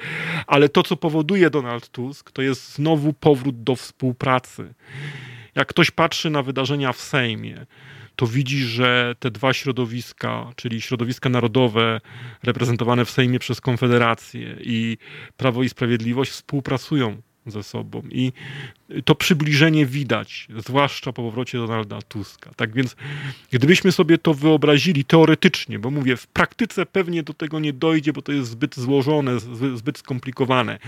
ale 0.47 0.69
to, 0.69 0.83
co 0.83 0.95
powoduje 0.95 1.49
Donald 1.49 1.89
Tusk, 1.89 2.31
to 2.31 2.41
jest 2.41 2.75
znowu 2.75 3.13
powrót 3.13 3.63
do 3.63 3.75
współpracy. 3.75 4.73
Jak 5.55 5.67
ktoś 5.67 5.91
patrzy 5.91 6.29
na 6.29 6.43
wydarzenia 6.43 6.93
w 6.93 7.01
Sejmie, 7.01 7.65
to 8.15 8.27
widzi, 8.27 8.63
że 8.63 9.15
te 9.19 9.31
dwa 9.31 9.53
środowiska, 9.53 10.51
czyli 10.55 10.81
środowiska 10.81 11.29
narodowe 11.29 12.01
reprezentowane 12.43 13.05
w 13.05 13.09
Sejmie 13.09 13.39
przez 13.39 13.61
Konfederację 13.61 14.55
i 14.59 14.97
Prawo 15.37 15.63
i 15.63 15.69
Sprawiedliwość 15.69 16.31
współpracują 16.31 17.21
ze 17.45 17.63
sobą. 17.63 18.01
I 18.11 18.31
to 19.05 19.15
przybliżenie 19.15 19.85
widać, 19.85 20.47
zwłaszcza 20.57 21.13
po 21.13 21.23
powrocie 21.23 21.57
Donalda 21.57 22.01
Tuska. 22.01 22.51
Tak 22.55 22.73
więc, 22.73 22.95
gdybyśmy 23.51 23.91
sobie 23.91 24.17
to 24.17 24.33
wyobrazili 24.33 25.05
teoretycznie, 25.05 25.79
bo 25.79 25.91
mówię, 25.91 26.17
w 26.17 26.27
praktyce 26.27 26.85
pewnie 26.85 27.23
do 27.23 27.33
tego 27.33 27.59
nie 27.59 27.73
dojdzie, 27.73 28.13
bo 28.13 28.21
to 28.21 28.31
jest 28.31 28.49
zbyt 28.49 28.75
złożone, 28.75 29.39
zbyt 29.75 29.97
skomplikowane. 29.97 30.79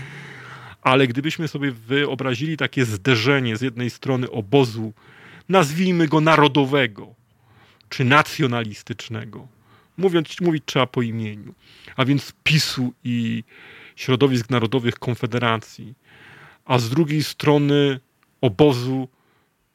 Ale 0.82 1.06
gdybyśmy 1.06 1.48
sobie 1.48 1.72
wyobrazili 1.72 2.56
takie 2.56 2.84
zderzenie 2.84 3.56
z 3.56 3.60
jednej 3.60 3.90
strony 3.90 4.30
obozu, 4.30 4.92
nazwijmy 5.48 6.08
go 6.08 6.20
narodowego, 6.20 7.14
czy 7.88 8.04
nacjonalistycznego, 8.04 9.48
mówiąc, 9.96 10.40
mówić 10.40 10.64
trzeba 10.66 10.86
po 10.86 11.02
imieniu, 11.02 11.54
a 11.96 12.04
więc 12.04 12.32
PiSu 12.44 12.92
i 13.04 13.44
środowisk 13.96 14.50
narodowych 14.50 14.94
Konfederacji, 14.94 15.94
a 16.68 16.78
z 16.78 16.90
drugiej 16.90 17.24
strony 17.24 18.00
obozu, 18.40 19.08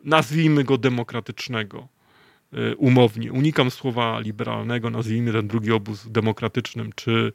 nazwijmy 0.03 0.63
go 0.63 0.77
demokratycznego, 0.77 1.87
y, 2.53 2.75
umownie. 2.77 3.31
Unikam 3.33 3.71
słowa 3.71 4.19
liberalnego, 4.19 4.89
nazwijmy 4.89 5.31
ten 5.31 5.47
drugi 5.47 5.71
obóz 5.71 6.07
demokratycznym 6.11 6.91
czy, 6.95 7.33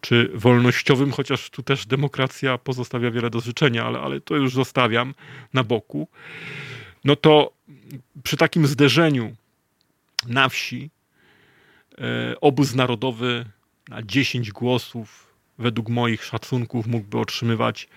czy 0.00 0.30
wolnościowym, 0.34 1.12
chociaż 1.12 1.50
tu 1.50 1.62
też 1.62 1.86
demokracja 1.86 2.58
pozostawia 2.58 3.10
wiele 3.10 3.30
do 3.30 3.40
życzenia, 3.40 3.84
ale, 3.84 4.00
ale 4.00 4.20
to 4.20 4.36
już 4.36 4.54
zostawiam 4.54 5.14
na 5.54 5.64
boku. 5.64 6.08
No 7.04 7.16
to 7.16 7.52
przy 8.22 8.36
takim 8.36 8.66
zderzeniu 8.66 9.36
na 10.26 10.48
wsi 10.48 10.90
y, 11.92 12.40
obóz 12.40 12.74
narodowy 12.74 13.44
na 13.88 14.02
10 14.02 14.52
głosów, 14.52 15.26
według 15.58 15.88
moich 15.88 16.24
szacunków, 16.24 16.86
mógłby 16.86 17.18
otrzymywać 17.18 17.88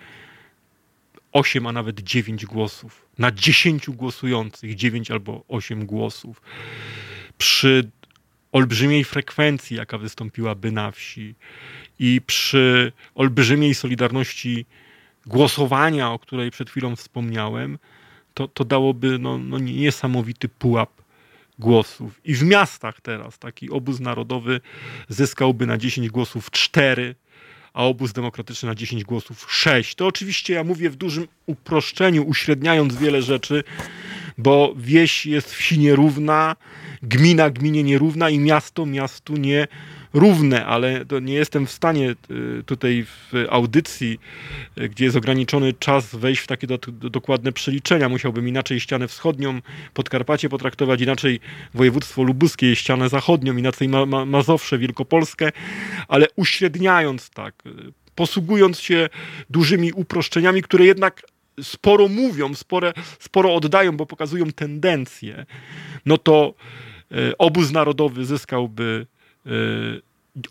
8, 1.32 1.66
a 1.66 1.72
nawet 1.72 2.00
9 2.00 2.46
głosów. 2.46 3.06
Na 3.18 3.32
10 3.32 3.90
głosujących 3.90 4.74
9 4.74 5.10
albo 5.10 5.44
8 5.48 5.86
głosów. 5.86 6.42
Przy 7.38 7.90
olbrzymiej 8.52 9.04
frekwencji, 9.04 9.76
jaka 9.76 9.98
wystąpiłaby 9.98 10.72
na 10.72 10.90
wsi 10.90 11.34
i 11.98 12.20
przy 12.26 12.92
olbrzymiej 13.14 13.74
solidarności 13.74 14.66
głosowania, 15.26 16.10
o 16.10 16.18
której 16.18 16.50
przed 16.50 16.70
chwilą 16.70 16.96
wspomniałem, 16.96 17.78
to, 18.34 18.48
to 18.48 18.64
dałoby 18.64 19.18
no, 19.18 19.38
no 19.38 19.58
niesamowity 19.58 20.48
pułap 20.48 20.90
głosów. 21.58 22.20
I 22.24 22.34
w 22.34 22.42
miastach 22.42 23.00
teraz 23.00 23.38
taki 23.38 23.70
obóz 23.70 24.00
narodowy 24.00 24.60
zyskałby 25.08 25.66
na 25.66 25.78
10 25.78 26.10
głosów 26.10 26.50
4, 26.50 27.14
a 27.74 27.84
obóz 27.84 28.12
demokratyczny 28.12 28.68
na 28.68 28.74
10 28.74 29.04
głosów 29.04 29.46
6. 29.48 29.94
To 29.94 30.06
oczywiście 30.06 30.54
ja 30.54 30.64
mówię 30.64 30.90
w 30.90 30.96
dużym 30.96 31.28
uproszczeniu, 31.46 32.28
uśredniając 32.28 32.96
wiele 32.96 33.22
rzeczy, 33.22 33.64
bo 34.38 34.74
wieś 34.76 35.26
jest 35.26 35.54
wsi 35.54 35.78
nierówna, 35.78 36.56
gmina 37.02 37.50
gminie 37.50 37.82
nierówna 37.82 38.30
i 38.30 38.38
miasto 38.38 38.86
miastu 38.86 39.36
nie 39.36 39.68
równe, 40.14 40.66
ale 40.66 41.04
to 41.04 41.20
nie 41.20 41.34
jestem 41.34 41.66
w 41.66 41.72
stanie 41.72 42.14
y, 42.30 42.62
tutaj 42.66 43.04
w 43.04 43.32
audycji, 43.50 44.18
y, 44.78 44.88
gdzie 44.88 45.04
jest 45.04 45.16
ograniczony 45.16 45.72
czas, 45.72 46.16
wejść 46.16 46.42
w 46.42 46.46
takie 46.46 46.66
do, 46.66 46.78
do, 46.78 47.10
dokładne 47.10 47.52
przeliczenia. 47.52 48.08
Musiałbym 48.08 48.48
inaczej 48.48 48.80
ścianę 48.80 49.08
wschodnią 49.08 49.60
Podkarpacie 49.94 50.48
potraktować, 50.48 51.00
inaczej 51.00 51.40
województwo 51.74 52.22
lubuskie, 52.22 52.76
ścianę 52.76 53.08
zachodnią, 53.08 53.56
inaczej 53.56 53.88
Ma 53.88 54.06
Ma 54.06 54.24
Mazowsze, 54.24 54.78
Wielkopolskę, 54.78 55.52
ale 56.08 56.26
uśredniając 56.36 57.30
tak, 57.30 57.54
y, 57.66 57.92
posługując 58.14 58.80
się 58.80 59.08
dużymi 59.50 59.92
uproszczeniami, 59.92 60.62
które 60.62 60.84
jednak 60.84 61.22
sporo 61.62 62.08
mówią, 62.08 62.54
spore, 62.54 62.92
sporo 63.18 63.54
oddają, 63.54 63.96
bo 63.96 64.06
pokazują 64.06 64.52
tendencje, 64.52 65.46
no 66.06 66.18
to 66.18 66.54
obóz 67.38 67.70
narodowy 67.70 68.24
zyskałby 68.24 69.06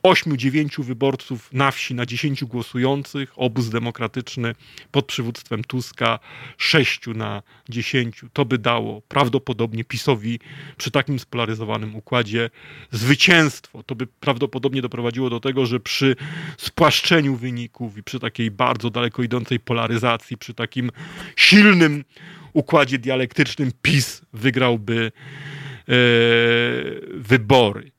8-9 0.03 0.83
wyborców 0.83 1.53
na 1.53 1.71
wsi 1.71 1.95
na 1.95 2.05
10 2.05 2.43
głosujących, 2.43 3.33
obóz 3.35 3.69
demokratyczny 3.69 4.55
pod 4.91 5.05
przywództwem 5.05 5.63
Tuska 5.63 6.19
6 6.57 7.07
na 7.07 7.43
10. 7.69 8.21
To 8.33 8.45
by 8.45 8.57
dało 8.57 9.01
prawdopodobnie 9.01 9.83
PiSowi 9.83 10.39
przy 10.77 10.91
takim 10.91 11.19
spolaryzowanym 11.19 11.95
układzie 11.95 12.49
zwycięstwo. 12.91 13.83
To 13.83 13.95
by 13.95 14.07
prawdopodobnie 14.07 14.81
doprowadziło 14.81 15.29
do 15.29 15.39
tego, 15.39 15.65
że 15.65 15.79
przy 15.79 16.15
spłaszczeniu 16.57 17.35
wyników 17.35 17.97
i 17.97 18.03
przy 18.03 18.19
takiej 18.19 18.51
bardzo 18.51 18.89
daleko 18.89 19.23
idącej 19.23 19.59
polaryzacji, 19.59 20.37
przy 20.37 20.53
takim 20.53 20.91
silnym 21.35 22.03
układzie 22.53 22.99
dialektycznym 22.99 23.71
PiS 23.81 24.21
wygrałby 24.33 25.11
e, 25.87 25.91
wybory 27.13 27.91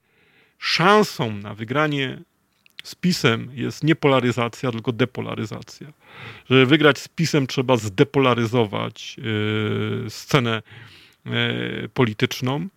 szansą 0.62 1.32
na 1.32 1.54
wygranie 1.54 2.18
z 2.84 2.94
PiSem 2.94 3.50
jest 3.54 3.84
nie 3.84 3.94
polaryzacja, 3.94 4.72
tylko 4.72 4.92
depolaryzacja. 4.92 5.92
Żeby 6.50 6.66
wygrać 6.66 6.98
z 6.98 7.08
PiSem 7.08 7.46
trzeba 7.46 7.76
zdepolaryzować 7.76 9.16
yy, 9.18 10.10
scenę 10.10 10.62
yy, 11.24 11.88
polityczną. 11.94 12.68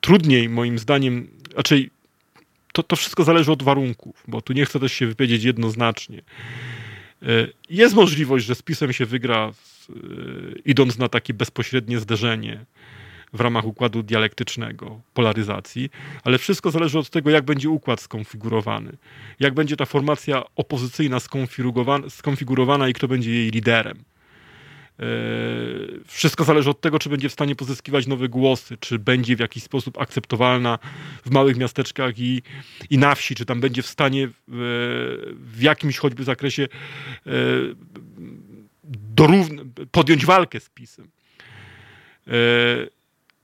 Trudniej 0.00 0.48
moim 0.48 0.78
zdaniem, 0.78 1.28
raczej 1.54 1.90
to, 2.72 2.82
to 2.82 2.96
wszystko 2.96 3.24
zależy 3.24 3.52
od 3.52 3.62
warunków, 3.62 4.24
bo 4.28 4.42
tu 4.42 4.52
nie 4.52 4.66
chcę 4.66 4.80
też 4.80 4.92
się 4.92 5.06
wypowiedzieć 5.06 5.44
jednoznacznie. 5.44 6.22
Jest 7.70 7.94
możliwość, 7.94 8.46
że 8.46 8.54
z 8.54 8.62
PiSem 8.62 8.92
się 8.92 9.06
wygra, 9.06 9.52
idąc 10.64 10.98
na 10.98 11.08
takie 11.08 11.34
bezpośrednie 11.34 12.00
zderzenie 12.00 12.64
w 13.36 13.40
ramach 13.40 13.64
układu 13.64 14.02
dialektycznego, 14.02 15.00
polaryzacji, 15.14 15.90
ale 16.24 16.38
wszystko 16.38 16.70
zależy 16.70 16.98
od 16.98 17.10
tego, 17.10 17.30
jak 17.30 17.44
będzie 17.44 17.70
układ 17.70 18.00
skonfigurowany, 18.00 18.96
jak 19.40 19.54
będzie 19.54 19.76
ta 19.76 19.84
formacja 19.84 20.42
opozycyjna 20.56 21.20
skonfigurowana, 22.08 22.88
i 22.88 22.92
kto 22.92 23.08
będzie 23.08 23.30
jej 23.30 23.50
liderem. 23.50 24.04
E, 25.00 25.04
wszystko 26.06 26.44
zależy 26.44 26.70
od 26.70 26.80
tego, 26.80 26.98
czy 26.98 27.08
będzie 27.08 27.28
w 27.28 27.32
stanie 27.32 27.56
pozyskiwać 27.56 28.06
nowe 28.06 28.28
głosy, 28.28 28.76
czy 28.80 28.98
będzie 28.98 29.36
w 29.36 29.40
jakiś 29.40 29.62
sposób 29.62 29.98
akceptowalna 29.98 30.78
w 31.24 31.30
małych 31.30 31.56
miasteczkach 31.56 32.18
i, 32.18 32.42
i 32.90 32.98
na 32.98 33.14
wsi, 33.14 33.34
czy 33.34 33.44
tam 33.44 33.60
będzie 33.60 33.82
w 33.82 33.86
stanie 33.86 34.28
w, 34.28 34.32
w 35.54 35.62
jakimś 35.62 35.98
choćby 35.98 36.24
zakresie 36.24 36.68
e, 37.26 37.30
podjąć 39.90 40.26
walkę 40.26 40.60
z 40.60 40.68
PiSem. 40.70 41.08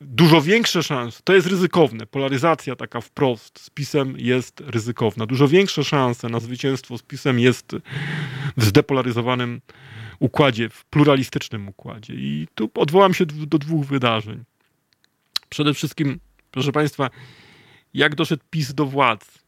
Dużo 0.05 0.43
większe 0.43 0.83
szanse, 0.83 1.21
to 1.25 1.35
jest 1.35 1.47
ryzykowne, 1.47 2.07
polaryzacja 2.07 2.77
taka 2.77 3.01
wprost 3.01 3.61
z 3.61 3.71
PiSem 3.71 4.15
jest 4.19 4.63
ryzykowna. 4.67 5.27
Dużo 5.27 5.49
większe 5.49 5.85
szanse 5.85 6.29
na 6.29 6.41
zwycięstwo 6.41 6.99
z 6.99 7.03
PiSem 7.03 7.39
jest 7.39 7.77
w 8.57 8.65
zdepolaryzowanym 8.65 9.61
układzie, 10.19 10.69
w 10.69 10.85
pluralistycznym 10.85 11.69
układzie. 11.69 12.15
I 12.15 12.49
tu 12.55 12.71
odwołam 12.75 13.15
się 13.15 13.27
do 13.27 13.59
dwóch 13.59 13.87
wydarzeń. 13.87 14.45
Przede 15.49 15.75
wszystkim, 15.75 16.21
proszę 16.51 16.73
Państwa, 16.73 17.11
jak 17.95 18.15
doszedł 18.15 18.43
PiS 18.51 18.75
do 18.75 18.87
władz? 18.87 19.39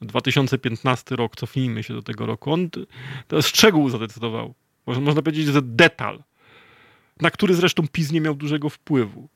2015 0.00 1.16
rok, 1.16 1.36
cofnijmy 1.36 1.82
się 1.82 1.94
do 1.94 2.02
tego 2.02 2.26
roku. 2.26 2.52
On 2.52 2.68
to 3.28 3.42
szczegół 3.42 3.90
zadecydował. 3.90 4.54
Można 4.86 5.22
powiedzieć, 5.22 5.46
że 5.46 5.62
detal 5.62 6.22
na 7.20 7.30
który 7.30 7.54
zresztą 7.54 7.88
PiS 7.92 8.12
nie 8.12 8.20
miał 8.20 8.34
dużego 8.34 8.70
wpływu. 8.70 9.28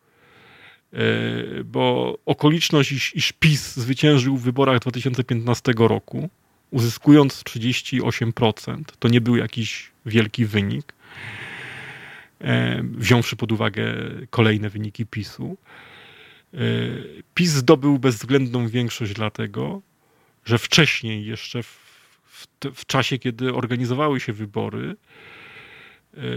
E, 0.93 1.65
bo 1.65 2.19
okoliczność, 2.27 2.93
iż, 2.93 3.17
iż 3.17 3.33
PiS 3.33 3.77
zwyciężył 3.77 4.37
w 4.37 4.43
wyborach 4.43 4.79
2015 4.79 5.73
roku, 5.77 6.29
uzyskując 6.71 7.43
38%, 7.43 8.83
to 8.99 9.09
nie 9.09 9.21
był 9.21 9.37
jakiś 9.37 9.91
wielki 10.07 10.47
wynik, 10.47 10.95
e, 12.41 12.83
wziąwszy 12.83 13.37
pod 13.37 13.53
uwagę 13.53 13.95
kolejne 14.31 14.71
wyniki 14.71 15.07
PiSu. 15.07 15.57
E, 16.55 16.59
PiS 17.35 17.51
zdobył 17.51 17.99
bezwzględną 17.99 18.69
większość 18.69 19.13
dlatego, 19.13 19.83
że 20.45 20.59
wcześniej, 20.59 21.27
jeszcze 21.27 21.63
w, 21.63 21.79
w, 22.25 22.47
w 22.75 22.87
czasie, 22.87 23.19
kiedy 23.19 23.55
organizowały 23.55 24.21
się 24.21 24.33
wybory, 24.33 24.97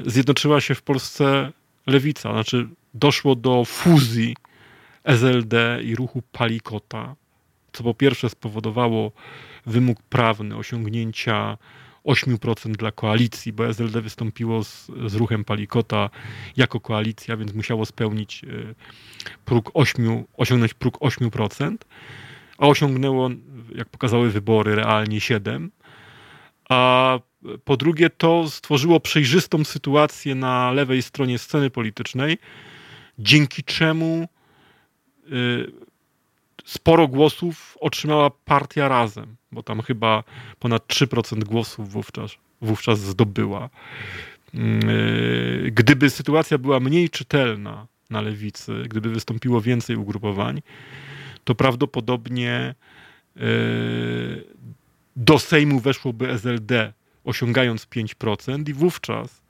zjednoczyła 0.05 0.61
się 0.61 0.75
w 0.75 0.81
Polsce 0.81 1.51
lewica, 1.87 2.31
znaczy 2.33 2.69
doszło 2.93 3.35
do 3.35 3.65
fuzji 3.65 4.35
SLD 5.03 5.79
i 5.83 5.95
ruchu 5.95 6.21
Palikota, 6.31 7.15
co 7.73 7.83
po 7.83 7.93
pierwsze 7.93 8.29
spowodowało 8.29 9.11
wymóg 9.65 10.01
prawny 10.01 10.55
osiągnięcia 10.55 11.57
8% 12.05 12.71
dla 12.71 12.91
koalicji, 12.91 13.53
bo 13.53 13.67
SLD 13.67 14.01
wystąpiło 14.01 14.63
z, 14.63 14.91
z 15.05 15.15
ruchem 15.15 15.43
Palikota 15.43 16.09
jako 16.57 16.79
koalicja, 16.79 17.37
więc 17.37 17.53
musiało 17.53 17.85
spełnić 17.85 18.43
e, 18.43 18.47
próg 19.45 19.71
8, 19.73 20.23
osiągnąć 20.37 20.73
próg 20.73 20.97
8%, 20.97 21.77
a 22.57 22.67
osiągnęło, 22.67 23.29
jak 23.75 23.89
pokazały 23.89 24.29
wybory, 24.29 24.75
realnie 24.75 25.19
7%. 25.19 25.69
A 26.69 27.19
po 27.63 27.77
drugie, 27.77 28.09
to 28.09 28.49
stworzyło 28.49 28.99
przejrzystą 28.99 29.63
sytuację 29.63 30.35
na 30.35 30.71
lewej 30.71 31.01
stronie 31.01 31.39
sceny 31.39 31.69
politycznej, 31.69 32.37
dzięki 33.19 33.63
czemu 33.63 34.27
y, 35.31 35.71
sporo 36.65 37.07
głosów 37.07 37.77
otrzymała 37.79 38.29
partia 38.29 38.87
razem, 38.87 39.35
bo 39.51 39.63
tam 39.63 39.81
chyba 39.81 40.23
ponad 40.59 40.87
3% 40.87 41.43
głosów 41.43 41.91
wówczas, 41.91 42.31
wówczas 42.61 42.99
zdobyła. 42.99 43.69
Y, 44.55 45.71
gdyby 45.71 46.09
sytuacja 46.09 46.57
była 46.57 46.79
mniej 46.79 47.09
czytelna 47.09 47.87
na 48.09 48.21
lewicy, 48.21 48.83
gdyby 48.89 49.09
wystąpiło 49.09 49.61
więcej 49.61 49.95
ugrupowań, 49.95 50.61
to 51.43 51.55
prawdopodobnie 51.55 52.75
y, 53.37 54.43
do 55.15 55.39
Sejmu 55.39 55.79
weszłoby 55.79 56.29
SLD, 56.29 56.93
osiągając 57.23 57.85
5%, 57.85 58.69
i 58.69 58.73
wówczas 58.73 59.41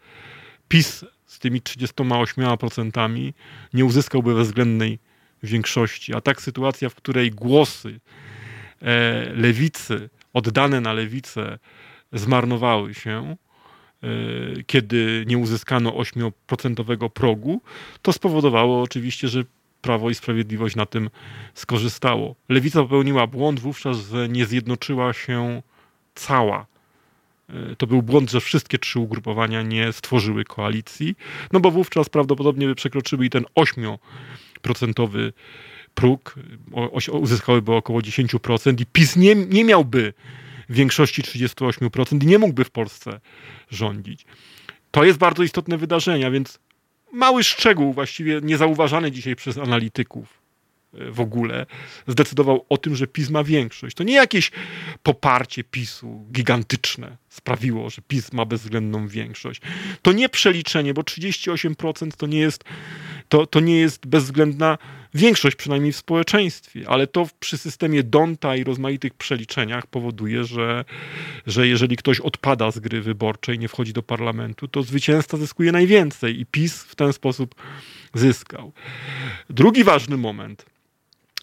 PiS 0.67 1.05
z 1.25 1.39
tymi 1.39 1.61
38% 1.61 3.33
nie 3.73 3.85
uzyskałby 3.85 4.35
bezwzględnej 4.35 4.99
większości. 5.43 6.13
A 6.15 6.21
tak 6.21 6.41
sytuacja, 6.41 6.89
w 6.89 6.95
której 6.95 7.31
głosy 7.31 7.99
e, 8.81 9.25
lewicy, 9.35 10.09
oddane 10.33 10.81
na 10.81 10.93
lewicę, 10.93 11.59
zmarnowały 12.13 12.93
się, 12.93 13.35
e, 14.03 14.07
kiedy 14.67 15.23
nie 15.27 15.37
uzyskano 15.37 15.91
8% 15.91 17.09
progu, 17.09 17.61
to 18.01 18.13
spowodowało 18.13 18.81
oczywiście, 18.81 19.27
że 19.27 19.43
Prawo 19.83 20.09
i 20.09 20.15
Sprawiedliwość 20.15 20.75
na 20.75 20.85
tym 20.85 21.09
skorzystało. 21.53 22.35
Lewica 22.49 22.81
popełniła 22.81 23.27
błąd 23.27 23.59
wówczas, 23.59 23.97
że 23.97 24.29
nie 24.29 24.45
zjednoczyła 24.45 25.13
się 25.13 25.61
cała. 26.15 26.65
E, 27.49 27.75
to 27.75 27.87
był 27.87 28.01
błąd, 28.01 28.31
że 28.31 28.41
wszystkie 28.41 28.79
trzy 28.79 28.99
ugrupowania 28.99 29.61
nie 29.61 29.93
stworzyły 29.93 30.43
koalicji, 30.43 31.15
no 31.51 31.59
bo 31.59 31.71
wówczas 31.71 32.09
prawdopodobnie 32.09 32.67
by 32.67 32.75
przekroczyły 32.75 33.25
i 33.25 33.29
ten 33.29 33.45
8% 33.55 35.31
próg, 35.95 36.35
uzyskałyby 37.11 37.73
około 37.73 37.99
10% 37.99 38.81
i 38.81 38.85
PiS 38.85 39.15
nie, 39.15 39.35
nie 39.35 39.63
miałby 39.63 40.13
większości 40.69 41.21
38% 41.21 42.23
i 42.23 42.27
nie 42.27 42.39
mógłby 42.39 42.63
w 42.63 42.71
Polsce 42.71 43.19
rządzić. 43.69 44.25
To 44.91 45.03
jest 45.03 45.19
bardzo 45.19 45.43
istotne 45.43 45.77
wydarzenie, 45.77 46.31
więc 46.31 46.59
mały 47.13 47.43
szczegół, 47.43 47.93
właściwie 47.93 48.39
niezauważany 48.43 49.11
dzisiaj 49.11 49.35
przez 49.35 49.57
analityków 49.57 50.41
e, 50.93 51.11
w 51.11 51.19
ogóle, 51.19 51.65
zdecydował 52.07 52.65
o 52.69 52.77
tym, 52.77 52.95
że 52.95 53.07
PiS 53.07 53.29
ma 53.29 53.43
większość. 53.43 53.95
To 53.95 54.03
nie 54.03 54.13
jakieś 54.13 54.51
poparcie 55.03 55.63
PiSu 55.63 56.25
gigantyczne 56.31 57.17
sprawiło, 57.29 57.89
że 57.89 58.01
PiS 58.07 58.33
ma 58.33 58.45
bezwzględną 58.45 59.07
większość. 59.07 59.61
To 60.01 60.11
nie 60.11 60.29
przeliczenie, 60.29 60.93
bo 60.93 61.01
38% 61.01 62.11
to 62.17 62.27
nie 62.27 62.39
jest, 62.39 62.63
to, 63.29 63.47
to 63.47 63.59
nie 63.59 63.79
jest 63.79 64.05
bezwzględna 64.05 64.77
większość, 64.77 65.02
przynajmniej 65.55 65.91
w 65.91 65.97
społeczeństwie, 65.97 66.83
ale 66.87 67.07
to 67.07 67.27
przy 67.39 67.57
systemie 67.57 68.03
Donta 68.03 68.55
i 68.55 68.63
rozmaitych 68.63 69.13
przeliczeniach 69.13 69.87
powoduje, 69.87 70.43
że, 70.43 70.85
że 71.47 71.67
jeżeli 71.67 71.97
ktoś 71.97 72.19
odpada 72.19 72.71
z 72.71 72.79
gry 72.79 73.01
wyborczej, 73.01 73.59
nie 73.59 73.67
wchodzi 73.67 73.93
do 73.93 74.03
parlamentu, 74.03 74.67
to 74.67 74.83
zwycięzca 74.83 75.37
zyskuje 75.37 75.71
najwięcej 75.71 76.39
i 76.39 76.45
PiS 76.45 76.83
w 76.83 76.95
ten 76.95 77.13
sposób 77.13 77.55
zyskał. 78.13 78.71
Drugi 79.49 79.83
ważny 79.83 80.17
moment 80.17 80.65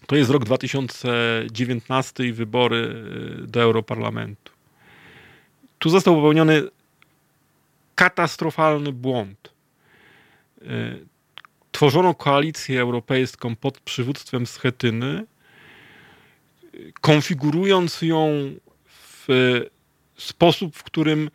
to 0.07 0.15
jest 0.15 0.31
rok 0.31 0.45
2019 0.45 2.25
i 2.25 2.33
wybory 2.33 2.95
y, 3.43 3.47
do 3.47 3.61
Europarlamentu. 3.61 4.51
Tu 5.79 5.89
został 5.89 6.15
popełniony 6.15 6.63
katastrofalny 7.95 8.91
błąd. 8.91 9.53
Tworzono 11.71 12.13
koalicję 12.13 12.81
europejską 12.81 13.55
pod 13.55 13.79
przywództwem 13.79 14.45
Schetyny, 14.47 15.25
konfigurując 17.01 18.01
ją 18.01 18.51
w 18.85 19.27
sposób, 20.17 20.75
w 20.75 20.83
którym 20.83 21.29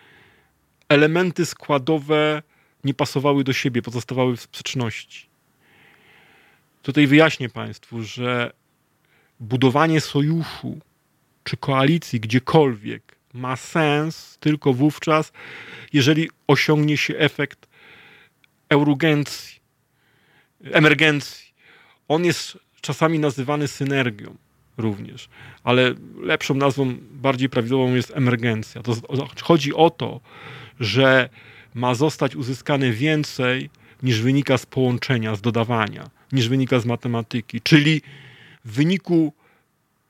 elementy 0.88 1.46
składowe 1.46 2.42
nie 2.84 2.94
pasowały 2.94 3.44
do 3.44 3.52
siebie, 3.52 3.82
pozostawały 3.82 4.36
w 4.36 4.40
sprzeczności. 4.40 5.26
Tutaj 6.82 7.06
wyjaśnię 7.06 7.48
Państwu, 7.48 8.02
że 8.02 8.52
budowanie 9.40 10.00
sojuszu 10.00 10.78
czy 11.44 11.56
koalicji 11.56 12.20
gdziekolwiek 12.20 13.16
ma 13.32 13.56
sens 13.56 14.38
tylko 14.40 14.72
wówczas, 14.72 15.32
jeżeli 15.92 16.30
osiągnie 16.46 16.96
się 16.96 17.16
efekt 17.16 17.68
eurugencji, 18.68 19.55
emergencji. 20.64 21.46
On 22.08 22.24
jest 22.24 22.58
czasami 22.80 23.18
nazywany 23.18 23.68
synergią 23.68 24.36
również, 24.78 25.28
ale 25.64 25.94
lepszą 26.20 26.54
nazwą, 26.54 26.94
bardziej 27.10 27.48
prawidłową 27.48 27.94
jest 27.94 28.12
emergencja. 28.16 28.82
To 28.82 28.96
chodzi 29.42 29.74
o 29.74 29.90
to, 29.90 30.20
że 30.80 31.28
ma 31.74 31.94
zostać 31.94 32.36
uzyskane 32.36 32.90
więcej 32.90 33.70
niż 34.02 34.20
wynika 34.20 34.58
z 34.58 34.66
połączenia, 34.66 35.34
z 35.34 35.40
dodawania, 35.40 36.10
niż 36.32 36.48
wynika 36.48 36.80
z 36.80 36.86
matematyki. 36.86 37.60
Czyli 37.60 38.02
w 38.64 38.72
wyniku 38.72 39.32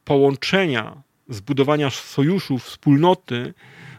połączenia, 0.04 1.02
zbudowania 1.28 1.90
sojuszu, 1.90 2.58
wspólnoty, 2.58 3.54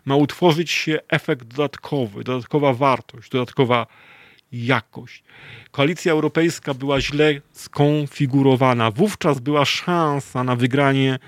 ma 0.06 0.16
utworzyć 0.16 0.72
się 0.72 1.00
efekt 1.08 1.48
dodatkowy, 1.48 2.24
dodatkowa 2.24 2.74
wartość, 2.74 3.30
dodatkowa 3.30 3.88
jakość. 4.52 5.24
Koalicja 5.72 6.12
Europejska 6.12 6.74
była 6.74 7.02
źle 7.02 7.42
skonfigurowana. 7.52 8.92
Wówczas 8.92 9.40
była 9.40 9.66
szansa 9.66 10.44
na 10.44 10.56
wygranie 10.56 11.20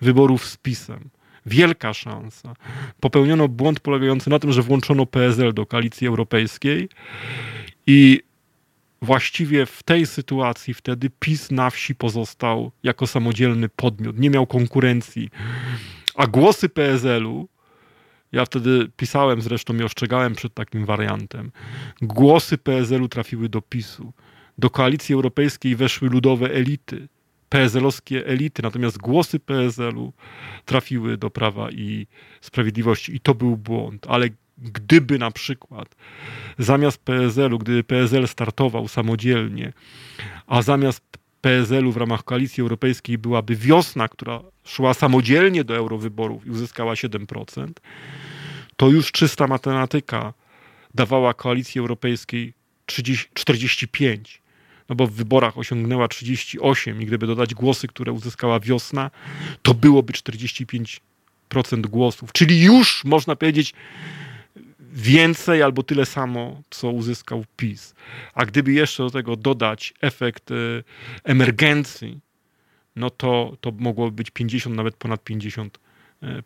wyborów 0.00 0.46
z 0.46 0.56
PiSem. 0.56 1.10
Wielka 1.46 1.94
szansa. 1.94 2.54
Popełniono 3.00 3.48
błąd 3.48 3.80
polegający 3.80 4.30
na 4.30 4.38
tym, 4.38 4.52
że 4.52 4.62
włączono 4.62 5.06
PSL 5.06 5.54
do 5.54 5.66
koalicji 5.66 6.06
europejskiej 6.06 6.88
i 7.86 8.20
właściwie 9.02 9.66
w 9.66 9.82
tej 9.82 10.06
sytuacji 10.06 10.74
wtedy 10.74 11.10
PiS 11.20 11.50
na 11.50 11.70
wsi 11.70 11.94
pozostał 11.94 12.72
jako 12.82 13.06
samodzielny 13.06 13.68
podmiot, 13.68 14.18
nie 14.18 14.30
miał 14.30 14.46
konkurencji. 14.46 15.30
A 16.14 16.26
głosy 16.26 16.68
PSL-u 16.68 17.48
ja 18.32 18.44
wtedy 18.44 18.88
pisałem 18.96 19.42
zresztą 19.42 19.76
i 19.76 19.82
ostrzegałem 19.82 20.34
przed 20.34 20.54
takim 20.54 20.84
wariantem. 20.84 21.50
Głosy 22.02 22.58
PSL-u 22.58 23.08
trafiły 23.08 23.48
do 23.48 23.62
PiSu. 23.62 24.12
Do 24.58 24.70
koalicji 24.70 25.14
europejskiej 25.14 25.76
weszły 25.76 26.08
ludowe 26.08 26.50
elity, 26.50 27.08
PSL-owskie 27.48 28.26
elity, 28.26 28.62
natomiast 28.62 28.98
głosy 28.98 29.40
PSL-u 29.40 30.12
trafiły 30.64 31.16
do 31.16 31.30
Prawa 31.30 31.70
i 31.70 32.06
Sprawiedliwości 32.40 33.16
i 33.16 33.20
to 33.20 33.34
był 33.34 33.56
błąd. 33.56 34.06
Ale 34.08 34.28
gdyby 34.58 35.18
na 35.18 35.30
przykład 35.30 35.96
zamiast 36.58 36.98
PSL-u, 36.98 37.58
gdyby 37.58 37.84
PSL 37.84 38.28
startował 38.28 38.88
samodzielnie, 38.88 39.72
a 40.46 40.62
zamiast 40.62 41.02
PSL-u 41.46 41.92
w 41.92 41.96
ramach 41.96 42.24
koalicji 42.24 42.60
europejskiej 42.60 43.18
byłaby 43.18 43.56
wiosna, 43.56 44.08
która 44.08 44.40
szła 44.64 44.94
samodzielnie 44.94 45.64
do 45.64 45.76
eurowyborów 45.76 46.46
i 46.46 46.50
uzyskała 46.50 46.94
7%, 46.94 47.68
to 48.76 48.88
już 48.88 49.12
czysta 49.12 49.46
matematyka 49.46 50.32
dawała 50.94 51.34
koalicji 51.34 51.78
europejskiej 51.78 52.52
30, 52.86 53.28
45. 53.34 54.42
No 54.88 54.96
bo 54.96 55.06
w 55.06 55.12
wyborach 55.12 55.58
osiągnęła 55.58 56.08
38 56.08 57.02
i 57.02 57.06
gdyby 57.06 57.26
dodać 57.26 57.54
głosy, 57.54 57.88
które 57.88 58.12
uzyskała 58.12 58.60
wiosna, 58.60 59.10
to 59.62 59.74
byłoby 59.74 60.12
45% 60.12 61.00
głosów. 61.80 62.32
Czyli 62.32 62.62
już 62.62 63.04
można 63.04 63.36
powiedzieć 63.36 63.74
więcej 64.96 65.62
albo 65.62 65.82
tyle 65.82 66.06
samo, 66.06 66.62
co 66.70 66.90
uzyskał 66.90 67.44
PiS. 67.56 67.94
A 68.34 68.46
gdyby 68.46 68.72
jeszcze 68.72 69.02
do 69.02 69.10
tego 69.10 69.36
dodać 69.36 69.94
efekt 70.00 70.50
y, 70.50 70.84
emergencji, 71.24 72.20
no 72.96 73.10
to, 73.10 73.56
to 73.60 73.72
mogłoby 73.78 74.12
być 74.12 74.30
50, 74.30 74.76
nawet 74.76 74.96
ponad 74.96 75.24
50 75.24 75.78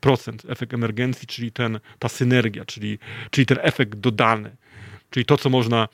procent, 0.01 0.43
efekt 0.49 0.75
emergencji, 0.75 1.27
czyli 1.27 1.53
ten, 1.53 1.81
ta 1.99 2.09
synergia, 2.09 2.65
czyli, 2.65 2.99
czyli 3.31 3.47
ten 3.47 3.59
efekt 3.61 3.99
dodany, 3.99 4.57
czyli 5.11 5.27
to, 5.27 5.37
co 5.37 5.51
można 5.51 5.89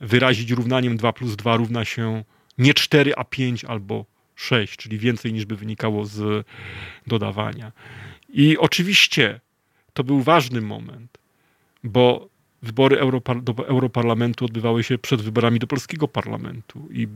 wyrazić 0.00 0.50
równaniem 0.50 0.96
2 0.96 1.12
plus 1.12 1.36
2 1.36 1.56
równa 1.56 1.84
się 1.84 2.24
Nie 2.58 2.74
4, 2.74 3.14
a 3.16 3.24
5 3.24 3.64
albo 3.64 4.04
6, 4.36 4.76
czyli 4.76 4.98
więcej 4.98 5.32
niż 5.32 5.44
by 5.44 5.56
wynikało 5.56 6.04
z 6.04 6.46
dodawania. 7.06 7.72
I 8.28 8.58
oczywiście 8.58 9.40
to 9.92 10.04
był 10.04 10.22
ważny 10.22 10.60
moment, 10.60 11.18
bo 11.84 12.28
wybory 12.62 12.98
Europar 12.98 13.42
do 13.42 13.68
Europarlamentu 13.68 14.44
odbywały 14.44 14.84
się 14.84 14.98
przed 14.98 15.22
wyborami 15.22 15.58
do 15.58 15.66
polskiego 15.66 16.08
parlamentu. 16.08 16.88
I, 16.90 17.08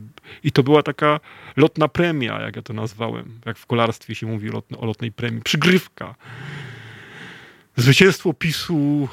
I 0.43 0.51
to 0.51 0.63
była 0.63 0.83
taka 0.83 1.19
lotna 1.57 1.87
premia, 1.87 2.41
jak 2.41 2.55
ja 2.55 2.61
to 2.61 2.73
nazwałem, 2.73 3.39
jak 3.45 3.57
w 3.57 3.65
kolarstwie 3.65 4.15
się 4.15 4.27
mówi 4.27 4.49
o 4.77 4.85
lotnej 4.85 5.11
premii, 5.11 5.41
przygrywka. 5.41 6.15
Zwycięstwo 7.75 8.33
PiSu 8.33 9.07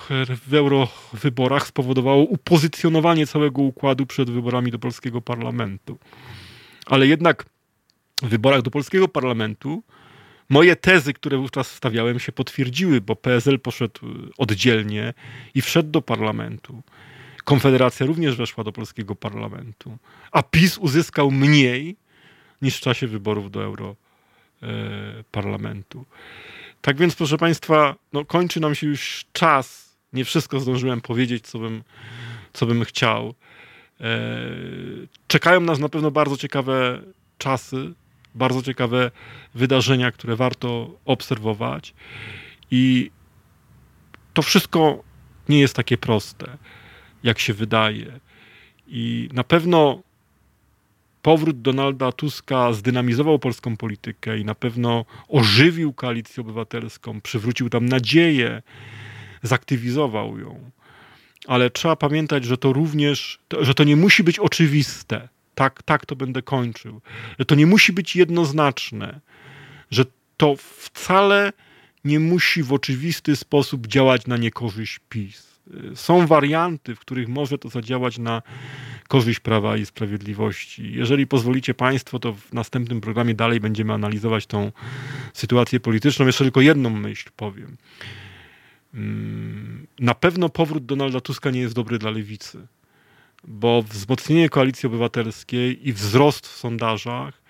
w 0.49 0.55
eurowyborach 0.55 1.67
spowodowało 1.67 2.25
upozycjonowanie 2.25 3.27
całego 3.27 3.63
układu 3.63 4.07
przed 4.07 4.31
wyborami 4.31 4.71
do 4.71 4.79
polskiego 4.79 5.21
parlamentu. 5.21 5.99
Ale 6.87 7.07
jednak 7.07 7.45
w 8.23 8.29
wyborach 8.29 8.63
do 8.63 8.71
polskiego 8.71 9.09
parlamentu 9.09 9.83
moje 10.49 10.77
tezy, 10.77 11.13
które 11.13 11.37
wówczas 11.37 11.71
stawiałem, 11.71 12.19
się 12.19 12.33
potwierdziły, 12.33 13.01
bo 13.01 13.17
PSL 13.17 13.61
poszedł 13.61 14.01
oddzielnie 14.39 15.15
i 15.55 15.63
wszedł 15.63 15.91
do 15.91 16.03
parlamentu. 16.03 16.83
Konfederacja 17.45 18.07
również 18.07 18.37
weszła 18.37 18.65
do 18.65 18.73
polskiego 18.73 19.15
parlamentu, 19.15 19.99
a 20.33 20.43
PiS 20.43 20.79
uzyskał 20.79 21.31
mniej 21.31 21.97
niż 22.63 22.77
w 22.77 22.81
czasie 22.81 23.07
wyborów 23.07 23.51
do 23.51 23.77
Europarlamentu. 24.63 26.05
Tak 26.81 26.97
więc, 26.97 27.17
proszę 27.17 27.39
Państwa, 27.39 27.95
no, 28.13 28.25
kończy 28.25 28.61
nam 28.61 28.75
się 28.75 28.87
już 28.87 29.25
czas. 29.33 29.97
Nie 30.13 30.25
wszystko 30.25 30.61
zdążyłem 30.61 31.01
powiedzieć, 31.01 31.47
co 31.47 31.59
bym, 31.59 31.83
co 32.53 32.67
bym 32.67 32.85
chciał. 32.85 33.35
E, 34.01 34.31
czekają 35.27 35.61
nas 35.61 35.79
na 35.79 35.89
pewno 35.89 36.11
bardzo 36.11 36.37
ciekawe 36.37 37.03
czasy, 37.39 37.95
bardzo 38.35 38.63
ciekawe 38.63 39.11
wydarzenia, 39.55 40.13
które 40.13 40.37
warto 40.37 40.99
obserwować. 41.05 41.95
I 42.71 43.11
to 44.35 44.43
wszystko 44.43 45.03
nie 45.49 45.61
jest 45.61 45.77
takie 45.77 45.99
proste, 45.99 46.59
jak 47.23 47.39
się 47.39 47.55
wydaje. 47.55 48.21
I 48.87 49.29
na 49.33 49.45
pewno 49.45 50.03
powrót 51.23 51.63
Donalda 51.63 52.13
Tuska 52.13 52.73
zdynamizował 52.73 53.39
polską 53.39 53.77
politykę 53.77 54.39
i 54.39 54.45
na 54.45 54.55
pewno 54.55 55.05
ożywił 55.29 55.93
koalicję 55.93 56.41
obywatelską, 56.41 57.21
przywrócił 57.21 57.71
tam 57.71 57.87
nadzieję, 57.87 58.63
zaktywizował 59.43 60.39
ją. 60.39 60.71
Ale 61.47 61.71
trzeba 61.71 61.97
pamiętać, 61.97 62.45
że 62.45 62.59
to 62.59 62.73
również, 62.73 63.39
że 63.61 63.75
to 63.75 63.85
nie 63.85 63.97
musi 63.97 64.25
być 64.25 64.39
oczywiste. 64.39 65.29
Tak, 65.55 65.83
tak 65.83 66.07
to 66.07 66.17
będę 66.17 66.43
kończył. 66.43 67.01
Że 67.39 67.45
to 67.45 67.55
nie 67.55 67.67
musi 67.67 67.93
być 67.93 68.17
jednoznaczne, 68.17 69.21
że 69.91 70.05
to 70.37 70.57
wcale 70.57 71.53
nie 72.05 72.21
musi 72.21 72.63
w 72.63 72.73
oczywisty 72.73 73.37
sposób 73.37 73.87
działać 73.87 74.27
na 74.27 74.37
niekorzyść 74.37 75.01
PiS. 75.09 75.55
Są 75.95 76.27
warianty, 76.27 76.95
w 76.95 77.01
których 77.01 77.29
może 77.29 77.59
to 77.59 77.69
zadziałać 77.69 78.19
na 78.19 78.43
korzyść 79.09 79.41
prawa 79.41 79.77
i 79.77 79.87
sprawiedliwości. 79.87 80.93
Jeżeli 80.93 81.27
pozwolicie 81.27 81.75
Państwo, 81.75 82.19
to 82.19 82.33
w 82.33 82.53
następnym 82.53 83.01
programie 83.01 83.35
dalej 83.35 83.61
będziemy 83.61 83.93
analizować 83.93 84.47
tą 84.47 84.73
sytuację 85.33 85.81
polityczną. 85.81 86.27
Jeszcze 86.27 86.45
tylko 86.45 86.61
jedną 86.61 86.91
myśl 86.91 87.31
powiem. 87.37 87.77
Mm, 88.95 89.87
na 90.01 90.15
pewno 90.15 90.49
powrót 90.49 90.87
Donalda 90.87 91.21
Tuska 91.21 91.51
nie 91.51 91.61
jest 91.61 91.75
dobry 91.75 91.99
dla 91.99 92.11
lewicy, 92.11 92.67
bo 93.49 93.83
wzmocnienie 93.83 94.49
koalicji 94.49 94.87
obywatelskiej 94.87 95.89
i 95.89 95.93
wzrost 95.93 96.47
w 96.47 96.57
sondażach 96.57 97.43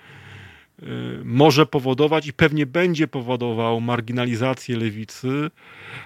y, 0.82 0.86
może 1.24 1.66
powodować 1.66 2.26
i 2.26 2.32
pewnie 2.32 2.66
będzie 2.66 3.08
powodował 3.08 3.80
marginalizację 3.80 4.76
lewicy, 4.76 5.50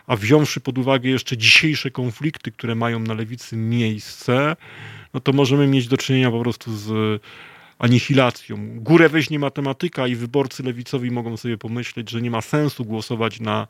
a 0.06 0.16
wziąwszy 0.16 0.60
pod 0.60 0.78
uwagę 0.78 1.10
jeszcze 1.10 1.36
dzisiejsze 1.36 1.90
konflikty, 1.90 2.52
które 2.52 2.74
mają 2.74 2.98
na 2.98 3.14
lewicy 3.14 3.56
miejsce, 3.56 4.56
no 5.14 5.20
to 5.20 5.32
możemy 5.32 5.66
mieć 5.66 5.88
do 5.88 5.96
czynienia 5.96 6.30
po 6.30 6.40
prostu 6.40 6.76
z 6.76 7.22
anihilacją. 7.78 8.80
Górę 8.80 9.08
weźmie 9.08 9.38
matematyka 9.38 10.06
i 10.06 10.14
wyborcy 10.14 10.62
lewicowi 10.62 11.10
mogą 11.10 11.36
sobie 11.36 11.58
pomyśleć, 11.58 12.10
że 12.10 12.22
nie 12.22 12.30
ma 12.30 12.40
sensu 12.40 12.84
głosować 12.84 13.40
na 13.40 13.66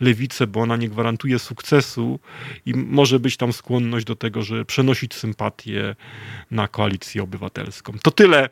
lewicę, 0.00 0.46
bo 0.46 0.60
ona 0.60 0.76
nie 0.76 0.88
gwarantuje 0.88 1.38
sukcesu 1.38 2.20
i 2.66 2.74
może 2.74 3.20
być 3.20 3.36
tam 3.36 3.52
skłonność 3.52 4.06
do 4.06 4.16
tego, 4.16 4.42
że 4.42 4.64
przenosić 4.64 5.14
sympatię 5.14 5.96
na 6.50 6.68
koalicję 6.68 7.22
obywatelską. 7.22 7.92
To 8.02 8.10
tyle. 8.10 8.48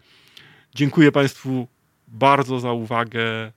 Dziękuję 0.74 1.12
Państwu 1.12 1.68
bardzo 2.08 2.60
za 2.60 2.72
uwagę. 2.72 3.52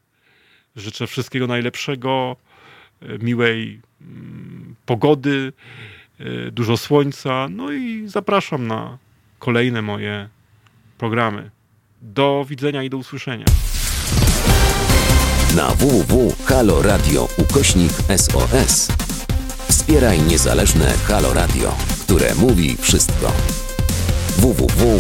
Życzę 0.76 1.08
wszystkiego 1.08 1.48
najlepszego, 1.48 2.36
miłej 3.20 3.82
mm, 4.02 4.76
pogody. 4.86 5.54
Y, 6.22 6.52
dużo 6.52 6.78
słońca. 6.78 7.48
No 7.52 7.72
i 7.72 8.04
zapraszam 8.08 8.68
na 8.68 8.98
kolejne 9.40 9.82
moje 9.82 10.30
programy. 11.04 11.52
Do 12.02 12.46
widzenia 12.50 12.84
i 12.84 12.90
do 12.90 12.98
usłyszenia. 12.98 13.46
Na 15.56 15.70
www.haloradio 15.70 17.28
ukośnik 17.38 17.92
SOS 18.18 18.88
wspieraj 19.68 20.22
niezależne 20.22 20.94
Halo 21.08 21.34
Radio, 21.34 21.76
które 22.02 22.36
mówi 22.36 22.78
wszystko. 22.78 23.32
www.halo.radio 24.38 24.94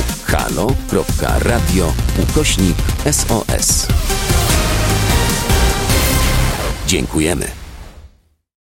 ukośnik 2.23 2.77
SOS 3.11 3.87
Dziękujemy. 6.87 7.62